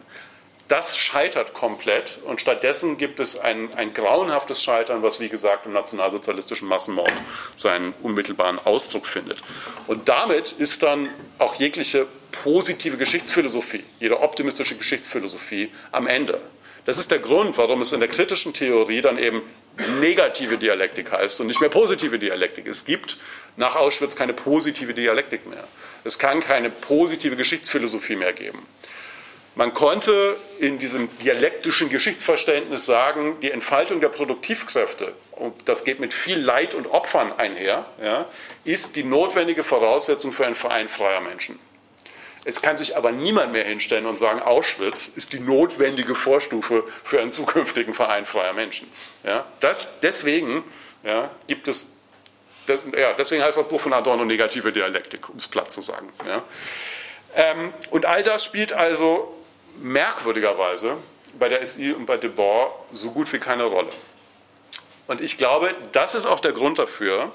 Das 0.68 0.98
scheitert 0.98 1.54
komplett 1.54 2.20
und 2.26 2.40
stattdessen 2.40 2.98
gibt 2.98 3.20
es 3.20 3.38
ein, 3.38 3.74
ein 3.76 3.94
grauenhaftes 3.94 4.64
Scheitern, 4.64 5.04
was 5.04 5.20
wie 5.20 5.28
gesagt 5.28 5.66
im 5.66 5.74
nationalsozialistischen 5.74 6.66
Massenmord 6.66 7.12
seinen 7.56 7.94
unmittelbaren 8.02 8.58
Ausdruck 8.58 9.06
findet. 9.06 9.44
Und 9.88 10.08
damit 10.08 10.54
ist 10.54 10.82
dann 10.82 11.10
auch 11.40 11.56
jegliche 11.56 12.08
positive 12.44 12.96
Geschichtsphilosophie, 12.96 13.84
jede 14.00 14.22
optimistische 14.22 14.78
Geschichtsphilosophie 14.78 15.74
am 15.92 16.08
Ende. 16.08 16.40
Das 16.86 16.98
ist 16.98 17.12
der 17.12 17.20
Grund, 17.20 17.58
warum 17.58 17.82
es 17.82 17.92
in 17.92 18.00
der 18.00 18.10
kritischen 18.10 18.54
Theorie 18.54 19.02
dann 19.02 19.18
eben 19.18 19.42
negative 20.00 20.58
Dialektik 20.58 21.12
heißt 21.12 21.42
und 21.42 21.48
nicht 21.48 21.62
mehr 21.62 21.70
positive 21.70 22.20
Dialektik. 22.20 22.68
Es 22.68 22.86
gibt 22.86 23.18
nach 23.58 23.76
Auschwitz 23.76 24.16
keine 24.16 24.34
positive 24.34 24.94
Dialektik 24.94 25.48
mehr. 25.48 25.68
Es 26.04 26.20
kann 26.20 26.40
keine 26.40 26.70
positive 26.70 27.36
Geschichtsphilosophie 27.36 28.16
mehr 28.16 28.34
geben. 28.34 28.66
Man 29.56 29.74
konnte 29.74 30.38
in 30.60 30.80
diesem 30.80 31.10
dialektischen 31.20 31.90
Geschichtsverständnis 31.90 32.86
sagen, 32.86 33.38
die 33.42 33.52
Entfaltung 33.52 34.00
der 34.00 34.08
Produktivkräfte, 34.08 35.14
und 35.32 35.68
das 35.68 35.84
geht 35.84 36.00
mit 36.00 36.14
viel 36.14 36.40
Leid 36.40 36.74
und 36.74 36.88
Opfern 36.88 37.34
einher, 37.34 37.86
ja, 38.02 38.30
ist 38.64 38.96
die 38.96 39.04
notwendige 39.04 39.66
Voraussetzung 39.66 40.32
für 40.32 40.46
einen 40.46 40.56
Verein 40.56 40.88
freier 40.88 41.20
Menschen. 41.20 41.60
Es 42.44 42.62
kann 42.62 42.76
sich 42.76 42.98
aber 42.98 43.12
niemand 43.12 43.52
mehr 43.52 43.66
hinstellen 43.66 44.06
und 44.06 44.18
sagen, 44.18 44.42
Auschwitz 44.42 45.08
ist 45.08 45.34
die 45.34 45.40
notwendige 45.40 46.16
Vorstufe 46.16 46.84
für 47.04 47.22
einen 47.22 47.32
zukünftigen 47.32 47.94
Verein 47.94 48.26
freier 48.26 48.54
Menschen. 48.54 48.92
Ja, 49.24 49.46
das, 49.60 49.88
deswegen 50.02 50.64
ja, 51.04 51.30
gibt 51.48 51.68
es 51.68 51.88
das, 52.68 52.80
ja, 52.96 53.14
deswegen 53.14 53.44
heißt 53.44 53.58
das 53.58 53.68
Buch 53.68 53.82
von 53.82 53.94
Adorno 53.94 54.24
negative 54.24 54.72
Dialektik, 54.72 55.30
um 55.30 55.38
es 55.38 55.48
platt 55.48 55.72
zu 55.72 55.82
sagen. 55.82 56.10
Ja. 56.26 56.44
Ähm, 57.36 57.74
und 57.90 58.06
all 58.06 58.24
das 58.24 58.46
spielt 58.46 58.74
also 58.74 59.36
merkwürdigerweise 59.82 60.98
bei 61.40 61.50
der 61.50 61.66
SI 61.66 61.94
und 61.94 62.06
bei 62.06 62.18
Debord 62.18 62.72
so 62.92 63.12
gut 63.12 63.32
wie 63.34 63.40
keine 63.40 63.64
Rolle. 63.64 63.90
Und 65.08 65.22
ich 65.22 65.38
glaube, 65.38 65.74
das 65.92 66.14
ist 66.14 66.26
auch 66.26 66.40
der 66.40 66.52
Grund 66.52 66.78
dafür, 66.78 67.32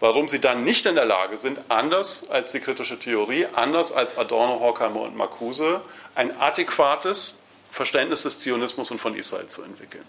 warum 0.00 0.28
sie 0.28 0.40
dann 0.40 0.64
nicht 0.64 0.86
in 0.86 0.94
der 0.94 1.04
Lage 1.04 1.38
sind, 1.38 1.58
anders 1.68 2.28
als 2.30 2.52
die 2.52 2.60
kritische 2.60 2.98
Theorie, 2.98 3.46
anders 3.54 3.92
als 3.92 4.18
Adorno, 4.18 4.60
Horkheimer 4.60 5.00
und 5.00 5.16
Marcuse, 5.16 5.80
ein 6.14 6.38
adäquates 6.38 7.36
Verständnis 7.70 8.22
des 8.22 8.40
Zionismus 8.40 8.90
und 8.90 9.00
von 9.00 9.14
Israel 9.14 9.46
zu 9.48 9.62
entwickeln. 9.62 10.04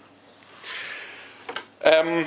Ähm, 1.82 2.26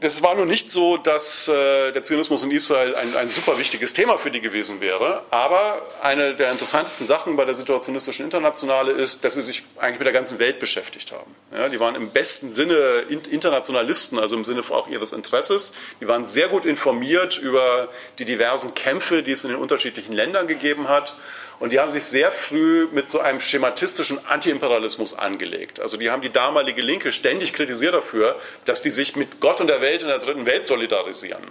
es 0.00 0.22
war 0.22 0.34
nun 0.34 0.48
nicht 0.48 0.72
so, 0.72 0.96
dass 0.96 1.46
äh, 1.48 1.92
der 1.92 2.02
Zionismus 2.02 2.42
in 2.42 2.50
Israel 2.50 2.94
ein, 2.94 3.14
ein 3.16 3.28
super 3.28 3.58
wichtiges 3.58 3.92
Thema 3.92 4.16
für 4.16 4.30
die 4.30 4.40
gewesen 4.40 4.80
wäre, 4.80 5.24
aber 5.30 5.82
eine 6.02 6.34
der 6.34 6.50
interessantesten 6.50 7.06
Sachen 7.06 7.36
bei 7.36 7.44
der 7.44 7.54
Situationistischen 7.54 8.24
Internationale 8.24 8.92
ist, 8.92 9.24
dass 9.24 9.34
sie 9.34 9.42
sich 9.42 9.62
eigentlich 9.78 9.98
mit 9.98 10.06
der 10.06 10.14
ganzen 10.14 10.38
Welt 10.38 10.58
beschäftigt 10.58 11.12
haben. 11.12 11.34
Ja, 11.52 11.68
die 11.68 11.78
waren 11.80 11.94
im 11.94 12.10
besten 12.10 12.50
Sinne 12.50 13.04
Internationalisten, 13.08 14.18
also 14.18 14.36
im 14.36 14.44
Sinne 14.44 14.62
auch 14.70 14.88
ihres 14.88 15.12
Interesses. 15.12 15.74
Die 16.00 16.08
waren 16.08 16.24
sehr 16.24 16.48
gut 16.48 16.64
informiert 16.64 17.36
über 17.36 17.88
die 18.18 18.24
diversen 18.24 18.74
Kämpfe, 18.74 19.22
die 19.22 19.32
es 19.32 19.44
in 19.44 19.50
den 19.50 19.58
unterschiedlichen 19.58 20.12
Ländern 20.12 20.48
gegeben 20.48 20.88
hat 20.88 21.14
und 21.60 21.70
die 21.70 21.78
haben 21.78 21.90
sich 21.90 22.04
sehr 22.04 22.32
früh 22.32 22.88
mit 22.90 23.10
so 23.10 23.20
einem 23.20 23.38
schematistischen 23.38 24.18
Antiimperialismus 24.26 25.16
angelegt. 25.16 25.78
Also 25.78 25.98
die 25.98 26.10
haben 26.10 26.22
die 26.22 26.32
damalige 26.32 26.80
Linke 26.80 27.12
ständig 27.12 27.52
kritisiert 27.52 27.94
dafür, 27.94 28.36
dass 28.64 28.80
die 28.80 28.90
sich 28.90 29.14
mit 29.14 29.40
Gott 29.40 29.60
und 29.60 29.68
der 29.68 29.82
Welt 29.82 30.00
in 30.00 30.08
der 30.08 30.18
dritten 30.18 30.46
Welt 30.46 30.66
solidarisieren. 30.66 31.44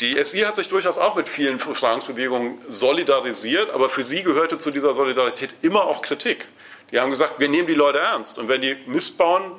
Die 0.00 0.22
SI 0.22 0.40
hat 0.40 0.56
sich 0.56 0.68
durchaus 0.68 0.98
auch 0.98 1.14
mit 1.14 1.28
vielen 1.28 1.58
Befreiungsbewegungen 1.58 2.58
solidarisiert, 2.66 3.70
aber 3.70 3.88
für 3.88 4.02
sie 4.02 4.24
gehörte 4.24 4.58
zu 4.58 4.72
dieser 4.72 4.94
Solidarität 4.94 5.54
immer 5.62 5.84
auch 5.84 6.02
Kritik. 6.02 6.46
Die 6.90 6.98
haben 6.98 7.10
gesagt, 7.10 7.38
wir 7.38 7.48
nehmen 7.48 7.68
die 7.68 7.74
Leute 7.74 8.00
ernst 8.00 8.40
und 8.40 8.48
wenn 8.48 8.60
die 8.60 8.76
Mist 8.86 9.16
bauen, 9.16 9.52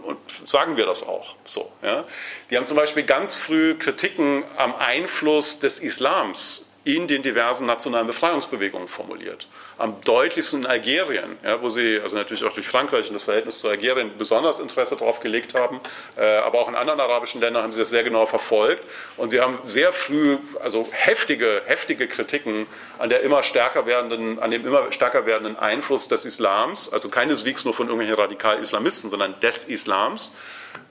sagen 0.45 0.75
wir 0.75 0.85
das 0.85 1.03
auch. 1.03 1.35
So, 1.45 1.71
ja. 1.81 2.03
Die 2.49 2.57
haben 2.57 2.67
zum 2.67 2.75
Beispiel 2.75 3.03
ganz 3.03 3.35
früh 3.35 3.75
Kritiken 3.75 4.43
am 4.57 4.75
Einfluss 4.75 5.59
des 5.59 5.79
Islams 5.79 6.64
in 6.85 7.07
den 7.07 7.23
diversen 7.23 7.65
nationalen 7.65 8.05
Befreiungsbewegungen 8.05 8.87
formuliert. 8.87 9.47
Am 9.79 9.99
deutlichsten 10.01 10.61
in 10.61 10.65
Algerien, 10.67 11.37
ja, 11.43 11.59
wo 11.59 11.69
sie, 11.69 11.99
also 11.99 12.15
natürlich 12.15 12.43
auch 12.43 12.53
durch 12.53 12.67
Frankreich 12.67 13.07
und 13.07 13.15
das 13.15 13.23
Verhältnis 13.23 13.59
zu 13.59 13.67
Algerien 13.67 14.11
besonders 14.19 14.59
Interesse 14.59 14.95
darauf 14.95 15.19
gelegt 15.19 15.55
haben, 15.55 15.81
äh, 16.15 16.23
aber 16.23 16.59
auch 16.59 16.69
in 16.69 16.75
anderen 16.75 16.99
arabischen 16.99 17.41
Ländern 17.41 17.63
haben 17.63 17.71
sie 17.71 17.79
das 17.79 17.89
sehr 17.89 18.03
genau 18.03 18.27
verfolgt 18.27 18.83
und 19.17 19.31
sie 19.31 19.41
haben 19.41 19.57
sehr 19.63 19.93
früh, 19.93 20.37
also 20.61 20.87
heftige, 20.91 21.63
heftige 21.65 22.07
Kritiken 22.07 22.67
an 22.99 23.09
der 23.09 23.21
immer 23.21 23.41
stärker 23.41 23.87
werdenden, 23.87 24.37
an 24.37 24.51
dem 24.51 24.65
immer 24.65 24.91
stärker 24.93 25.25
werdenden 25.25 25.57
Einfluss 25.57 26.07
des 26.07 26.23
Islams, 26.23 26.93
also 26.93 27.09
keineswegs 27.09 27.65
nur 27.65 27.73
von 27.73 27.87
irgendwelchen 27.87 28.15
Radikal-Islamisten, 28.15 29.09
sondern 29.09 29.39
des 29.39 29.63
Islams, 29.63 30.35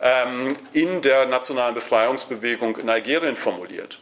ähm, 0.01 0.57
in 0.73 1.03
der 1.03 1.27
nationalen 1.27 1.77
Befreiungsbewegung 1.77 2.79
in 2.79 2.91
Algerien 2.91 3.37
formuliert. 3.37 4.01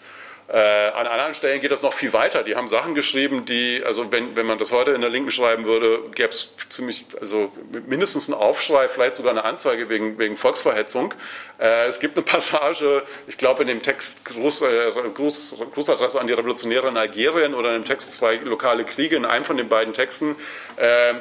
Äh, 0.53 0.91
an 0.91 1.07
anderen 1.07 1.33
Stellen 1.33 1.63
geht 1.63 1.73
das 1.73 1.81
noch 1.81 1.95
viel 1.95 2.13
weiter. 2.13 2.43
Die 2.43 2.57
haben 2.57 2.69
Sachen 2.69 2.95
geschrieben, 2.95 3.47
die, 3.47 3.83
also 3.87 4.13
wenn, 4.13 4.37
wenn 4.37 4.45
man 4.45 4.59
das 4.59 4.71
heute 4.71 4.91
in 4.91 5.01
der 5.01 5.09
Linken 5.09 5.31
schreiben 5.31 5.65
würde, 5.65 6.01
gäbe 6.15 6.29
es 6.29 6.51
ziemlich, 6.69 7.07
also 7.19 7.51
mindestens 7.87 8.31
einen 8.31 8.39
Aufschrei, 8.39 8.89
vielleicht 8.89 9.17
sogar 9.17 9.33
eine 9.33 9.45
Anzeige 9.47 9.89
wegen, 9.89 10.19
wegen 10.19 10.37
Volksverhetzung. 10.37 11.15
Äh, 11.59 11.87
es 11.87 12.01
gibt 12.01 12.19
eine 12.19 12.25
Passage, 12.25 13.03
ich 13.27 13.39
glaube 13.39 13.63
in 13.63 13.69
dem 13.69 13.81
Text 13.81 14.27
Gruß, 14.27 14.61
äh, 14.61 14.93
Gruß, 15.15 15.55
Grußadresse 15.73 16.21
an 16.21 16.27
die 16.27 16.35
Revolutionäre 16.35 16.89
in 16.89 16.99
Algerien 16.99 17.55
oder 17.55 17.75
in 17.75 17.81
dem 17.81 17.87
Text 17.87 18.13
zwei 18.13 18.35
lokale 18.35 18.85
Kriege, 18.85 19.17
in 19.17 19.25
einem 19.25 19.47
von 19.47 19.57
den 19.57 19.71
beiden 19.71 19.95
Texten, 19.95 20.37
äh, 20.77 21.15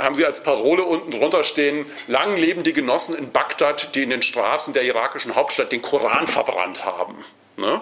haben 0.00 0.16
sie 0.16 0.26
als 0.26 0.42
Parole 0.42 0.82
unten 0.82 1.12
drunter 1.12 1.44
stehen, 1.44 1.86
lang 2.08 2.36
leben 2.36 2.64
die 2.64 2.72
Genossen 2.72 3.14
in 3.14 3.30
Bagdad, 3.30 3.94
die 3.94 4.02
in 4.02 4.10
den 4.10 4.22
Straßen 4.22 4.74
der 4.74 4.82
irakischen 4.82 5.36
Hauptstadt 5.36 5.70
den 5.70 5.82
Koran 5.82 6.26
verbrannt 6.26 6.84
haben. 6.84 7.24
Ne? 7.56 7.80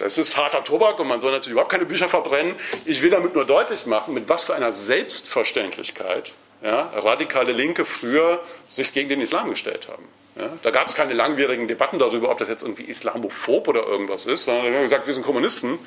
Das 0.00 0.18
ist 0.18 0.36
harter 0.36 0.64
Tobak 0.64 0.98
und 0.98 1.08
man 1.08 1.20
soll 1.20 1.30
natürlich 1.30 1.52
überhaupt 1.52 1.70
keine 1.70 1.86
Bücher 1.86 2.08
verbrennen. 2.08 2.56
Ich 2.84 3.02
will 3.02 3.10
damit 3.10 3.34
nur 3.34 3.44
deutlich 3.44 3.86
machen, 3.86 4.14
mit 4.14 4.28
was 4.28 4.44
für 4.44 4.54
einer 4.54 4.72
Selbstverständlichkeit 4.72 6.32
ja, 6.62 6.90
radikale 6.94 7.52
Linke 7.52 7.84
früher 7.84 8.40
sich 8.68 8.92
gegen 8.92 9.08
den 9.08 9.20
Islam 9.20 9.50
gestellt 9.50 9.88
haben. 9.88 10.04
Ja, 10.36 10.50
da 10.62 10.70
gab 10.70 10.86
es 10.86 10.94
keine 10.94 11.12
langwierigen 11.12 11.68
Debatten 11.68 11.98
darüber, 11.98 12.30
ob 12.30 12.38
das 12.38 12.48
jetzt 12.48 12.62
irgendwie 12.62 12.84
islamophob 12.84 13.68
oder 13.68 13.86
irgendwas 13.86 14.26
ist, 14.26 14.44
sondern 14.44 14.66
wir 14.66 14.74
haben 14.74 14.82
gesagt, 14.82 15.06
wir 15.06 15.14
sind 15.14 15.24
Kommunisten 15.24 15.78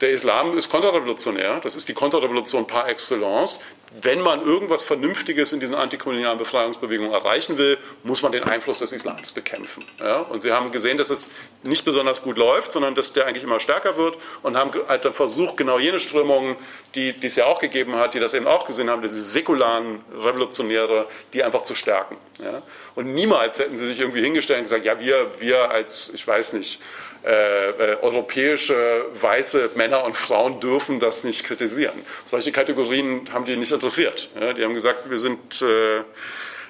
der 0.00 0.10
Islam 0.10 0.56
ist 0.56 0.70
konterrevolutionär, 0.70 1.60
das 1.60 1.74
ist 1.74 1.88
die 1.88 1.94
Konterrevolution 1.94 2.66
par 2.66 2.88
excellence. 2.88 3.60
Wenn 4.02 4.20
man 4.20 4.42
irgendwas 4.42 4.82
Vernünftiges 4.82 5.52
in 5.52 5.60
diesen 5.60 5.74
antikolonialen 5.74 6.36
Befreiungsbewegungen 6.36 7.12
erreichen 7.12 7.56
will, 7.56 7.78
muss 8.02 8.22
man 8.22 8.32
den 8.32 8.44
Einfluss 8.44 8.80
des 8.80 8.92
Islams 8.92 9.32
bekämpfen. 9.32 9.82
Ja? 9.98 10.20
Und 10.20 10.42
sie 10.42 10.52
haben 10.52 10.70
gesehen, 10.72 10.98
dass 10.98 11.08
es 11.08 11.30
nicht 11.62 11.86
besonders 11.86 12.22
gut 12.22 12.36
läuft, 12.36 12.72
sondern 12.72 12.94
dass 12.94 13.14
der 13.14 13.26
eigentlich 13.26 13.44
immer 13.44 13.60
stärker 13.60 13.96
wird 13.96 14.18
und 14.42 14.58
haben 14.58 14.72
halt 14.88 15.06
dann 15.06 15.14
versucht, 15.14 15.56
genau 15.56 15.78
jene 15.78 16.00
Strömungen, 16.00 16.56
die, 16.94 17.14
die 17.14 17.28
es 17.28 17.36
ja 17.36 17.46
auch 17.46 17.60
gegeben 17.60 17.96
hat, 17.96 18.12
die 18.12 18.20
das 18.20 18.34
eben 18.34 18.46
auch 18.46 18.66
gesehen 18.66 18.90
haben, 18.90 19.00
diese 19.00 19.22
säkularen 19.22 20.00
Revolutionäre, 20.12 21.06
die 21.32 21.42
einfach 21.42 21.62
zu 21.62 21.74
stärken. 21.74 22.18
Ja? 22.38 22.62
Und 22.94 23.14
niemals 23.14 23.58
hätten 23.58 23.78
sie 23.78 23.86
sich 23.86 24.00
irgendwie 24.00 24.22
hingestellt 24.22 24.58
und 24.58 24.64
gesagt, 24.64 24.84
ja, 24.84 25.00
wir, 25.00 25.30
wir 25.40 25.70
als, 25.70 26.10
ich 26.14 26.26
weiß 26.26 26.52
nicht, 26.52 26.82
äh, 27.24 27.70
äh, 27.70 27.96
europäische 28.00 29.06
weiße 29.20 29.70
Männer 29.74 30.04
und 30.04 30.16
Frauen 30.16 30.60
dürfen 30.60 31.00
das 31.00 31.24
nicht 31.24 31.44
kritisieren. 31.44 31.94
Solche 32.26 32.52
Kategorien 32.52 33.28
haben 33.32 33.44
die 33.44 33.56
nicht 33.56 33.72
interessiert. 33.72 34.28
Ja, 34.38 34.52
die 34.52 34.64
haben 34.64 34.74
gesagt, 34.74 35.10
wir 35.10 35.18
sind 35.18 35.60
äh, 35.60 36.02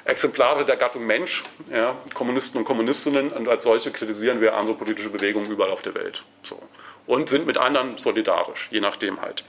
Exemplare 0.05 0.65
der 0.65 0.77
Gattung 0.77 1.07
Mensch, 1.07 1.45
ja, 1.71 1.97
Kommunisten 2.15 2.59
und 2.59 2.65
Kommunistinnen, 2.65 3.29
und 3.29 3.47
als 3.47 3.65
solche 3.65 3.91
kritisieren 3.91 4.41
wir 4.41 4.55
andere 4.55 4.75
politische 4.75 5.11
Bewegungen 5.11 5.51
überall 5.51 5.71
auf 5.71 5.83
der 5.83 5.95
Welt. 5.95 6.25
So. 6.43 6.59
Und 7.07 7.29
sind 7.29 7.47
mit 7.47 7.59
anderen 7.59 7.99
solidarisch, 7.99 8.69
je 8.71 8.81
nachdem 8.81 9.21
halt. 9.21 9.45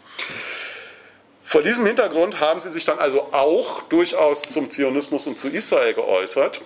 Vor 1.45 1.61
diesem 1.63 1.85
Hintergrund 1.85 2.41
haben 2.41 2.59
sie 2.59 2.71
sich 2.71 2.83
dann 2.83 2.99
also 2.99 3.29
auch 3.31 3.83
durchaus 3.83 4.41
zum 4.41 4.69
Zionismus 4.69 5.27
und 5.27 5.39
zu 5.39 5.47
Israel 5.47 5.93
geäußert 5.93 6.61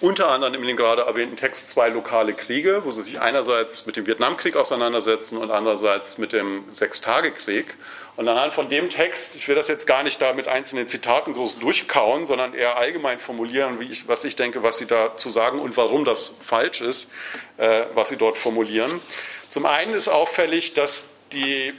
unter 0.00 0.28
anderem 0.28 0.54
in 0.54 0.66
dem 0.66 0.76
gerade 0.76 1.02
erwähnten 1.02 1.36
Text 1.36 1.68
zwei 1.68 1.88
lokale 1.88 2.32
Kriege, 2.34 2.82
wo 2.84 2.92
sie 2.92 3.02
sich 3.02 3.20
einerseits 3.20 3.86
mit 3.86 3.96
dem 3.96 4.06
Vietnamkrieg 4.06 4.56
auseinandersetzen 4.56 5.38
und 5.38 5.50
andererseits 5.50 6.18
mit 6.18 6.32
dem 6.32 6.64
Sechstagekrieg. 6.72 7.74
Und 8.16 8.28
anhand 8.28 8.54
von 8.54 8.68
dem 8.68 8.90
Text, 8.90 9.34
ich 9.34 9.48
will 9.48 9.56
das 9.56 9.66
jetzt 9.66 9.86
gar 9.86 10.04
nicht 10.04 10.22
da 10.22 10.32
mit 10.32 10.46
einzelnen 10.46 10.86
Zitaten 10.86 11.34
groß 11.34 11.58
durchkauen, 11.58 12.26
sondern 12.26 12.54
eher 12.54 12.76
allgemein 12.76 13.18
formulieren, 13.18 13.80
ich, 13.82 14.06
was 14.06 14.24
ich 14.24 14.36
denke, 14.36 14.62
was 14.62 14.78
Sie 14.78 14.86
dazu 14.86 15.30
sagen 15.30 15.58
und 15.58 15.76
warum 15.76 16.04
das 16.04 16.36
falsch 16.44 16.80
ist, 16.80 17.10
äh, 17.56 17.86
was 17.94 18.10
Sie 18.10 18.16
dort 18.16 18.38
formulieren. 18.38 19.00
Zum 19.48 19.66
einen 19.66 19.94
ist 19.94 20.08
auffällig, 20.08 20.74
dass, 20.74 21.08
die, 21.32 21.74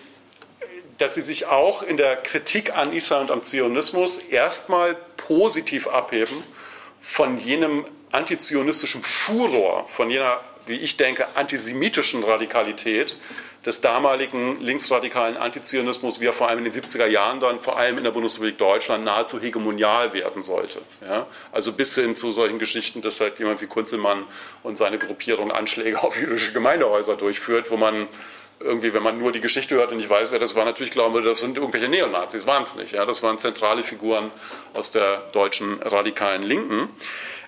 dass 0.98 1.16
Sie 1.16 1.22
sich 1.22 1.48
auch 1.48 1.84
in 1.84 1.96
der 1.96 2.18
Kritik 2.18 2.76
an 2.76 2.92
Israel 2.92 3.22
und 3.22 3.32
am 3.32 3.44
Zionismus 3.44 4.18
erstmal 4.18 4.98
positiv 5.16 5.88
abheben 5.88 6.44
von 7.02 7.38
jenem 7.38 7.86
antizionistischen 8.16 9.04
Furor, 9.04 9.88
von 9.90 10.10
jener, 10.10 10.40
wie 10.66 10.78
ich 10.78 10.98
denke, 10.98 11.28
antisemitischen 11.36 12.24
Radikalität 12.24 13.18
des 13.66 13.82
damaligen 13.82 14.62
linksradikalen 14.62 15.38
Antizionismus, 15.38 16.22
wie 16.22 16.28
er 16.28 16.34
vor 16.34 16.48
allem 16.48 16.60
in 16.64 16.72
den 16.72 16.74
70er 16.74 17.08
Jahren 17.08 17.40
dann 17.40 17.60
vor 17.62 17.78
allem 17.78 17.98
in 17.98 18.04
der 18.04 18.12
Bundesrepublik 18.12 18.58
Deutschland 18.58 19.04
nahezu 19.04 19.42
hegemonial 19.42 20.14
werden 20.14 20.44
sollte. 20.44 20.80
Ja? 21.02 21.26
Also 21.52 21.74
bis 21.74 21.96
hin 21.96 22.16
zu 22.16 22.32
solchen 22.32 22.60
Geschichten, 22.60 23.02
dass 23.02 23.20
halt 23.20 23.40
jemand 23.40 23.62
wie 23.62 23.68
Kunzelmann 23.68 24.26
und 24.64 24.78
seine 24.78 25.00
Gruppierung 25.00 25.52
Anschläge 25.52 26.02
auf 26.02 26.16
jüdische 26.16 26.54
Gemeindehäuser 26.54 27.16
durchführt, 27.16 27.72
wo 27.72 27.78
man 27.78 28.08
irgendwie, 28.60 28.94
wenn 28.94 29.04
man 29.04 29.20
nur 29.20 29.32
die 29.32 29.42
Geschichte 29.42 29.76
hört 29.76 29.92
und 29.92 29.98
nicht 29.98 30.10
weiß, 30.10 30.32
wer 30.32 30.40
das 30.40 30.56
war, 30.56 30.64
natürlich 30.64 30.92
glauben 30.92 31.14
würde, 31.14 31.30
das 31.30 31.40
sind 31.40 31.58
irgendwelche 31.58 31.90
Neonazis. 31.90 32.46
Waren 32.46 32.64
es 32.64 32.76
nicht. 32.76 32.94
Ja? 32.94 33.06
Das 33.06 33.24
waren 33.24 33.40
zentrale 33.40 33.84
Figuren 33.84 34.32
aus 34.74 34.92
der 34.92 35.18
deutschen 35.34 35.82
radikalen 35.82 36.44
Linken. 36.44 36.90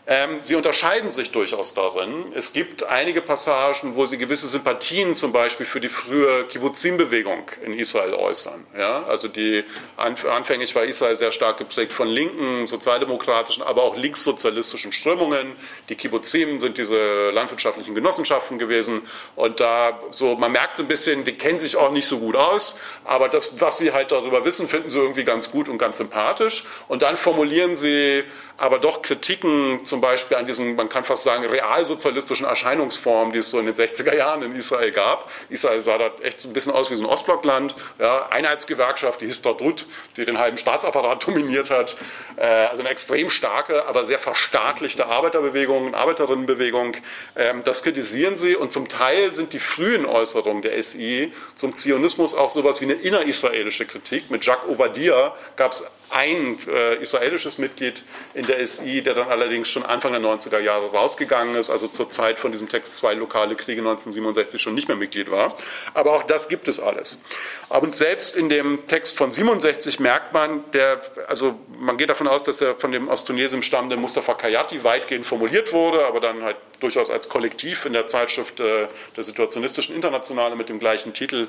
Ähm, 0.10 0.38
sie 0.40 0.56
unterscheiden 0.56 1.10
sich 1.10 1.32
durchaus 1.32 1.74
darin. 1.74 2.24
Es 2.34 2.54
gibt 2.54 2.84
einige 2.84 3.22
Passagen, 3.22 3.98
wo 3.98 4.06
sie 4.06 4.18
gewisse 4.18 4.48
Sympathien 4.48 5.16
zum 5.16 5.34
Beispiel 5.34 5.66
für 5.66 5.82
die 5.82 5.90
frühe 5.90 6.46
Kibbutzim-Bewegung 6.46 7.52
in 7.66 7.74
Israel 7.74 8.14
äußern. 8.14 8.66
Ja? 8.78 9.04
Also 9.04 9.28
die, 9.28 9.66
anfänglich 9.98 10.74
war 10.76 10.86
Israel 10.86 11.18
sehr 11.18 11.34
stark 11.34 11.58
geprägt 11.58 11.92
von 11.92 12.08
linken, 12.08 12.68
sozialdemokratischen, 12.68 13.64
aber 13.64 13.84
auch 13.84 13.98
linkssozialistischen 13.98 14.94
Strömungen. 14.94 15.52
Die 15.90 15.96
Kibbutzim 15.96 16.58
sind 16.58 16.78
diese 16.78 17.32
landwirtschaftlichen 17.32 17.94
Genossenschaften 17.94 18.60
gewesen. 18.60 19.02
Und 19.36 19.60
da 19.60 20.00
so, 20.12 20.36
man 20.36 20.54
merkt 20.54 20.78
so 20.78 20.84
ein 20.84 20.88
bisschen, 20.88 21.26
die 21.26 21.34
kennen 21.34 21.60
sich 21.60 21.76
auch 21.76 21.92
nicht 21.92 22.08
so 22.08 22.20
gut 22.20 22.38
aus, 22.38 22.80
aber 23.04 23.28
das, 23.28 23.60
was 23.60 23.78
sie 23.78 23.92
halt 23.92 24.14
darüber 24.14 24.46
wissen, 24.46 24.70
finden 24.70 24.90
sie 24.90 25.00
irgendwie 25.00 25.26
ganz 25.26 25.52
gut 25.52 25.68
und 25.68 25.78
ganz 25.78 25.98
sympathisch. 25.98 26.64
Und 26.88 27.02
dann 27.02 27.18
formulieren 27.18 27.76
sie 27.76 28.24
aber 28.58 28.80
doch 28.80 29.02
Kritiken 29.02 29.86
zum 29.86 30.02
Beispiel 30.02 30.36
an 30.38 30.46
diesen, 30.46 30.76
man 30.76 30.90
kann 30.90 31.04
fast 31.04 31.24
sagen, 31.24 31.46
realsozialistischen 31.46 32.46
Erscheinungsformen, 32.46 33.32
die 33.32 33.40
es 33.40 33.52
so 33.52 33.60
in 33.60 33.68
den 33.68 33.76
60er 33.76 34.16
Jahren 34.16 34.42
in 34.42 34.56
Israel 34.56 34.92
gab. 34.92 35.30
Israel 35.50 35.80
sah 35.80 35.98
da 35.98 36.12
echt 36.24 36.44
ein 36.46 36.54
bisschen 36.54 36.74
aus 36.74 36.90
wie 36.90 36.96
so 36.96 37.04
ein 37.04 37.10
Ostblockland. 37.10 37.76
Ja, 38.00 38.28
Einheitsgewerkschaft, 38.30 39.22
die 39.22 39.28
Histadrut, 39.28 39.86
die 40.16 40.26
den 40.26 40.40
halben 40.40 40.58
Staatsapparat 40.58 41.28
dominiert 41.28 41.70
hat. 41.70 41.96
Äh, 42.36 42.46
also 42.46 42.82
eine 42.82 42.90
extrem 42.90 43.30
starke, 43.30 43.86
aber 43.86 44.06
sehr 44.06 44.20
verstaatlichte 44.20 45.06
Arbeiterbewegung, 45.06 45.94
Arbeiterinnenbewegung. 45.94 46.98
Ähm, 47.36 47.64
das 47.64 47.84
kritisieren 47.84 48.38
sie 48.38 48.56
und 48.56 48.72
zum 48.74 48.88
Teil 48.90 49.34
sind 49.34 49.54
die 49.54 49.60
frühen 49.60 50.06
Äußerungen 50.06 50.64
der 50.64 50.82
SI 50.82 51.32
zum 51.54 51.76
Zionismus 51.76 52.34
auch 52.34 52.50
sowas 52.50 52.82
wie 52.82 52.86
eine 52.86 52.94
innerisraelische 52.94 53.86
Kritik. 53.86 54.32
Mit 54.32 54.46
Jacques 54.46 54.68
Obadia 54.68 55.36
gab 55.56 55.74
es 55.74 55.86
ein 56.10 56.58
äh, 56.68 56.96
israelisches 57.02 57.58
Mitglied 57.58 58.04
in 58.34 58.46
der 58.46 58.66
SI, 58.66 59.02
der 59.02 59.14
dann 59.14 59.28
allerdings 59.28 59.68
schon 59.68 59.84
Anfang 59.84 60.14
der 60.14 60.22
90er 60.22 60.60
Jahre 60.60 60.92
rausgegangen 60.92 61.56
ist, 61.56 61.70
also 61.70 61.88
zur 61.88 62.10
Zeit 62.10 62.40
von 62.40 62.52
diesem 62.52 62.70
Text 62.70 62.98
zwei 62.98 63.14
lokale 63.14 63.56
Kriege 63.56 63.82
1967 63.82 64.62
schon 64.62 64.74
nicht 64.74 64.88
mehr 64.88 64.98
Mitglied 64.98 65.30
war. 65.30 65.56
Aber 65.94 66.14
auch 66.14 66.24
das 66.24 66.48
gibt 66.48 66.68
es 66.68 66.80
alles. 66.80 67.20
Und 67.70 67.96
selbst 67.96 68.36
in 68.36 68.50
dem 68.50 68.88
Text 68.88 69.18
von 69.18 69.32
67 69.32 70.00
merkt 70.00 70.34
man, 70.34 70.64
der, 70.72 71.02
also 71.28 71.60
man 71.80 71.98
geht 71.98 72.10
davon 72.10 72.28
aus, 72.28 72.44
dass 72.44 72.62
er 72.62 72.76
von 72.76 72.92
dem 72.92 73.10
aus 73.10 73.26
Tunesien 73.26 73.62
stammende 73.64 73.98
Mustafa 73.98 74.34
Kayati 74.34 74.84
weitgehend 74.84 75.26
formuliert 75.26 75.74
wurde, 75.74 76.06
aber 76.06 76.20
dann 76.20 76.44
halt 76.44 76.58
durchaus 76.80 77.10
als 77.10 77.30
Kollektiv 77.30 77.86
in 77.86 77.94
der 77.94 78.08
Zeitschrift 78.08 78.60
äh, 78.60 78.88
der 79.16 79.24
Situationistischen 79.24 79.96
Internationale 79.96 80.56
mit 80.56 80.70
dem 80.70 80.80
gleichen 80.80 81.14
Titel, 81.14 81.48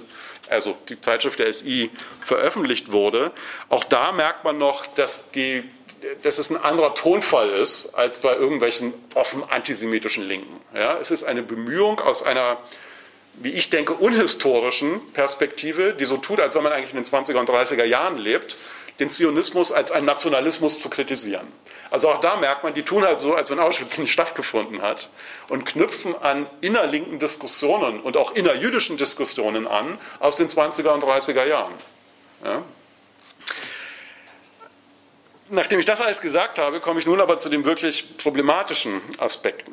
also 0.49 0.77
die 0.89 1.01
Zeitschrift 1.01 1.39
der 1.39 1.53
SI, 1.53 1.91
veröffentlicht 2.25 2.93
wurde. 2.93 3.33
Auch 3.69 3.85
da 3.85 4.13
merkt 4.13 4.45
man 4.45 4.59
noch, 4.59 4.87
dass, 4.87 5.31
die, 5.31 5.65
dass 6.23 6.39
es 6.39 6.51
ein 6.51 6.57
anderer 6.57 6.95
Tonfall 6.95 7.51
ist 7.51 7.95
als 7.95 8.21
bei 8.21 8.35
irgendwelchen 8.35 8.95
offen 9.15 9.43
antisemitischen 9.49 10.27
Linken. 10.27 10.61
Ja, 10.75 10.99
es 10.99 11.11
ist 11.11 11.25
eine 11.25 11.43
Bemühung 11.43 12.01
aus 12.01 12.23
einer 12.23 12.59
wie 13.41 13.51
ich 13.51 13.71
denke, 13.71 13.95
unhistorischen 13.95 15.13
Perspektive, 15.13 15.95
die 15.95 16.07
so 16.07 16.17
tut, 16.17 16.41
als 16.41 16.55
wenn 16.55 16.63
man 16.63 16.73
eigentlich 16.73 16.93
in 16.93 17.03
den 17.03 17.05
20er 17.05 17.37
und 17.37 17.49
30er 17.49 17.85
Jahren 17.85 18.19
lebt, 18.19 18.57
den 18.99 19.11
Zionismus 19.11 19.73
als 19.73 19.93
einen 19.93 20.07
Nationalismus 20.07 20.81
zu 20.81 20.91
kritisieren. 20.91 21.47
Also 21.91 22.11
auch 22.11 22.21
da 22.21 22.37
merkt 22.37 22.65
man, 22.65 22.75
die 22.75 22.83
tun 22.83 23.05
halt 23.05 23.21
so, 23.21 23.35
als 23.35 23.51
wenn 23.51 23.59
Auschwitz 23.59 23.97
nicht 23.99 24.13
stattgefunden 24.13 24.83
hat 24.83 25.09
und 25.49 25.65
knüpfen 25.65 26.15
an 26.17 26.49
innerlinken 26.61 27.19
Diskussionen 27.19 28.01
und 28.01 28.17
auch 28.17 28.33
innerjüdischen 28.33 28.97
Diskussionen 28.97 29.67
an 29.67 29.99
aus 30.21 30.37
den 30.37 30.49
20er 30.49 30.91
und 30.91 31.03
30er 31.03 31.45
Jahren. 31.45 31.73
Ja? 32.45 32.63
Nachdem 35.51 35.81
ich 35.81 35.87
das 35.87 36.03
alles 36.03 36.21
gesagt 36.21 36.59
habe, 36.59 36.81
komme 36.81 37.01
ich 37.01 37.07
nun 37.07 37.21
aber 37.21 37.39
zu 37.39 37.49
den 37.49 37.65
wirklich 37.65 38.19
problematischen 38.19 39.01
Aspekten. 39.17 39.73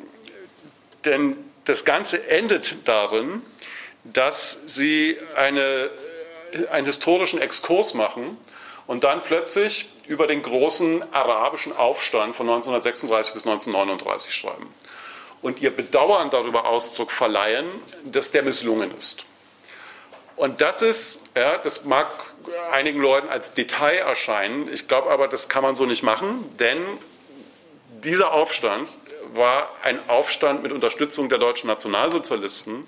Denn 1.04 1.36
das 1.64 1.84
Ganze 1.84 2.26
endet 2.28 2.88
darin, 2.88 3.42
dass 4.04 4.74
sie 4.74 5.18
eine, 5.34 5.90
einen 6.70 6.86
historischen 6.86 7.40
Exkurs 7.40 7.92
machen 7.92 8.38
und 8.86 9.04
dann 9.04 9.22
plötzlich 9.22 9.88
über 10.06 10.26
den 10.26 10.42
großen 10.42 11.12
arabischen 11.12 11.76
Aufstand 11.76 12.36
von 12.36 12.48
1936 12.48 13.34
bis 13.34 13.46
1939 13.46 14.32
schreiben 14.32 14.72
und 15.42 15.60
ihr 15.60 15.70
Bedauern 15.70 16.30
darüber 16.30 16.66
Ausdruck 16.66 17.10
verleihen, 17.10 17.66
dass 18.04 18.30
der 18.30 18.42
misslungen 18.42 18.96
ist. 18.96 19.24
Und 20.36 20.60
das 20.60 20.82
ist, 20.82 21.30
ja, 21.34 21.58
das 21.58 21.84
mag 21.84 22.08
einigen 22.70 23.00
Leuten 23.00 23.28
als 23.28 23.54
Detail 23.54 23.96
erscheinen, 23.96 24.72
ich 24.72 24.86
glaube 24.86 25.10
aber, 25.10 25.28
das 25.28 25.48
kann 25.48 25.62
man 25.62 25.74
so 25.74 25.86
nicht 25.86 26.02
machen, 26.02 26.44
denn 26.58 26.78
dieser 28.04 28.32
Aufstand 28.32 28.88
war 29.34 29.70
ein 29.82 30.08
Aufstand 30.08 30.62
mit 30.62 30.72
Unterstützung 30.72 31.28
der 31.28 31.38
deutschen 31.38 31.68
Nationalsozialisten, 31.68 32.86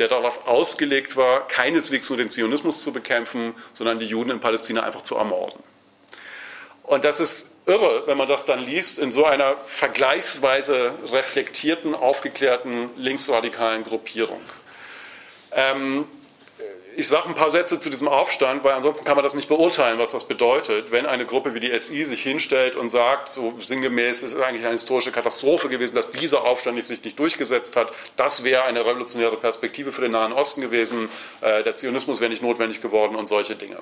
der 0.00 0.08
darauf 0.08 0.46
ausgelegt 0.48 1.16
war, 1.16 1.46
keineswegs 1.46 2.08
nur 2.08 2.16
den 2.16 2.28
Zionismus 2.28 2.82
zu 2.82 2.92
bekämpfen, 2.92 3.54
sondern 3.72 4.00
die 4.00 4.06
Juden 4.06 4.30
in 4.30 4.40
Palästina 4.40 4.82
einfach 4.82 5.02
zu 5.02 5.16
ermorden. 5.16 5.62
Und 6.82 7.04
das 7.04 7.20
ist 7.20 7.54
irre, 7.66 8.04
wenn 8.06 8.16
man 8.16 8.26
das 8.26 8.46
dann 8.46 8.58
liest, 8.58 8.98
in 8.98 9.12
so 9.12 9.24
einer 9.24 9.56
vergleichsweise 9.66 10.94
reflektierten, 11.12 11.94
aufgeklärten 11.94 12.90
linksradikalen 12.96 13.84
Gruppierung. 13.84 14.40
Ähm, 15.52 16.08
ich 16.96 17.08
sage 17.08 17.28
ein 17.28 17.34
paar 17.34 17.50
Sätze 17.50 17.80
zu 17.80 17.90
diesem 17.90 18.08
Aufstand, 18.08 18.64
weil 18.64 18.74
ansonsten 18.74 19.04
kann 19.04 19.16
man 19.16 19.24
das 19.24 19.34
nicht 19.34 19.48
beurteilen, 19.48 19.98
was 19.98 20.12
das 20.12 20.24
bedeutet, 20.24 20.90
wenn 20.90 21.06
eine 21.06 21.26
Gruppe 21.26 21.54
wie 21.54 21.60
die 21.60 21.78
SI 21.78 22.04
sich 22.04 22.22
hinstellt 22.22 22.76
und 22.76 22.88
sagt, 22.88 23.28
so 23.28 23.54
sinngemäß, 23.60 24.22
es 24.22 24.34
ist 24.34 24.40
eigentlich 24.40 24.64
eine 24.64 24.72
historische 24.72 25.12
Katastrophe 25.12 25.68
gewesen, 25.68 25.94
dass 25.94 26.10
dieser 26.10 26.44
Aufstand 26.44 26.82
sich 26.82 27.02
nicht 27.02 27.18
durchgesetzt 27.18 27.76
hat. 27.76 27.92
Das 28.16 28.44
wäre 28.44 28.64
eine 28.64 28.84
revolutionäre 28.84 29.36
Perspektive 29.36 29.92
für 29.92 30.02
den 30.02 30.12
Nahen 30.12 30.32
Osten 30.32 30.60
gewesen. 30.60 31.08
Äh, 31.40 31.62
der 31.62 31.76
Zionismus 31.76 32.20
wäre 32.20 32.30
nicht 32.30 32.42
notwendig 32.42 32.80
geworden 32.80 33.16
und 33.16 33.26
solche 33.26 33.56
Dinge. 33.56 33.78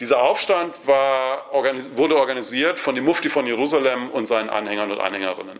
Dieser 0.00 0.22
Aufstand 0.22 0.74
war, 0.86 1.50
wurde 1.96 2.16
organisiert 2.16 2.78
von 2.78 2.94
dem 2.94 3.04
Mufti 3.04 3.28
von 3.28 3.46
Jerusalem 3.46 4.10
und 4.10 4.26
seinen 4.26 4.48
Anhängern 4.48 4.92
und 4.92 5.00
Anhängerinnen. 5.00 5.58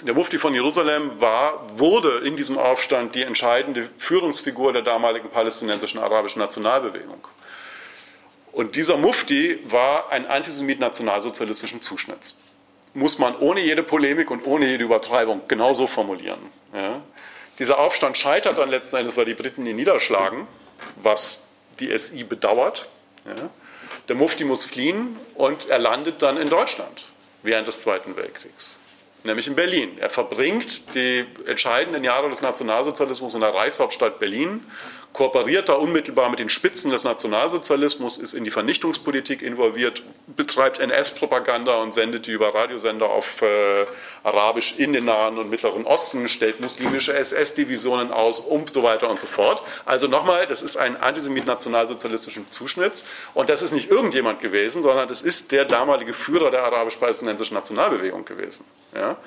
Der 0.00 0.14
Mufti 0.14 0.38
von 0.38 0.54
Jerusalem 0.54 1.20
war, 1.20 1.78
wurde 1.78 2.22
in 2.24 2.36
diesem 2.36 2.58
Aufstand 2.58 3.14
die 3.14 3.22
entscheidende 3.22 3.88
Führungsfigur 3.98 4.72
der 4.72 4.82
damaligen 4.82 5.28
palästinensischen 5.28 6.00
arabischen 6.00 6.40
Nationalbewegung. 6.40 7.26
Und 8.52 8.74
dieser 8.74 8.96
Mufti 8.96 9.60
war 9.64 10.10
ein 10.10 10.26
Antisemit 10.26 10.80
nationalsozialistischen 10.80 11.82
Zuschnitts. 11.82 12.38
Muss 12.94 13.18
man 13.18 13.36
ohne 13.38 13.60
jede 13.60 13.82
Polemik 13.82 14.30
und 14.30 14.46
ohne 14.46 14.66
jede 14.66 14.84
Übertreibung 14.84 15.42
genauso 15.46 15.86
formulieren. 15.86 16.40
Ja. 16.74 17.00
Dieser 17.58 17.78
Aufstand 17.78 18.18
scheitert 18.18 18.58
dann 18.58 18.70
letzten 18.70 18.96
Endes, 18.96 19.16
weil 19.16 19.24
die 19.24 19.34
Briten 19.34 19.64
ihn 19.64 19.76
niederschlagen, 19.76 20.46
was 20.96 21.44
die 21.80 21.96
SI 21.96 22.24
bedauert. 22.24 22.88
Ja. 23.24 23.50
Der 24.08 24.16
Mufti 24.16 24.44
muss 24.44 24.64
fliehen 24.64 25.16
und 25.34 25.68
er 25.68 25.78
landet 25.78 26.22
dann 26.22 26.36
in 26.36 26.48
Deutschland 26.48 27.04
während 27.42 27.68
des 27.68 27.82
Zweiten 27.82 28.16
Weltkriegs 28.16 28.76
nämlich 29.24 29.46
in 29.46 29.54
Berlin. 29.54 29.98
Er 29.98 30.10
verbringt 30.10 30.94
die 30.94 31.24
entscheidenden 31.46 32.04
Jahre 32.04 32.28
des 32.28 32.42
Nationalsozialismus 32.42 33.34
in 33.34 33.40
der 33.40 33.54
Reichshauptstadt 33.54 34.18
Berlin 34.18 34.64
kooperiert 35.12 35.68
da 35.68 35.74
unmittelbar 35.74 36.30
mit 36.30 36.38
den 36.38 36.48
Spitzen 36.48 36.90
des 36.90 37.04
Nationalsozialismus, 37.04 38.18
ist 38.18 38.32
in 38.32 38.44
die 38.44 38.50
Vernichtungspolitik 38.50 39.42
involviert, 39.42 40.02
betreibt 40.26 40.78
NS-Propaganda 40.78 41.76
und 41.82 41.92
sendet 41.92 42.26
die 42.26 42.32
über 42.32 42.54
Radiosender 42.54 43.06
auf 43.06 43.42
äh, 43.42 43.86
Arabisch 44.22 44.74
in 44.78 44.92
den 44.92 45.04
Nahen 45.04 45.38
und 45.38 45.50
Mittleren 45.50 45.84
Osten, 45.84 46.28
stellt 46.28 46.60
muslimische 46.60 47.12
SS-Divisionen 47.12 48.10
aus 48.10 48.40
und 48.40 48.72
so 48.72 48.82
weiter 48.82 49.10
und 49.10 49.20
so 49.20 49.26
fort. 49.26 49.62
Also 49.84 50.08
nochmal, 50.08 50.46
das 50.46 50.62
ist 50.62 50.76
ein 50.76 50.96
Antisemit 50.96 51.46
nationalsozialistischen 51.46 52.50
Zuschnitts 52.50 53.04
und 53.34 53.50
das 53.50 53.60
ist 53.60 53.72
nicht 53.72 53.90
irgendjemand 53.90 54.40
gewesen, 54.40 54.82
sondern 54.82 55.08
das 55.08 55.20
ist 55.20 55.52
der 55.52 55.66
damalige 55.66 56.14
Führer 56.14 56.50
der 56.50 56.64
arabisch-palästinensischen 56.64 57.54
Nationalbewegung 57.54 58.24
gewesen. 58.24 58.64
Ja? 58.94 59.18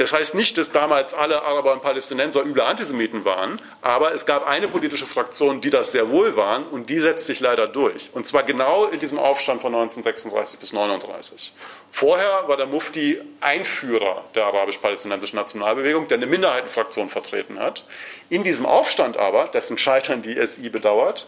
Das 0.00 0.14
heißt 0.14 0.34
nicht, 0.34 0.56
dass 0.56 0.72
damals 0.72 1.12
alle 1.12 1.42
Araber 1.42 1.74
und 1.74 1.82
Palästinenser 1.82 2.42
üble 2.42 2.62
Antisemiten 2.62 3.26
waren, 3.26 3.60
aber 3.82 4.14
es 4.14 4.24
gab 4.24 4.46
eine 4.46 4.66
politische 4.66 5.06
Fraktion, 5.06 5.60
die 5.60 5.68
das 5.68 5.92
sehr 5.92 6.08
wohl 6.08 6.36
waren 6.36 6.64
und 6.64 6.88
die 6.88 6.98
setzt 7.00 7.26
sich 7.26 7.40
leider 7.40 7.66
durch. 7.66 8.08
Und 8.14 8.26
zwar 8.26 8.44
genau 8.44 8.86
in 8.86 8.98
diesem 8.98 9.18
Aufstand 9.18 9.60
von 9.60 9.74
1936 9.74 10.58
bis 10.58 10.72
1939. 10.72 11.52
Vorher 11.92 12.44
war 12.46 12.56
der 12.56 12.64
Mufti 12.64 13.20
Einführer 13.42 14.24
der 14.34 14.46
arabisch-palästinensischen 14.46 15.36
Nationalbewegung, 15.36 16.08
der 16.08 16.16
eine 16.16 16.26
Minderheitenfraktion 16.26 17.10
vertreten 17.10 17.58
hat. 17.58 17.84
In 18.30 18.42
diesem 18.42 18.64
Aufstand 18.64 19.18
aber, 19.18 19.48
dessen 19.48 19.76
Scheitern 19.76 20.22
die 20.22 20.34
SI 20.46 20.70
bedauert, 20.70 21.26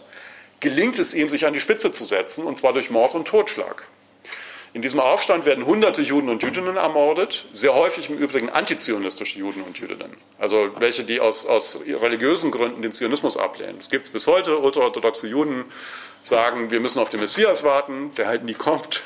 gelingt 0.61 0.97
es 0.97 1.13
ihm, 1.13 1.29
sich 1.29 1.45
an 1.45 1.53
die 1.53 1.61
Spitze 1.61 1.91
zu 1.91 2.05
setzen, 2.05 2.43
und 2.45 2.57
zwar 2.57 2.73
durch 2.73 2.89
Mord 2.89 3.13
und 3.13 3.27
Totschlag. 3.27 3.83
In 4.73 4.81
diesem 4.81 4.99
Aufstand 4.99 5.45
werden 5.45 5.67
hunderte 5.67 6.01
Juden 6.01 6.29
und 6.29 6.41
Jüdinnen 6.41 6.77
ermordet, 6.77 7.45
sehr 7.51 7.75
häufig 7.75 8.09
im 8.09 8.17
Übrigen 8.17 8.49
antizionistische 8.49 9.37
Juden 9.37 9.61
und 9.61 9.77
Jüdinnen. 9.77 10.17
Also 10.39 10.71
welche, 10.79 11.03
die 11.03 11.19
aus, 11.19 11.45
aus 11.45 11.81
religiösen 11.85 12.49
Gründen 12.49 12.81
den 12.81 12.91
Zionismus 12.91 13.37
ablehnen. 13.37 13.77
Es 13.79 13.91
gibt 13.91 14.11
bis 14.11 14.25
heute, 14.25 14.57
ultraorthodoxe 14.57 15.27
Juden 15.27 15.65
sagen, 16.23 16.71
wir 16.71 16.79
müssen 16.79 16.99
auf 16.99 17.11
den 17.11 17.19
Messias 17.19 17.63
warten, 17.63 18.15
der 18.15 18.27
halt 18.27 18.45
nie 18.45 18.55
kommt. 18.55 19.01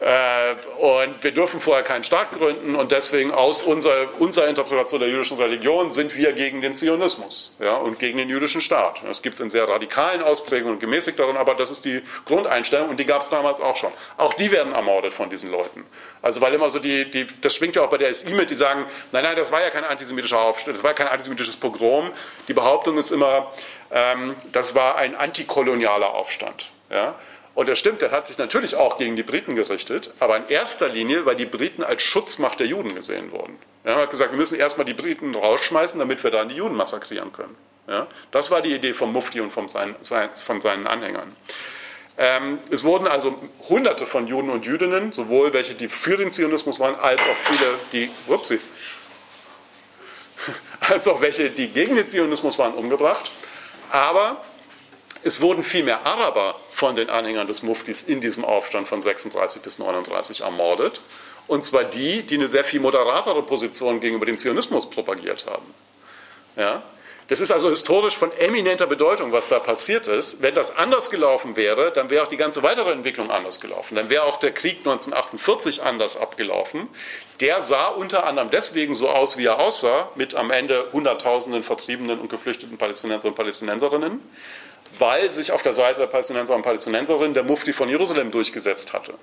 Äh, 0.00 0.56
und 0.78 1.22
wir 1.22 1.30
dürfen 1.30 1.60
vorher 1.60 1.84
keinen 1.84 2.02
Staat 2.02 2.32
gründen 2.32 2.74
und 2.74 2.90
deswegen 2.90 3.30
aus 3.30 3.62
unserer, 3.62 4.08
unserer 4.18 4.48
Interpretation 4.48 5.00
der 5.00 5.08
jüdischen 5.08 5.38
Religion 5.38 5.92
sind 5.92 6.16
wir 6.16 6.32
gegen 6.32 6.60
den 6.60 6.74
Zionismus 6.74 7.56
ja, 7.60 7.76
und 7.76 7.98
gegen 8.00 8.18
den 8.18 8.28
jüdischen 8.28 8.60
Staat. 8.60 9.00
Das 9.06 9.22
gibt 9.22 9.36
es 9.36 9.40
in 9.40 9.50
sehr 9.50 9.68
radikalen 9.68 10.22
Ausprägungen 10.22 10.74
und 10.74 10.80
gemäßigteren, 10.80 11.36
aber 11.36 11.54
das 11.54 11.70
ist 11.70 11.84
die 11.84 12.02
Grundeinstellung 12.24 12.88
und 12.88 12.98
die 12.98 13.06
gab 13.06 13.22
es 13.22 13.28
damals 13.28 13.60
auch 13.60 13.76
schon. 13.76 13.92
Auch 14.16 14.34
die 14.34 14.50
werden 14.50 14.72
ermordet 14.72 15.12
von 15.12 15.30
diesen 15.30 15.50
Leuten. 15.50 15.84
Also 16.22 16.40
weil 16.40 16.52
immer 16.54 16.70
so 16.70 16.80
die, 16.80 17.08
die, 17.10 17.26
das 17.40 17.54
schwingt 17.54 17.76
ja 17.76 17.82
auch 17.82 17.90
bei 17.90 17.98
der 17.98 18.12
SI 18.12 18.34
mit, 18.34 18.50
die 18.50 18.56
sagen, 18.56 18.86
nein, 19.12 19.22
nein, 19.22 19.36
das 19.36 19.52
war 19.52 19.62
ja 19.62 19.70
kein 19.70 19.84
antisemitischer 19.84 20.40
Aufstand, 20.40 20.76
das 20.76 20.82
war 20.82 20.92
kein 20.94 21.06
antisemitisches 21.06 21.56
Pogrom. 21.56 22.10
Die 22.48 22.54
Behauptung 22.54 22.98
ist 22.98 23.12
immer, 23.12 23.52
ähm, 23.92 24.34
das 24.50 24.74
war 24.74 24.96
ein 24.96 25.14
antikolonialer 25.14 26.12
Aufstand. 26.12 26.70
Ja? 26.90 27.14
Und 27.54 27.68
das 27.68 27.78
stimmt, 27.78 28.02
er 28.02 28.10
hat 28.10 28.26
sich 28.26 28.36
natürlich 28.36 28.74
auch 28.74 28.98
gegen 28.98 29.14
die 29.14 29.22
Briten 29.22 29.54
gerichtet, 29.54 30.12
aber 30.18 30.36
in 30.36 30.48
erster 30.48 30.88
Linie, 30.88 31.24
weil 31.24 31.36
die 31.36 31.46
Briten 31.46 31.84
als 31.84 32.02
Schutzmacht 32.02 32.58
der 32.58 32.66
Juden 32.66 32.94
gesehen 32.94 33.30
wurden. 33.30 33.56
Er 33.84 33.96
hat 33.96 34.10
gesagt, 34.10 34.32
wir 34.32 34.38
müssen 34.38 34.58
erstmal 34.58 34.84
die 34.84 34.94
Briten 34.94 35.34
rausschmeißen, 35.34 35.98
damit 35.98 36.24
wir 36.24 36.30
dann 36.30 36.48
die 36.48 36.56
Juden 36.56 36.74
massakrieren 36.74 37.32
können. 37.32 37.54
Ja, 37.86 38.06
das 38.30 38.50
war 38.50 38.62
die 38.62 38.74
Idee 38.74 38.94
vom 38.94 39.12
Mufti 39.12 39.40
und 39.40 39.52
von 39.52 39.68
seinen, 39.68 39.94
von 40.34 40.60
seinen 40.60 40.86
Anhängern. 40.86 41.36
Ähm, 42.16 42.58
es 42.70 42.82
wurden 42.84 43.06
also 43.06 43.38
Hunderte 43.68 44.06
von 44.06 44.26
Juden 44.26 44.50
und 44.50 44.64
Jüdinnen, 44.64 45.12
sowohl 45.12 45.52
welche, 45.52 45.74
die 45.74 45.88
für 45.88 46.16
den 46.16 46.30
Zionismus 46.30 46.80
waren, 46.80 46.94
als 46.94 47.20
auch 47.20 47.36
viele, 47.44 47.74
die, 47.92 48.10
upsie, 48.28 48.60
als 50.80 51.06
auch 51.08 51.20
welche, 51.20 51.50
die 51.50 51.68
gegen 51.68 51.96
den 51.96 52.06
Zionismus 52.08 52.58
waren, 52.58 52.74
umgebracht. 52.74 53.30
Aber 53.90 54.42
es 55.24 55.40
wurden 55.40 55.64
viel 55.64 55.84
mehr 55.84 56.04
Araber 56.04 56.56
von 56.70 56.94
den 56.94 57.08
Anhängern 57.08 57.46
des 57.46 57.62
Muftis 57.62 58.02
in 58.02 58.20
diesem 58.20 58.44
Aufstand 58.44 58.86
von 58.86 59.00
36 59.00 59.62
bis 59.62 59.78
39 59.78 60.42
ermordet. 60.42 61.00
Und 61.46 61.64
zwar 61.64 61.84
die, 61.84 62.22
die 62.22 62.36
eine 62.36 62.48
sehr 62.48 62.64
viel 62.64 62.80
moderatere 62.80 63.42
Position 63.42 64.00
gegenüber 64.00 64.26
dem 64.26 64.38
Zionismus 64.38 64.88
propagiert 64.88 65.46
haben. 65.46 65.74
Ja? 66.56 66.82
Das 67.28 67.40
ist 67.40 67.50
also 67.50 67.70
historisch 67.70 68.16
von 68.16 68.32
eminenter 68.32 68.86
Bedeutung, 68.86 69.32
was 69.32 69.48
da 69.48 69.58
passiert 69.58 70.08
ist. 70.08 70.42
Wenn 70.42 70.54
das 70.54 70.76
anders 70.76 71.08
gelaufen 71.08 71.56
wäre, 71.56 71.90
dann 71.90 72.10
wäre 72.10 72.24
auch 72.24 72.28
die 72.28 72.36
ganze 72.36 72.62
weitere 72.62 72.92
Entwicklung 72.92 73.30
anders 73.30 73.60
gelaufen. 73.60 73.94
Dann 73.94 74.10
wäre 74.10 74.24
auch 74.24 74.38
der 74.38 74.52
Krieg 74.52 74.78
1948 74.80 75.82
anders 75.82 76.18
abgelaufen. 76.18 76.86
Der 77.40 77.62
sah 77.62 77.88
unter 77.88 78.26
anderem 78.26 78.50
deswegen 78.50 78.94
so 78.94 79.08
aus, 79.08 79.38
wie 79.38 79.46
er 79.46 79.58
aussah, 79.58 80.10
mit 80.16 80.34
am 80.34 80.50
Ende 80.50 80.90
Hunderttausenden 80.92 81.62
vertriebenen 81.62 82.20
und 82.20 82.28
geflüchteten 82.28 82.76
Palästinenser 82.76 83.28
und 83.28 83.36
Palästinenserinnen, 83.36 84.20
weil 84.98 85.30
sich 85.30 85.52
auf 85.52 85.62
der 85.62 85.74
Seite 85.74 86.00
der 86.00 86.06
Palästinenser 86.06 86.54
und 86.54 86.62
Palästinenserinnen 86.62 87.34
der 87.34 87.44
Mufti 87.44 87.72
von 87.72 87.88
Jerusalem 87.88 88.30
durchgesetzt 88.30 88.92
hatte. 88.92 89.14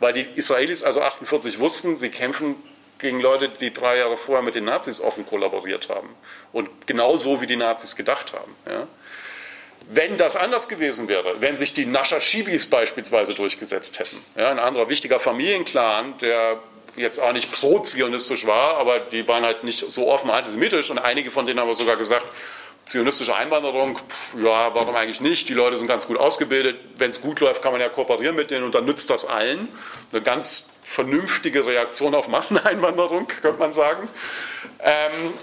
Weil 0.00 0.12
die 0.12 0.26
Israelis 0.36 0.82
also 0.82 1.02
48 1.02 1.58
wussten, 1.58 1.96
sie 1.96 2.10
kämpfen 2.10 2.56
gegen 2.98 3.20
Leute, 3.20 3.48
die 3.48 3.72
drei 3.72 3.98
Jahre 3.98 4.16
vorher 4.16 4.42
mit 4.42 4.54
den 4.54 4.64
Nazis 4.64 5.00
offen 5.00 5.26
kollaboriert 5.26 5.88
haben. 5.88 6.08
Und 6.52 6.68
genauso 6.86 7.40
wie 7.40 7.46
die 7.46 7.56
Nazis 7.56 7.96
gedacht 7.96 8.32
haben. 8.32 8.54
Ja. 8.66 8.86
Wenn 9.90 10.16
das 10.16 10.36
anders 10.36 10.68
gewesen 10.68 11.08
wäre, 11.08 11.40
wenn 11.40 11.56
sich 11.56 11.72
die 11.72 11.86
Nashashibis 11.86 12.66
beispielsweise 12.66 13.34
durchgesetzt 13.34 13.98
hätten, 13.98 14.18
ja, 14.36 14.50
ein 14.50 14.58
anderer 14.58 14.88
wichtiger 14.88 15.18
Familienclan, 15.18 16.18
der 16.18 16.58
jetzt 16.96 17.20
auch 17.20 17.32
nicht 17.32 17.50
pro-zionistisch 17.50 18.46
war, 18.46 18.76
aber 18.78 18.98
die 18.98 19.26
waren 19.28 19.44
halt 19.44 19.64
nicht 19.64 19.78
so 19.78 20.08
offen 20.08 20.30
antisemitisch 20.30 20.90
und 20.90 20.98
einige 20.98 21.30
von 21.30 21.46
denen 21.46 21.60
haben 21.60 21.72
sogar 21.74 21.96
gesagt, 21.96 22.26
zionistische 22.88 23.36
Einwanderung, 23.36 23.96
pff, 23.96 24.42
ja, 24.42 24.74
warum 24.74 24.96
eigentlich 24.96 25.20
nicht? 25.20 25.48
Die 25.48 25.54
Leute 25.54 25.78
sind 25.78 25.86
ganz 25.86 26.06
gut 26.06 26.18
ausgebildet. 26.18 26.78
Wenn 26.96 27.10
es 27.10 27.20
gut 27.20 27.40
läuft, 27.40 27.62
kann 27.62 27.72
man 27.72 27.80
ja 27.80 27.88
kooperieren 27.88 28.34
mit 28.34 28.50
denen 28.50 28.64
und 28.64 28.74
dann 28.74 28.84
nützt 28.84 29.10
das 29.10 29.24
allen. 29.24 29.68
Eine 30.10 30.22
ganz 30.22 30.70
vernünftige 30.84 31.66
Reaktion 31.66 32.14
auf 32.14 32.28
Masseneinwanderung, 32.28 33.28
könnte 33.42 33.58
man 33.58 33.72
sagen. 33.72 34.08
Ähm, 34.80 35.34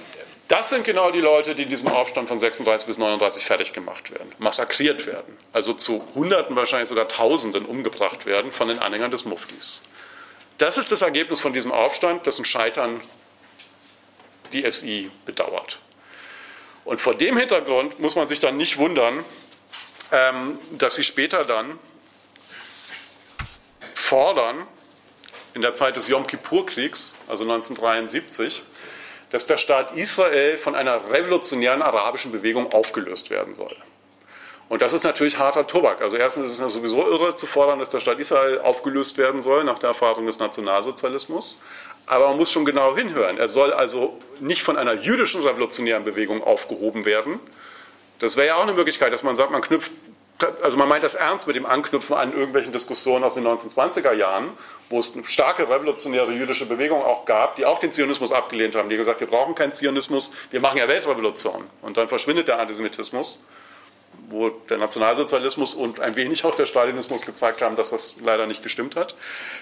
das 0.48 0.70
sind 0.70 0.86
genau 0.86 1.10
die 1.10 1.22
Leute, 1.22 1.56
die 1.56 1.64
in 1.64 1.70
diesem 1.70 1.88
Aufstand 1.88 2.28
von 2.28 2.38
36 2.38 2.86
bis 2.86 2.98
39 3.00 3.44
fertig 3.44 3.74
gemacht 3.74 4.12
werden, 4.12 4.32
massakriert 4.38 5.08
werden, 5.08 5.38
also 5.54 5.74
zu 5.74 6.04
Hunderten, 6.14 6.56
wahrscheinlich 6.56 6.90
sogar 6.90 7.08
Tausenden 7.08 7.66
umgebracht 7.66 8.28
werden 8.28 8.52
von 8.52 8.68
den 8.68 8.78
Anhängern 8.78 9.10
des 9.10 9.26
Muftis. 9.26 9.82
Das 10.60 10.78
ist 10.78 10.92
das 10.92 11.02
Ergebnis 11.02 11.42
von 11.42 11.54
diesem 11.54 11.72
Aufstand, 11.72 12.28
dessen 12.28 12.46
Scheitern 12.46 13.02
die 14.54 14.70
SI 14.70 15.10
bedauert. 15.26 15.80
Und 16.86 17.02
vor 17.02 17.16
dem 17.16 17.36
Hintergrund 17.38 18.00
muss 18.00 18.16
man 18.16 18.28
sich 18.28 18.40
dann 18.40 18.58
nicht 18.58 18.78
wundern, 18.78 19.26
ähm, 20.12 20.60
dass 20.72 20.96
sie 20.96 21.04
später 21.04 21.44
dann 21.44 21.80
fordern, 23.96 24.68
in 25.56 25.62
der 25.62 25.74
Zeit 25.74 25.96
des 25.96 26.08
Yom 26.10 26.28
Kippur-Kriegs, 26.28 27.16
also 27.28 27.44
1973, 27.44 28.62
dass 29.32 29.48
der 29.48 29.58
Staat 29.58 29.96
Israel 29.96 30.58
von 30.58 30.76
einer 30.76 31.10
revolutionären 31.10 31.82
arabischen 31.82 32.32
Bewegung 32.32 32.72
aufgelöst 32.72 33.30
werden 33.32 33.54
soll. 33.54 33.76
Und 34.68 34.82
das 34.82 34.94
ist 34.94 35.04
natürlich 35.04 35.38
harter 35.40 35.66
Tobak. 35.66 36.02
Also 36.02 36.18
erstens 36.18 36.52
ist 36.52 36.60
es 36.60 36.74
sowieso 36.74 37.08
irre 37.10 37.36
zu 37.36 37.46
fordern, 37.46 37.80
dass 37.80 37.90
der 37.90 38.00
Staat 38.00 38.20
Israel 38.20 38.60
aufgelöst 38.60 39.18
werden 39.18 39.42
soll 39.42 39.64
nach 39.64 39.80
der 39.80 39.90
Erfahrung 39.90 40.26
des 40.26 40.40
Nationalsozialismus. 40.40 41.62
Aber 42.08 42.30
man 42.30 42.38
muss 42.38 42.52
schon 42.52 42.66
genau 42.66 42.96
hinhören. 42.96 43.38
Er 43.38 43.50
soll 43.50 43.74
also 43.74 44.20
nicht 44.40 44.62
von 44.64 44.78
einer 44.78 44.94
jüdischen 44.94 45.42
revolutionären 45.42 46.04
Bewegung 46.04 46.44
aufgehoben 46.44 47.06
werden. 47.06 47.40
Das 48.20 48.38
wäre 48.38 48.48
ja 48.48 48.56
auch 48.56 48.64
eine 48.64 48.74
Möglichkeit, 48.74 49.12
dass 49.12 49.24
man 49.24 49.36
sagt, 49.36 49.52
man 49.52 49.62
knüpft, 49.62 49.92
also 50.62 50.78
man 50.78 50.88
meint 50.88 51.04
das 51.04 51.16
ernst 51.16 51.48
mit 51.48 51.56
dem 51.56 51.66
Anknüpfen 51.66 52.16
an 52.16 52.34
irgendwelchen 52.34 52.74
Diskussionen 52.74 53.24
aus 53.24 53.36
den 53.36 53.46
1920er 53.48 54.14
Jahren 54.14 54.52
wo 54.90 55.00
es 55.00 55.14
eine 55.14 55.24
starke 55.26 55.68
revolutionäre 55.68 56.32
jüdische 56.32 56.66
Bewegung 56.66 57.02
auch 57.02 57.26
gab, 57.26 57.56
die 57.56 57.66
auch 57.66 57.80
den 57.80 57.92
Zionismus 57.92 58.32
abgelehnt 58.32 58.76
haben, 58.76 58.90
die 58.90 58.98
gesagt, 58.98 59.20
wir 59.20 59.28
brauchen 59.28 59.56
keinen 59.56 59.74
Zionismus, 59.74 60.32
wir 60.52 60.60
machen 60.60 60.78
ja 60.78 60.88
Weltrevolution. 60.88 61.64
Und 61.82 61.98
dann 61.98 62.08
verschwindet 62.08 62.48
der 62.48 62.60
Antisemitismus, 62.60 63.44
wo 64.30 64.50
der 64.50 64.78
Nationalsozialismus 64.78 65.74
und 65.74 66.00
ein 66.00 66.16
wenig 66.16 66.44
auch 66.46 66.56
der 66.56 66.66
Stalinismus 66.66 67.26
gezeigt 67.26 67.62
haben, 67.62 67.76
dass 67.76 67.92
das 67.92 68.16
leider 68.24 68.48
nicht 68.48 68.64
gestimmt 68.64 68.96
hat. 68.96 69.16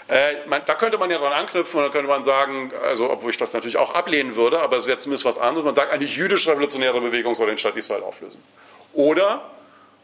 Äh, 0.08 0.48
man, 0.48 0.62
da 0.66 0.76
könnte 0.76 0.98
man 0.98 1.10
ja 1.10 1.18
dran 1.18 1.34
anknüpfen 1.34 1.80
und 1.80 1.86
da 1.86 1.92
könnte 1.92 2.08
man 2.08 2.24
sagen, 2.24 2.72
also 2.84 3.10
obwohl 3.10 3.32
ich 3.32 3.38
das 3.38 3.54
natürlich 3.54 3.78
auch 3.78 3.94
ablehnen 3.94 4.36
würde, 4.36 4.60
aber 4.60 4.78
es 4.78 4.86
wäre 4.86 4.98
zumindest 4.98 5.26
was 5.26 5.38
anderes, 5.38 5.66
man 5.66 5.76
sagt, 5.76 5.92
eine 5.92 6.06
jüdisch-revolutionäre 6.06 7.02
Bewegung 7.02 7.36
soll 7.36 7.48
den 7.48 7.58
Staat 7.58 7.76
Israel 7.76 8.04
auflösen. 8.04 8.42
Oder 8.94 9.42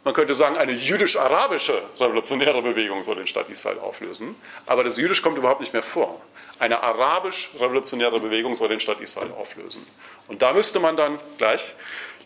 man 0.04 0.14
könnte 0.14 0.34
sagen, 0.34 0.58
eine 0.58 0.72
jüdisch-arabische 0.72 1.82
revolutionäre 2.00 2.62
Bewegung 2.62 3.04
soll 3.04 3.16
den 3.16 3.28
Staat 3.28 3.50
Israel 3.50 3.80
auflösen. 3.80 4.36
Aber 4.66 4.84
das 4.84 4.98
Jüdisch 4.98 5.22
kommt 5.22 5.38
überhaupt 5.38 5.60
nicht 5.60 5.74
mehr 5.74 5.84
vor. 5.84 6.22
Eine 6.58 6.82
arabisch-revolutionäre 6.82 8.20
Bewegung 8.20 8.56
soll 8.56 8.70
den 8.70 8.80
Staat 8.80 9.02
Israel 9.02 9.32
auflösen. 9.38 9.86
Und 10.28 10.42
da 10.42 10.54
müsste 10.54 10.80
man 10.80 10.96
dann 10.96 11.20
gleich, 11.38 11.64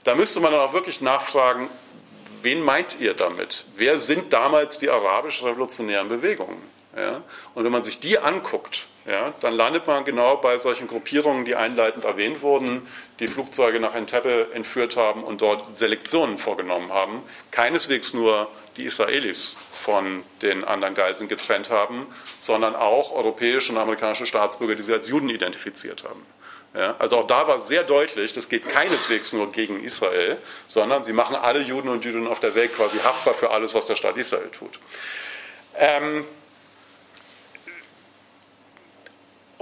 da 0.04 0.14
müsste 0.16 0.40
man 0.40 0.52
dann 0.52 0.62
auch 0.62 0.74
wirklich 0.74 1.02
nachfragen, 1.02 1.68
wen 2.44 2.62
meint 2.62 3.00
ihr 3.00 3.14
damit? 3.14 3.66
Wer 3.76 3.98
sind 3.98 4.34
damals 4.34 4.80
die 4.80 4.90
arabisch-revolutionären 4.90 6.10
Bewegungen? 6.10 6.62
Ja? 6.96 7.24
Und 7.56 7.64
wenn 7.64 7.72
man 7.72 7.84
sich 7.84 8.00
die 8.00 8.20
anguckt, 8.20 8.88
ja, 9.06 9.34
dann 9.42 9.54
landet 9.54 9.86
man 9.86 10.06
genau 10.06 10.38
bei 10.38 10.58
solchen 10.58 10.88
Gruppierungen, 10.88 11.44
die 11.44 11.56
einleitend 11.56 12.06
erwähnt 12.06 12.42
wurden, 12.42 12.88
die 13.20 13.28
Flugzeuge 13.28 13.82
nach 13.82 13.96
Entebbe 13.96 14.48
entführt 14.54 14.96
haben 14.96 15.26
und 15.26 15.42
dort 15.42 15.78
Selektionen 15.78 16.38
vorgenommen 16.38 16.94
haben. 16.94 17.22
Keineswegs 17.52 18.14
nur 18.14 18.48
die 18.78 18.86
Israelis 18.86 19.58
von 19.74 20.24
den 20.42 20.64
anderen 20.64 20.96
Geiseln 20.96 21.28
getrennt 21.28 21.70
haben, 21.70 22.08
sondern 22.40 22.76
auch 22.76 23.12
europäische 23.12 23.74
und 23.74 23.78
amerikanische 23.78 24.26
Staatsbürger, 24.26 24.76
die 24.76 24.84
sie 24.84 24.94
als 24.94 25.10
Juden 25.10 25.30
identifiziert 25.30 26.06
haben. 26.06 26.26
Ja, 26.76 26.96
also 26.98 27.20
auch 27.20 27.28
da 27.28 27.48
war 27.48 27.60
sehr 27.60 27.84
deutlich, 27.84 28.34
das 28.34 28.50
geht 28.50 28.68
keineswegs 28.68 29.32
nur 29.32 29.52
gegen 29.52 29.84
Israel, 29.84 30.38
sondern 30.66 31.04
sie 31.04 31.14
machen 31.14 31.36
alle 31.36 31.60
Juden 31.60 31.88
und 31.88 32.04
Jüdinnen 32.04 32.28
auf 32.28 32.40
der 32.40 32.56
Welt 32.56 32.76
quasi 32.76 32.98
haftbar 32.98 33.36
für 33.36 33.52
alles, 33.52 33.76
was 33.76 33.86
der 33.86 33.96
Staat 33.96 34.18
Israel 34.18 34.50
tut. 34.50 34.80
Ähm, 35.78 36.26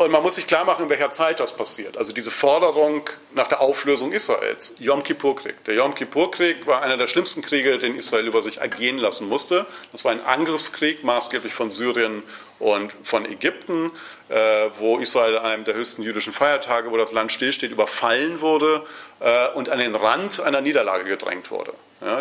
Und 0.05 0.11
man 0.11 0.23
muss 0.23 0.35
sich 0.35 0.47
klar 0.47 0.65
machen, 0.65 0.85
in 0.85 0.89
welcher 0.89 1.11
Zeit 1.11 1.39
das 1.39 1.55
passiert. 1.55 1.95
Also 1.95 2.11
diese 2.11 2.31
Forderung 2.31 3.07
nach 3.35 3.47
der 3.47 3.61
Auflösung 3.61 4.11
Israels, 4.13 4.73
Yom 4.79 5.03
Kippur-Krieg. 5.03 5.63
Der 5.65 5.75
Yom 5.75 5.93
Kippur-Krieg 5.93 6.65
war 6.65 6.81
einer 6.81 6.97
der 6.97 7.07
schlimmsten 7.07 7.43
Kriege, 7.43 7.77
den 7.77 7.95
Israel 7.95 8.25
über 8.25 8.41
sich 8.41 8.57
ergehen 8.57 8.97
lassen 8.97 9.29
musste. 9.29 9.67
Das 9.91 10.03
war 10.03 10.11
ein 10.11 10.25
Angriffskrieg, 10.25 11.03
maßgeblich 11.03 11.53
von 11.53 11.69
Syrien 11.69 12.23
und 12.57 12.91
von 13.03 13.25
Ägypten, 13.25 13.91
äh, 14.29 14.69
wo 14.79 14.97
Israel 14.97 15.37
einem 15.37 15.65
der 15.65 15.75
höchsten 15.75 16.01
jüdischen 16.01 16.33
Feiertage, 16.33 16.89
wo 16.89 16.97
das 16.97 17.11
Land 17.11 17.31
stillsteht, 17.31 17.71
überfallen 17.71 18.41
wurde 18.41 18.83
äh, 19.19 19.49
und 19.49 19.69
an 19.69 19.77
den 19.77 19.93
Rand 19.93 20.39
einer 20.39 20.61
Niederlage 20.61 21.03
gedrängt 21.03 21.51
wurde. 21.51 21.73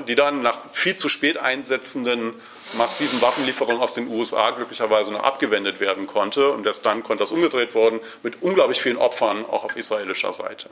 Die 0.06 0.14
dann 0.14 0.42
nach 0.42 0.58
viel 0.74 0.98
zu 0.98 1.08
spät 1.08 1.38
einsetzenden 1.38 2.34
massiven 2.74 3.20
Waffenlieferungen 3.20 3.80
aus 3.80 3.94
den 3.94 4.08
USA 4.08 4.50
glücklicherweise 4.50 5.12
noch 5.12 5.22
abgewendet 5.22 5.80
werden 5.80 6.06
konnte. 6.06 6.50
Und 6.52 6.66
erst 6.66 6.86
dann 6.86 7.02
konnte 7.02 7.22
das 7.22 7.32
umgedreht 7.32 7.74
worden 7.74 8.00
mit 8.22 8.42
unglaublich 8.42 8.80
vielen 8.80 8.96
Opfern 8.96 9.44
auch 9.44 9.64
auf 9.64 9.76
israelischer 9.76 10.32
Seite. 10.32 10.68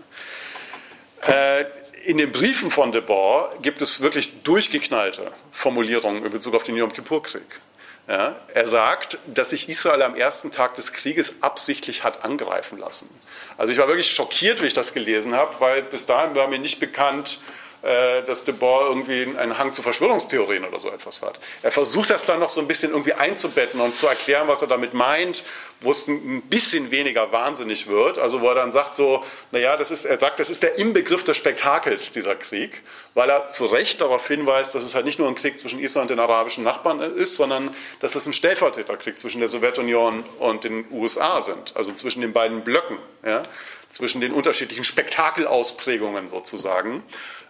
Äh, 1.23 1.65
in 2.05 2.19
den 2.19 2.33
Briefen 2.33 2.71
von 2.71 2.93
de 2.93 3.01
Boer 3.01 3.53
gibt 3.61 3.83
es 3.83 4.01
wirklich 4.01 4.43
durchgeknallte 4.43 5.33
Formulierungen 5.53 6.25
in 6.25 6.31
Bezug 6.31 6.55
auf 6.55 6.63
den 6.63 6.77
Yom 6.77 6.93
Kippur-Krieg. 6.93 7.61
Ja, 8.09 8.37
er 8.55 8.67
sagt, 8.67 9.19
dass 9.27 9.51
sich 9.51 9.69
Israel 9.69 10.01
am 10.01 10.15
ersten 10.15 10.51
Tag 10.51 10.77
des 10.77 10.95
Krieges 10.95 11.43
absichtlich 11.43 12.05
hat 12.05 12.25
angreifen 12.25 12.79
lassen. 12.79 13.11
Also 13.59 13.71
ich 13.71 13.79
war 13.79 13.87
wirklich 13.87 14.11
schockiert, 14.11 14.63
wie 14.63 14.67
ich 14.67 14.73
das 14.73 14.95
gelesen 14.95 15.35
habe, 15.35 15.55
weil 15.59 15.83
bis 15.83 16.07
dahin 16.07 16.35
war 16.35 16.49
mir 16.49 16.59
nicht 16.59 16.81
bekannt, 16.81 17.39
dass 17.83 18.45
de 18.45 18.55
Boer 18.55 18.89
irgendwie 18.89 19.37
einen 19.39 19.59
Hang 19.59 19.73
zu 19.73 19.83
Verschwörungstheorien 19.83 20.65
oder 20.65 20.79
so 20.79 20.91
etwas 20.91 21.23
hat. 21.23 21.39
Er 21.63 21.71
versucht 21.71 22.11
das 22.11 22.27
dann 22.27 22.41
noch 22.41 22.51
so 22.51 22.61
ein 22.61 22.67
bisschen 22.67 22.91
irgendwie 22.91 23.13
einzubetten 23.13 23.81
und 23.81 23.97
zu 23.97 24.09
erklären, 24.09 24.49
was 24.49 24.63
er 24.63 24.69
damit 24.69 24.95
meint, 24.95 25.45
wo 25.81 25.93
es 25.93 26.09
ein 26.09 26.43
bisschen 26.43 26.91
weniger 26.91 27.31
wahnsinnig 27.31 27.87
wird. 27.87 28.19
Also 28.19 28.41
wo 28.41 28.49
er 28.49 28.57
dann 28.57 28.73
sagt 28.73 28.97
so, 28.97 29.25
naja, 29.53 29.77
das 29.77 29.91
ist, 29.91 30.05
er 30.05 30.19
sagt, 30.19 30.41
das 30.41 30.51
ist 30.51 30.63
der 30.63 30.77
Inbegriff 30.79 31.23
des 31.23 31.37
Spektakels, 31.37 32.11
dieser 32.11 32.35
Krieg, 32.35 32.83
weil 33.15 33.31
er 33.31 33.49
zu 33.49 33.67
Recht 33.67 34.01
darauf 34.01 34.27
hinweist, 34.27 34.75
dass 34.75 34.83
es 34.83 34.95
halt 34.95 35.05
nicht 35.05 35.19
nur 35.19 35.29
ein 35.29 35.37
Krieg 35.37 35.59
zwischen 35.59 35.79
Israel 35.79 36.03
und 36.03 36.11
den 36.11 36.21
arabischen 36.21 36.65
Nachbarn 36.65 37.01
ist, 37.01 37.37
sondern 37.37 37.75
dass 38.01 38.15
es 38.15 38.27
ein 38.27 38.33
Stellvertreterkrieg 38.33 39.19
zwischen 39.19 39.39
der 39.39 39.49
Sowjetunion 39.49 40.25
und 40.41 40.65
den 40.65 40.87
USA 40.91 41.43
sind, 41.43 41.77
also 41.77 41.93
zwischen 41.93 42.23
den 42.23 42.33
beiden 42.33 42.63
Blöcken. 42.63 42.99
Ja? 43.25 43.43
Zwischen 43.91 44.21
den 44.21 44.33
unterschiedlichen 44.33 44.85
Spektakelausprägungen 44.85 46.29
sozusagen. 46.29 47.03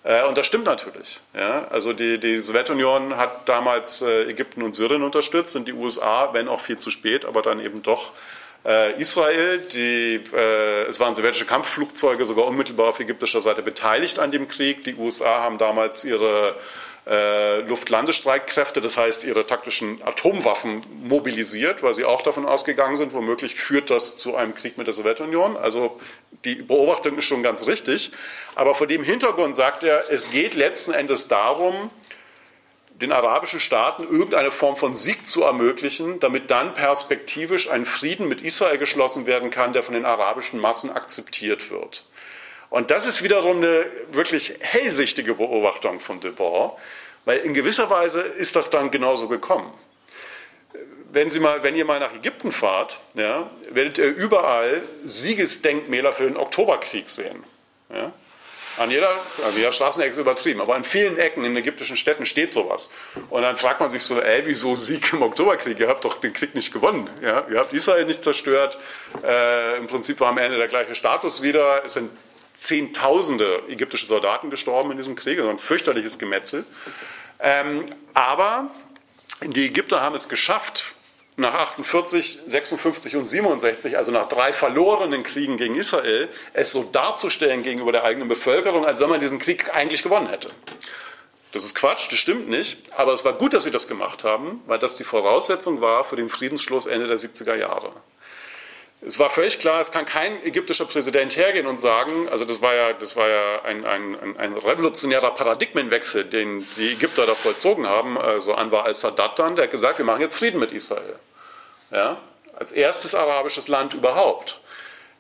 Äh, 0.05 0.24
und 0.26 0.39
das 0.39 0.47
stimmt 0.47 0.64
natürlich. 0.64 1.20
Ja? 1.34 1.66
Also 1.68 1.93
die, 1.93 2.18
die, 2.18 2.41
Sowjetunion 2.41 3.16
hat 3.16 3.49
damals 3.49 4.03
äh, 4.03 4.24
Ägypten 4.24 4.62
und 4.62 4.74
Syrien 4.74 5.03
unterstützt 5.03 5.55
und 5.57 5.66
die 5.66 5.72
USA, 5.72 6.30
wenn 6.32 6.49
auch 6.49 6.61
viel 6.61 6.78
zu 6.78 6.91
spät, 6.91 7.24
aber 7.24 7.43
dann 7.43 7.61
eben 7.61 7.82
doch 7.82 8.12
äh, 8.64 9.01
Israel. 9.01 9.59
Die, 9.72 10.20
es 10.89 10.99
waren 11.01 11.14
sowjetische 11.14 11.47
Kampfflugzeuge 11.47 12.24
sogar 12.24 12.47
unmittelbar 12.47 12.89
auf 12.89 13.01
ägyptischer 13.01 13.43
Seite 13.43 13.62
beteiligt 13.62 14.18
an 14.18 14.30
dem 14.30 14.49
Krieg. 14.49 14.84
Die 14.84 14.95
USA 14.95 15.43
haben 15.43 15.59
damals 15.59 16.05
ihre 16.05 16.57
Luftlandestreitkräfte, 17.66 18.82
das 18.82 18.99
heißt 18.99 19.24
ihre 19.24 19.47
taktischen 19.47 20.03
Atomwaffen 20.03 20.82
mobilisiert, 21.05 21.82
weil 21.82 21.95
sie 21.95 22.05
auch 22.05 22.20
davon 22.20 22.45
ausgegangen 22.45 22.97
sind, 22.97 23.14
womöglich 23.14 23.55
führt 23.55 23.89
das 23.89 24.18
zu 24.18 24.36
einem 24.36 24.55
Krieg 24.55 24.76
mit 24.76 24.89
der 24.89 24.93
Sowjetunion. 24.93 25.57
Also 25.57 25.99
die 26.45 26.57
Beobachtung 26.57 27.18
ist 27.18 27.24
schon 27.24 27.43
ganz 27.43 27.66
richtig. 27.66 28.12
Aber 28.55 28.74
vor 28.74 28.86
dem 28.86 29.03
Hintergrund 29.03 29.57
sagt 29.57 29.84
er, 29.84 30.11
es 30.11 30.30
geht 30.30 30.55
letzten 30.55 30.93
Endes 30.93 31.28
darum, 31.28 31.91
den 33.01 33.12
arabischen 33.12 33.61
Staaten 33.61 34.03
irgendeine 34.03 34.51
Form 34.51 34.76
von 34.76 34.95
Sieg 34.95 35.26
zu 35.26 35.45
ermöglichen, 35.45 36.18
damit 36.18 36.51
dann 36.51 36.74
perspektivisch 36.74 37.70
ein 37.70 37.86
Frieden 37.86 38.26
mit 38.26 38.43
Israel 38.43 38.78
geschlossen 38.78 39.26
werden 39.26 39.51
kann, 39.51 39.72
der 39.72 39.84
von 39.84 39.95
den 39.95 40.05
arabischen 40.05 40.59
Massen 40.61 40.91
akzeptiert 40.91 41.70
wird. 41.70 42.05
Und 42.70 42.91
das 42.91 43.07
ist 43.07 43.22
wiederum 43.22 43.59
eine 43.59 43.86
wirklich 44.11 44.55
hellsichtige 44.61 45.34
Beobachtung 45.34 46.01
von 46.01 46.20
de 46.20 46.32
Boer, 46.32 46.76
weil 47.24 47.39
in 47.39 47.55
gewisser 47.55 47.89
Weise 47.89 48.20
ist 48.20 48.57
das 48.57 48.68
dann 48.70 48.91
genauso 48.91 49.28
gekommen. 49.28 49.72
Wenn, 51.10 51.30
Sie 51.30 51.40
mal, 51.40 51.62
wenn 51.62 51.74
ihr 51.74 51.84
mal 51.84 52.00
nach 52.00 52.14
Ägypten 52.14 52.52
fahrt, 52.52 53.00
ja, 53.14 53.50
werdet 53.70 53.98
ihr 53.98 54.14
überall 54.14 54.82
Siegesdenkmäler 55.04 56.12
für 56.12 56.24
den 56.24 56.36
Oktoberkrieg 56.36 57.08
sehen. 57.08 57.44
Ja. 57.90 58.12
An 58.78 58.92
jeder, 58.92 59.10
an 59.10 59.56
jeder 59.56 59.72
Straßenecke 59.72 60.12
ist 60.12 60.18
übertrieben, 60.18 60.60
aber 60.60 60.76
an 60.76 60.84
vielen 60.84 61.18
Ecken 61.18 61.44
in 61.44 61.56
ägyptischen 61.56 61.96
Städten 61.96 62.26
steht 62.26 62.54
sowas. 62.54 62.90
Und 63.28 63.42
dann 63.42 63.56
fragt 63.56 63.80
man 63.80 63.90
sich 63.90 64.04
so, 64.04 64.20
ey, 64.20 64.42
wieso 64.44 64.76
Sieg 64.76 65.12
im 65.12 65.22
Oktoberkrieg? 65.22 65.80
Ihr 65.80 65.88
habt 65.88 66.04
doch 66.04 66.20
den 66.20 66.32
Krieg 66.32 66.54
nicht 66.54 66.72
gewonnen. 66.72 67.10
Ja? 67.20 67.44
Ihr 67.50 67.58
habt 67.58 67.72
Israel 67.72 68.04
nicht 68.04 68.22
zerstört. 68.22 68.78
Äh, 69.24 69.78
Im 69.78 69.88
Prinzip 69.88 70.20
war 70.20 70.28
am 70.28 70.38
Ende 70.38 70.58
der 70.58 70.68
gleiche 70.68 70.94
Status 70.94 71.42
wieder. 71.42 71.82
Es 71.84 71.94
sind 71.94 72.10
Zehntausende 72.56 73.62
ägyptische 73.68 74.06
Soldaten 74.06 74.50
gestorben 74.50 74.90
in 74.92 74.96
diesem 74.96 75.14
Krieg, 75.14 75.38
also 75.38 75.50
ein 75.50 75.60
fürchterliches 75.60 76.18
Gemetzel. 76.18 76.64
Ähm, 77.40 77.86
aber 78.14 78.70
die 79.43 79.66
Ägypter 79.66 80.01
haben 80.01 80.16
es 80.16 80.28
geschafft, 80.28 80.95
nach 81.36 81.55
48, 81.55 82.41
56 82.47 83.14
und 83.14 83.24
67, 83.24 83.97
also 83.97 84.11
nach 84.11 84.26
drei 84.26 84.53
verlorenen 84.53 85.22
Kriegen 85.22 85.57
gegen 85.57 85.76
Israel, 85.76 86.28
es 86.53 86.72
so 86.72 86.82
darzustellen 86.82 87.62
gegenüber 87.62 87.93
der 87.93 88.03
eigenen 88.03 88.28
Bevölkerung, 88.28 88.84
als 88.84 89.01
wenn 89.01 89.09
man 89.09 89.20
diesen 89.20 89.39
Krieg 89.39 89.72
eigentlich 89.72 90.03
gewonnen 90.03 90.28
hätte. 90.28 90.49
Das 91.53 91.64
ist 91.64 91.76
Quatsch, 91.76 92.11
das 92.11 92.18
stimmt 92.18 92.49
nicht, 92.49 92.78
aber 92.97 93.14
es 93.14 93.24
war 93.24 93.32
gut, 93.34 93.55
dass 93.55 93.64
sie 93.64 93.70
das 93.70 93.86
gemacht 93.86 94.24
haben, 94.24 94.62
weil 94.66 94.80
das 94.80 94.97
die 94.97 95.05
Voraussetzung 95.05 95.80
war 95.80 96.05
für 96.05 96.16
den 96.16 96.28
Friedensschluss 96.28 96.86
Ende 96.86 97.07
der 97.07 97.18
70er 97.18 97.55
Jahre. 97.55 97.93
Es 99.01 99.18
war 99.18 99.30
völlig 99.30 99.61
klar, 99.61 99.80
es 99.80 99.92
kann 99.92 100.07
kein 100.07 100.44
ägyptischer 100.44 100.84
Präsident 100.84 101.36
hergehen 101.36 101.68
und 101.68 101.78
sagen, 101.78 102.28
also 102.28 102.44
das 102.44 102.61
war 102.61 102.74
ja, 102.74 102.92
das 102.94 103.14
war 103.14 103.28
ja 103.28 103.62
ein, 103.62 103.84
ein, 103.84 104.36
ein 104.36 104.55
revolutionärer 104.55 105.30
Paradigmenwechsel, 105.30 106.24
den 106.24 106.66
die 106.76 106.92
Ägypter 106.92 107.24
da 107.24 107.34
vollzogen 107.36 107.86
haben. 107.86 108.18
Also 108.18 108.55
Anwar 108.55 108.86
al-Sadat 108.86 109.38
dann, 109.38 109.55
der 109.55 109.64
hat 109.64 109.70
gesagt, 109.70 109.99
wir 109.99 110.05
machen 110.05 110.20
jetzt 110.20 110.36
Frieden 110.36 110.59
mit 110.59 110.72
Israel. 110.72 111.14
Ja? 111.92 112.20
Als 112.59 112.72
erstes 112.72 113.14
arabisches 113.14 113.68
Land 113.68 113.94
überhaupt. 113.94 114.59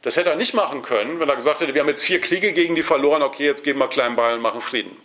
Das 0.02 0.16
hätte 0.16 0.30
er 0.30 0.36
nicht 0.36 0.54
machen 0.54 0.82
können, 0.82 1.20
wenn 1.20 1.28
er 1.28 1.36
gesagt 1.36 1.60
hätte, 1.60 1.74
wir 1.74 1.80
haben 1.80 1.88
jetzt 1.88 2.04
vier 2.04 2.20
Kriege 2.20 2.52
gegen 2.52 2.74
die 2.74 2.82
verloren, 2.82 3.22
okay, 3.22 3.46
jetzt 3.46 3.62
geben 3.62 3.78
wir 3.78 3.88
kleinen 3.88 4.16
Ball 4.16 4.34
und 4.34 4.40
machen 4.40 4.60
Frieden. 4.60 4.96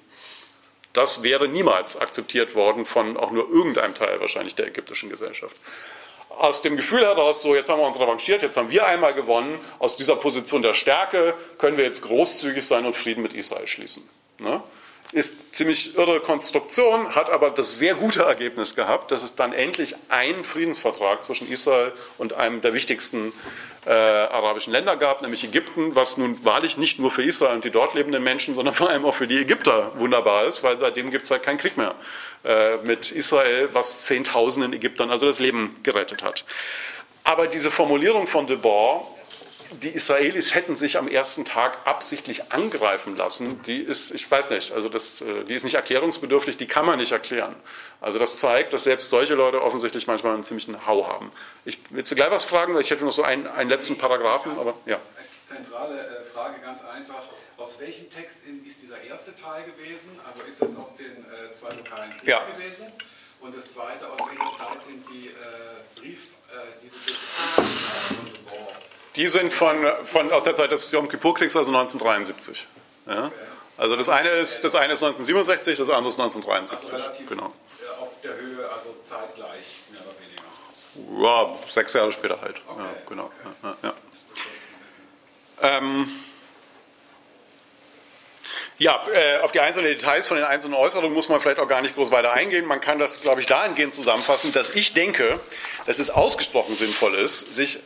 Das 0.94 1.22
wäre 1.22 1.48
niemals 1.48 1.98
akzeptiert 1.98 2.56
worden 2.56 2.86
von 2.86 3.18
auch 3.18 3.32
nur 3.32 3.50
irgendeinem 3.50 3.94
Teil 3.94 4.20
wahrscheinlich 4.20 4.56
der 4.56 4.68
ägyptischen 4.68 5.10
Gesellschaft 5.10 5.56
aus 6.38 6.62
dem 6.62 6.76
Gefühl 6.76 7.02
heraus, 7.02 7.42
so 7.42 7.56
jetzt 7.56 7.70
haben 7.70 7.80
wir 7.80 7.88
uns 7.88 8.00
revanchiert, 8.00 8.42
jetzt 8.42 8.58
haben 8.58 8.70
wir 8.70 8.86
einmal 8.86 9.14
gewonnen, 9.14 9.60
aus 9.80 9.98
dieser 9.98 10.16
Position 10.16 10.62
der 10.62 10.74
Stärke 10.74 11.34
können 11.58 11.78
wir 11.78 11.84
jetzt 11.84 12.02
großzügig 12.02 12.66
sein 12.68 12.86
und 12.86 12.96
Frieden 12.96 13.22
mit 13.22 13.34
Israel 13.34 13.68
schließen. 13.68 14.08
Ne? 14.40 14.62
Ist 15.14 15.56
ziemlich 15.56 15.96
irre 15.96 16.20
Konstruktion, 16.22 17.14
hat 17.14 17.30
aber 17.30 17.52
das 17.52 17.78
sehr 17.78 17.94
gute 17.94 18.24
Ergebnis 18.24 18.76
gehabt, 18.76 19.12
dass 19.12 19.22
es 19.22 19.36
dann 19.36 19.54
endlich 19.54 19.96
einen 20.10 20.44
Friedensvertrag 20.44 21.24
zwischen 21.24 21.48
Israel 21.52 21.94
und 22.18 22.34
einem 22.34 22.62
der 22.62 22.74
wichtigsten 22.74 23.32
äh, 23.86 23.92
arabischen 23.92 24.74
Länder 24.74 24.98
gab, 24.98 25.22
nämlich 25.22 25.44
Ägypten, 25.44 25.94
was 25.94 26.18
nun 26.18 26.44
wahrlich 26.44 26.78
nicht 26.78 27.00
nur 27.00 27.12
für 27.12 27.24
Israel 27.24 27.54
und 27.54 27.64
die 27.64 27.70
dort 27.70 27.94
lebenden 27.94 28.24
Menschen, 28.24 28.56
sondern 28.56 28.74
vor 28.74 28.90
allem 28.90 29.06
auch 29.06 29.14
für 29.14 29.28
die 29.28 29.38
Ägypter 29.38 29.92
wunderbar 30.00 30.46
ist, 30.46 30.64
weil 30.64 30.80
seitdem 30.80 31.12
gibt 31.12 31.26
es 31.26 31.32
halt 31.32 31.44
keinen 31.44 31.60
Krieg 31.60 31.78
mehr 31.78 31.94
äh, 32.44 32.78
mit 32.78 33.12
Israel, 33.12 33.70
was 33.74 34.06
Zehntausenden 34.06 34.74
Ägyptern 34.74 35.12
also 35.12 35.28
das 35.28 35.40
Leben 35.40 35.78
gerettet 35.84 36.24
hat. 36.24 36.44
Aber 37.24 37.48
diese 37.48 37.72
Formulierung 37.72 38.28
von 38.28 38.48
de 38.48 38.58
Boer, 38.58 39.13
die 39.82 39.90
Israelis 39.90 40.54
hätten 40.54 40.78
sich 40.78 40.98
am 40.98 41.08
ersten 41.08 41.46
Tag 41.46 41.78
absichtlich 41.86 42.52
angreifen 42.52 43.16
lassen, 43.16 43.62
die 43.64 43.80
ist, 43.82 44.12
ich 44.12 44.30
weiß 44.30 44.50
nicht, 44.50 44.72
also 44.74 44.90
das, 44.90 45.22
äh, 45.22 45.44
die 45.44 45.54
ist 45.54 45.64
nicht 45.64 45.76
erklärungsbedürftig, 45.76 46.58
die 46.58 46.68
kann 46.68 46.86
man 46.86 47.00
nicht 47.00 47.12
erklären. 47.12 47.56
Also 48.02 48.20
das 48.20 48.40
zeigt, 48.40 48.74
dass 48.74 48.84
selbst 48.84 49.10
solche 49.10 49.34
Leute 49.36 49.62
offensichtlich 49.62 50.08
manchmal 50.08 50.34
einen 50.34 50.44
ziemlichen 50.44 50.86
Hau 50.86 51.08
haben. 51.08 51.32
Ich 51.66 51.80
will 51.90 52.04
gleich 52.04 52.32
was 52.32 52.44
fragen, 52.44 52.74
weil 52.74 52.82
ich 52.82 52.92
hätte 52.92 53.06
noch 53.06 53.12
so 53.12 53.24
einen, 53.24 53.48
einen 53.48 53.70
letzten 53.70 53.98
Paragraphen, 53.98 54.58
aber 54.60 54.74
ja. 54.86 55.00
Zentrale 55.46 56.00
äh, 56.00 56.24
Frage 56.34 56.60
ganz 56.62 56.84
einfach. 56.84 57.24
Aus 57.58 57.80
welchem 57.80 58.10
Text 58.10 58.46
ist 58.66 58.82
dieser 58.82 59.02
erste 59.02 59.36
Teil 59.36 59.64
gewesen? 59.64 60.20
Also 60.26 60.42
ist 60.48 60.62
das 60.62 60.76
aus 60.76 60.98
den 60.98 61.26
äh, 61.26 61.54
zwei 61.54 61.74
lokalen 61.76 62.12
Kriegen 62.12 62.28
ja. 62.28 62.46
gewesen? 62.46 62.92
Und 63.40 63.56
das 63.56 63.74
zweite, 63.74 64.10
aus 64.10 64.20
welcher 64.20 64.58
Zeit 64.58 64.84
sind 64.86 65.06
die 65.10 65.28
äh, 65.28 66.00
Brief, 66.00 66.28
äh, 66.52 66.56
diese 66.82 66.96
Briefe 66.98 67.20
von 67.56 68.34
Die 69.16 69.28
sind 69.28 69.54
von, 69.54 69.78
von, 70.04 70.32
aus 70.32 70.44
der 70.44 70.56
Zeit 70.56 70.72
des 70.72 70.92
Yom 70.92 71.08
Kippur-Kriegs, 71.08 71.56
also 71.56 71.72
1973. 71.72 72.68
Ja? 73.08 73.32
Also 73.78 73.96
das 73.96 74.10
eine, 74.10 74.30
ist, 74.30 74.64
das 74.64 74.76
eine 74.76 74.94
ist 74.94 75.04
1967, 75.04 75.78
das 75.78 75.90
andere 75.90 76.10
ist 76.10 76.20
1973. 76.20 76.94
Also 76.94 77.04
relativ 77.04 77.30
genau. 77.30 77.46
Äh, 77.46 78.02
auf 78.02 78.22
der 78.24 78.36
Höhe, 78.36 78.70
also 78.72 78.96
zeitgleich, 79.04 79.82
mehr 79.92 80.02
oder 80.02 80.16
weniger. 80.20 81.28
Ja, 81.28 81.56
sechs 81.70 81.94
Jahre 81.94 82.12
später 82.12 82.40
halt. 82.42 82.62
Okay. 82.68 82.82
Ja, 82.82 82.90
genau. 83.08 83.24
Okay. 83.26 83.56
Ja, 83.64 83.78
ja. 83.84 83.94
Ähm, 85.62 86.08
ja, 88.80 89.02
äh, 89.14 89.40
auf 89.42 89.52
die 89.52 89.60
einzelnen 89.60 89.88
Details 89.88 90.28
von 90.28 90.38
den 90.38 90.46
einzelnen 90.46 90.74
Äußerungen 90.74 91.14
muss 91.14 91.30
man 91.30 91.40
vielleicht 91.40 91.60
auch 91.60 91.68
gar 91.68 91.82
nicht 91.82 91.96
groß 91.96 92.12
weiter 92.12 92.34
eingehen. 92.34 92.66
Man 92.66 92.82
kann 92.82 93.00
das, 93.00 93.22
glaube 93.22 93.40
ich, 93.40 93.48
dahingehend 93.48 93.94
zusammenfassen, 93.94 94.52
dass 94.52 94.72
ich 94.72 94.94
denke, 94.94 95.40
dass 95.86 96.00
es 96.00 96.10
ausgesprochen 96.10 96.76
sinnvoll 96.76 97.16
ist, 97.16 97.56
sich 97.56 97.80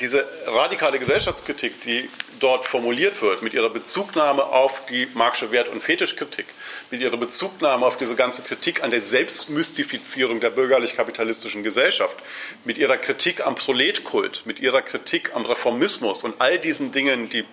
diese 0.00 0.26
radikale 0.46 0.98
Gesellschaftskritik, 0.98 1.80
die 1.82 2.08
dort 2.40 2.66
formuliert 2.66 3.22
wird, 3.22 3.42
mit 3.42 3.54
ihrer 3.54 3.70
Bezugnahme 3.70 4.44
auf 4.44 4.84
die 4.86 5.06
Marxische 5.14 5.52
Wert- 5.52 5.68
und 5.68 5.82
Fetischkritik, 5.82 6.46
mit 6.90 7.00
ihrer 7.00 7.16
Bezugnahme 7.16 7.86
auf 7.86 7.96
diese 7.96 8.16
ganze 8.16 8.42
Kritik 8.42 8.82
an 8.82 8.90
der 8.90 9.00
Selbstmystifizierung 9.00 10.40
der 10.40 10.50
bürgerlich-kapitalistischen 10.50 11.62
Gesellschaft, 11.62 12.16
mit 12.64 12.78
ihrer 12.78 12.96
Kritik 12.96 13.46
am 13.46 13.54
Proletkult, 13.54 14.42
mit 14.44 14.60
ihrer 14.60 14.82
Kritik 14.82 15.34
am 15.34 15.44
Reformismus 15.44 16.24
und 16.24 16.34
all 16.40 16.58
diesen 16.58 16.90
Dingen, 16.90 17.30
die 17.30 17.44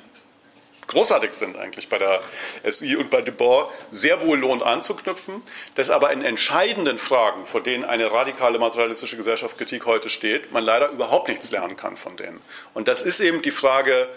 großartig 0.89 1.33
sind 1.33 1.57
eigentlich 1.57 1.87
bei 1.87 1.97
der 1.97 2.21
SI 2.67 2.95
und 2.95 3.09
bei 3.09 3.21
De 3.21 3.33
Boer, 3.33 3.71
sehr 3.91 4.21
wohl 4.21 4.39
lohnt 4.39 4.63
anzuknüpfen, 4.63 5.41
dass 5.75 5.89
aber 5.89 6.11
in 6.11 6.23
entscheidenden 6.23 6.97
Fragen, 6.97 7.45
vor 7.45 7.61
denen 7.61 7.85
eine 7.85 8.11
radikale 8.11 8.59
materialistische 8.59 9.15
Gesellschaftskritik 9.15 9.85
heute 9.85 10.09
steht, 10.09 10.51
man 10.51 10.63
leider 10.63 10.89
überhaupt 10.89 11.29
nichts 11.29 11.51
lernen 11.51 11.77
kann 11.77 11.95
von 11.95 12.17
denen. 12.17 12.41
Und 12.73 12.87
das 12.87 13.03
ist 13.03 13.19
eben 13.19 13.41
die 13.41 13.51
Frage, 13.51 14.09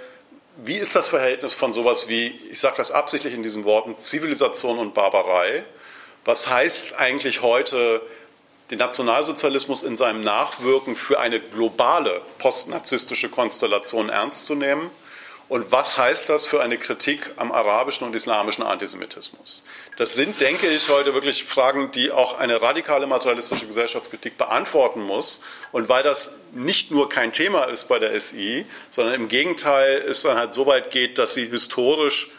wie 0.57 0.77
ist 0.77 0.97
das 0.97 1.09
Verhältnis 1.09 1.55
von 1.55 1.73
sowas 1.73 2.09
wie, 2.09 2.29
ich 2.51 2.61
sage 2.61 2.77
das 2.77 2.91
absichtlich 2.91 3.35
in 3.35 3.43
diesen 3.43 3.65
Worten, 3.65 3.99
Zivilisation 3.99 4.79
und 4.79 4.95
Barbarei? 4.95 5.65
Was 6.25 6.49
heißt 6.49 6.99
eigentlich 6.99 7.43
heute 7.43 8.03
den 8.71 8.79
Nationalsozialismus 8.79 9.83
in 9.83 9.97
seinem 9.97 10.23
Nachwirken 10.23 10.97
für 10.97 11.19
eine 11.21 11.41
globale 11.41 12.23
postnarzistische 12.39 13.29
Konstellation 13.29 14.09
ernst 14.09 14.47
zu 14.47 14.55
nehmen? 14.55 14.91
Und 15.53 15.71
was 15.71 15.99
heißt 15.99 16.31
das 16.31 16.47
für 16.47 16.63
eine 16.63 16.79
Kritik 16.79 17.33
am 17.37 17.53
arabischen 17.53 18.07
und 18.07 18.17
islamischen 18.17 18.65
Antisemitismus? 18.65 19.63
Das 19.99 20.15
sind, 20.15 20.41
denke 20.41 20.67
ich, 20.67 20.89
heute 20.89 21.13
wirklich 21.13 21.45
Fragen, 21.45 21.91
die 21.93 22.11
auch 22.11 22.39
eine 22.39 22.63
radikale 22.63 23.07
materialistische 23.07 23.67
Gesellschaftskritik 23.67 24.39
beantworten 24.39 25.03
muss. 25.03 25.43
Und 25.71 25.91
weil 25.91 26.03
das 26.03 26.39
nicht 26.53 26.91
nur 26.91 27.11
kein 27.11 27.35
Thema 27.35 27.65
ist 27.65 27.87
bei 27.87 27.99
der 27.99 28.19
SI, 28.19 28.65
sondern 28.89 29.15
im 29.15 29.29
Gegenteil 29.29 30.03
es 30.09 30.23
dann 30.23 30.39
halt 30.39 30.55
so 30.55 30.65
weit 30.65 30.91
geht, 30.91 31.19
dass 31.19 31.35
sie 31.35 31.51
historisch 31.51 32.31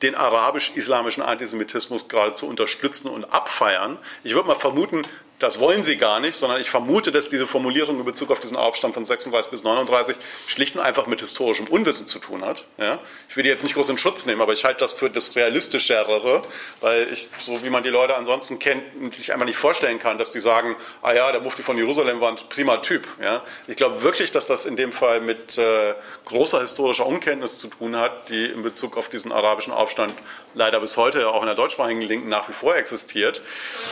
den 0.00 0.14
arabisch-islamischen 0.14 1.22
Antisemitismus 1.22 2.08
geradezu 2.08 2.46
unterstützen 2.48 3.08
und 3.08 3.26
abfeiern. 3.26 3.98
Ich 4.22 4.34
würde 4.34 4.48
mal 4.48 4.58
vermuten, 4.58 5.02
das 5.38 5.58
wollen 5.58 5.82
sie 5.82 5.96
gar 5.96 6.20
nicht, 6.20 6.36
sondern 6.36 6.60
ich 6.60 6.70
vermute, 6.70 7.10
dass 7.10 7.28
diese 7.28 7.46
Formulierung 7.46 7.98
in 7.98 8.04
Bezug 8.04 8.30
auf 8.30 8.40
diesen 8.40 8.56
Aufstand 8.56 8.94
von 8.94 9.04
36 9.04 9.50
bis 9.50 9.64
39 9.64 10.16
schlicht 10.46 10.76
und 10.76 10.82
einfach 10.82 11.06
mit 11.06 11.20
historischem 11.20 11.66
Unwissen 11.66 12.06
zu 12.06 12.18
tun 12.18 12.44
hat. 12.44 12.64
Ja? 12.78 13.00
Ich 13.28 13.36
will 13.36 13.42
die 13.42 13.50
jetzt 13.50 13.64
nicht 13.64 13.74
groß 13.74 13.88
in 13.88 13.98
Schutz 13.98 14.26
nehmen, 14.26 14.40
aber 14.40 14.52
ich 14.52 14.64
halte 14.64 14.80
das 14.80 14.92
für 14.92 15.10
das 15.10 15.34
Realistischere, 15.34 16.42
weil 16.80 17.08
ich, 17.10 17.28
so 17.38 17.62
wie 17.64 17.70
man 17.70 17.82
die 17.82 17.88
Leute 17.90 18.14
ansonsten 18.16 18.58
kennt, 18.58 19.14
sich 19.14 19.32
einfach 19.32 19.46
nicht 19.46 19.58
vorstellen 19.58 19.98
kann, 19.98 20.18
dass 20.18 20.30
die 20.30 20.40
sagen, 20.40 20.76
ah 21.02 21.12
ja, 21.12 21.32
der 21.32 21.40
Mufti 21.40 21.62
von 21.62 21.76
Jerusalem 21.76 22.20
war 22.20 22.30
ein 22.30 22.38
prima 22.48 22.76
Typ. 22.78 23.06
Ja? 23.20 23.42
Ich 23.66 23.76
glaube 23.76 24.02
wirklich, 24.02 24.30
dass 24.30 24.46
das 24.46 24.66
in 24.66 24.76
dem 24.76 24.92
Fall 24.92 25.20
mit 25.20 25.58
äh, 25.58 25.94
großer 26.26 26.60
historischer 26.60 27.06
Unkenntnis 27.06 27.58
zu 27.58 27.68
tun 27.68 27.96
hat, 27.96 28.28
die 28.28 28.46
in 28.46 28.62
Bezug 28.62 28.96
auf 28.96 29.08
diesen 29.08 29.32
arabischen 29.32 29.72
Aufstand 29.72 30.14
leider 30.54 30.80
bis 30.80 30.96
heute 30.96 31.28
auch 31.28 31.40
in 31.40 31.46
der 31.46 31.54
deutschsprachigen 31.54 32.00
Linken 32.00 32.28
nach 32.28 32.48
wie 32.48 32.52
vor 32.52 32.76
existiert. 32.76 33.42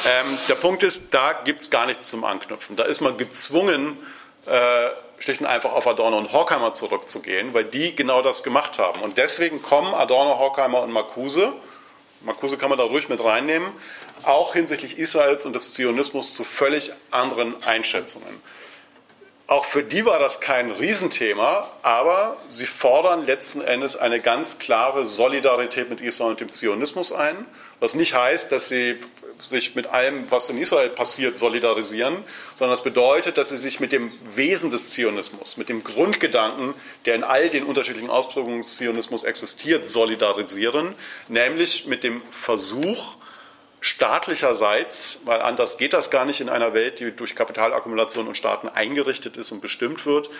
Ähm, 0.06 0.38
der 0.48 0.54
Punkt 0.54 0.82
ist, 0.82 1.12
da 1.14 1.32
gibt 1.32 1.60
es 1.60 1.70
gar 1.70 1.86
nichts 1.86 2.10
zum 2.10 2.24
Anknüpfen. 2.24 2.76
Da 2.76 2.84
ist 2.84 3.00
man 3.00 3.16
gezwungen, 3.16 3.98
äh, 4.46 4.88
schlicht 5.18 5.40
und 5.40 5.46
einfach 5.46 5.72
auf 5.72 5.86
Adorno 5.86 6.18
und 6.18 6.32
Horkheimer 6.32 6.72
zurückzugehen, 6.72 7.54
weil 7.54 7.64
die 7.64 7.94
genau 7.94 8.22
das 8.22 8.42
gemacht 8.42 8.78
haben. 8.78 9.00
Und 9.00 9.18
deswegen 9.18 9.62
kommen 9.62 9.94
Adorno, 9.94 10.38
Horkheimer 10.38 10.82
und 10.82 10.90
Marcuse, 10.90 11.52
Marcuse 12.24 12.56
kann 12.56 12.68
man 12.68 12.78
da 12.78 12.84
ruhig 12.84 13.08
mit 13.08 13.22
reinnehmen, 13.22 13.72
auch 14.24 14.52
hinsichtlich 14.52 14.98
Israels 14.98 15.44
und 15.44 15.54
des 15.54 15.74
Zionismus 15.74 16.34
zu 16.34 16.44
völlig 16.44 16.92
anderen 17.10 17.56
Einschätzungen. 17.64 18.40
Auch 19.49 19.64
für 19.64 19.82
die 19.82 20.05
war 20.05 20.18
das 20.18 20.40
kein 20.40 20.70
Riesenthema, 20.70 21.68
aber 21.82 22.36
sie 22.49 22.66
fordern 22.66 23.26
letzten 23.26 23.61
Endes 23.61 23.97
eine 23.97 24.20
ganz 24.20 24.59
klare 24.59 25.05
Solidarität 25.05 25.90
mit 25.90 26.01
Israel 26.01 26.30
und 26.30 26.40
dem 26.40 26.53
Zionismus 26.53 27.12
ein, 27.12 27.47
was 27.80 27.95
nicht 27.95 28.14
heißt, 28.14 28.53
dass 28.53 28.68
sie 28.68 28.99
sich 29.40 29.74
mit 29.74 29.88
allem, 29.88 30.30
was 30.30 30.49
in 30.49 30.59
Israel 30.59 30.90
passiert, 30.90 31.38
solidarisieren, 31.38 32.24
sondern 32.55 32.72
das 32.74 32.84
bedeutet, 32.84 33.38
dass 33.38 33.49
sie 33.49 33.57
sich 33.57 33.80
mit 33.80 33.93
dem 33.93 34.12
Wesen 34.34 34.70
des 34.70 34.90
Zionismus, 34.90 35.57
mit 35.57 35.68
dem 35.68 35.82
Grundgedanken, 35.82 36.74
der 37.05 37.16
in 37.16 37.24
all 37.24 37.49
den 37.49 37.64
unterschiedlichen 37.64 38.11
Ausprägungen 38.11 38.62
des 38.62 38.76
Zionismus 38.76 39.24
existiert, 39.24 39.88
solidarisieren, 39.88 40.95
nämlich 41.28 41.86
mit 41.86 42.05
dem 42.05 42.22
Versuch, 42.30 43.16
staatlicherseits, 43.83 45.22
weil 45.24 45.43
anders 45.43 45.76
geht 45.76 45.93
das 45.93 46.11
gar 46.11 46.24
nicht 46.24 46.41
in 46.41 46.49
einer 46.49 46.72
Welt, 46.72 47.01
die 47.01 47.11
durch 47.11 47.35
Kapitalakkumulation 47.35 48.28
und 48.28 48.37
Staaten 48.37 48.68
eingerichtet 48.68 49.37
ist 49.37 49.51
und 49.51 49.61
bestimmt 49.61 50.07
wird, 50.07 50.30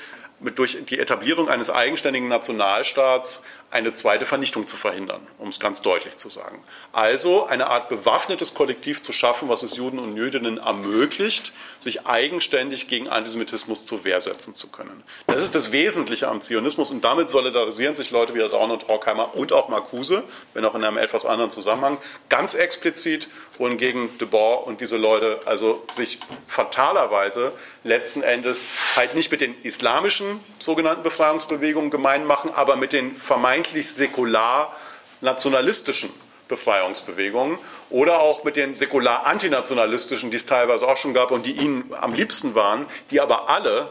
mit 0.43 0.59
durch 0.59 0.78
die 0.84 0.99
Etablierung 0.99 1.49
eines 1.49 1.70
eigenständigen 1.70 2.28
Nationalstaats 2.28 3.43
eine 3.72 3.95
zweite 3.95 4.26
Vernichtung 4.26 4.68
zu 4.68 4.76
verhindern, 4.76 5.26
um 5.38 5.49
es 5.49 5.59
ganz 5.59 5.80
deutlich 5.80 6.16
zu 6.16 6.28
sagen. 6.28 6.62
Also 6.93 7.47
eine 7.47 7.68
Art 7.68 7.88
bewaffnetes 7.88 8.53
Kollektiv 8.53 9.01
zu 9.01 9.14
schaffen, 9.14 9.49
was 9.49 9.62
es 9.62 9.76
Juden 9.76 9.99
und 9.99 10.14
Jüdinnen 10.14 10.59
ermöglicht, 10.59 11.53
sich 11.78 12.07
eigenständig 12.07 12.86
gegen 12.88 13.09
Antisemitismus 13.09 13.86
zur 13.86 14.05
Wehr 14.05 14.20
setzen 14.20 14.55
zu 14.55 14.70
können. 14.70 15.03
Das 15.26 15.43
ist 15.43 15.55
das 15.55 15.72
Wesentliche 15.72 16.28
am 16.28 16.43
Zionismus 16.43 16.90
und 16.90 17.03
damit 17.03 17.30
solidarisieren 17.30 17.95
sich 17.95 18.11
Leute 18.11 18.34
wie 18.34 18.40
Daun 18.40 18.70
und 18.70 18.88
Horkheimer 18.88 19.34
und 19.34 19.55
auch 19.55 19.70
Marcuse, 19.70 20.22
wenn 20.53 20.66
auch 20.66 20.74
in 20.74 20.84
einem 20.84 20.99
etwas 20.99 21.24
anderen 21.24 21.51
Zusammenhang, 21.51 21.97
ganz 22.28 22.53
explizit, 22.53 23.28
wohingegen 23.59 24.18
de 24.18 24.26
Boer 24.26 24.66
und 24.66 24.80
diese 24.80 24.96
Leute 24.96 25.40
also 25.44 25.84
sich 25.90 26.20
fatalerweise 26.48 27.53
letzten 27.84 28.22
Endes 28.22 28.66
halt 28.96 29.14
nicht 29.14 29.30
mit 29.30 29.40
den 29.40 29.55
islamischen 29.62 30.40
sogenannten 30.59 31.03
Befreiungsbewegungen 31.03 31.90
gemein 31.90 32.24
machen, 32.24 32.50
aber 32.55 32.76
mit 32.76 32.92
den 32.92 33.16
vermeintlich 33.16 33.90
säkular 33.90 34.74
nationalistischen 35.20 36.11
Befreiungsbewegungen 36.48 37.59
oder 37.88 38.20
auch 38.20 38.44
mit 38.44 38.57
den 38.57 38.74
säkular 38.74 39.26
antinationalistischen, 39.26 40.30
die 40.30 40.36
es 40.36 40.46
teilweise 40.46 40.86
auch 40.86 40.96
schon 40.96 41.14
gab 41.14 41.30
und 41.30 41.46
die 41.46 41.53
ihnen 41.53 41.94
am 41.98 42.12
liebsten 42.12 42.55
waren, 42.55 42.86
die 43.11 43.20
aber 43.20 43.48
alle 43.48 43.90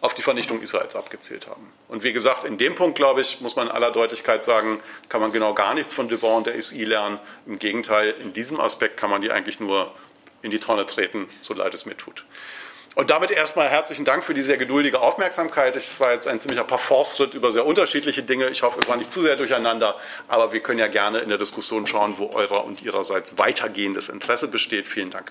auf 0.00 0.14
die 0.14 0.22
Vernichtung 0.22 0.62
Israels 0.62 0.96
abgezählt 0.96 1.46
haben. 1.46 1.72
Und 1.88 2.02
wie 2.02 2.12
gesagt, 2.12 2.44
in 2.44 2.56
dem 2.56 2.74
Punkt, 2.74 2.96
glaube 2.96 3.20
ich, 3.20 3.40
muss 3.40 3.56
man 3.56 3.68
in 3.68 3.72
aller 3.72 3.90
Deutlichkeit 3.90 4.44
sagen, 4.44 4.80
kann 5.08 5.20
man 5.20 5.32
genau 5.32 5.52
gar 5.54 5.74
nichts 5.74 5.94
von 5.94 6.08
De 6.08 6.16
Bon 6.16 6.38
und 6.38 6.46
der 6.46 6.60
SI 6.60 6.84
lernen. 6.84 7.18
Im 7.46 7.58
Gegenteil, 7.58 8.14
in 8.20 8.32
diesem 8.32 8.60
Aspekt 8.60 8.96
kann 8.96 9.10
man 9.10 9.20
die 9.20 9.30
eigentlich 9.30 9.60
nur 9.60 9.92
in 10.42 10.50
die 10.50 10.58
Tonne 10.58 10.86
treten, 10.86 11.28
so 11.42 11.52
leid 11.52 11.74
es 11.74 11.84
mir 11.84 11.96
tut. 11.96 12.24
Und 12.96 13.10
damit 13.10 13.30
erstmal 13.30 13.68
herzlichen 13.68 14.04
Dank 14.04 14.24
für 14.24 14.34
die 14.34 14.42
sehr 14.42 14.56
geduldige 14.56 15.00
Aufmerksamkeit. 15.00 15.76
Es 15.76 16.00
war 16.00 16.12
jetzt 16.12 16.26
ein 16.26 16.40
ziemlicher 16.40 16.64
Parforce-Schritt 16.64 17.34
über 17.34 17.52
sehr 17.52 17.64
unterschiedliche 17.64 18.22
Dinge. 18.22 18.48
Ich 18.48 18.62
hoffe, 18.62 18.80
es 18.82 18.88
war 18.88 18.96
nicht 18.96 19.12
zu 19.12 19.22
sehr 19.22 19.36
durcheinander, 19.36 19.96
aber 20.26 20.52
wir 20.52 20.60
können 20.60 20.80
ja 20.80 20.88
gerne 20.88 21.20
in 21.20 21.28
der 21.28 21.38
Diskussion 21.38 21.86
schauen, 21.86 22.16
wo 22.18 22.30
eurer 22.30 22.64
und 22.64 22.82
ihrerseits 22.82 23.38
weitergehendes 23.38 24.08
Interesse 24.08 24.48
besteht. 24.48 24.88
Vielen 24.88 25.10
Dank. 25.10 25.30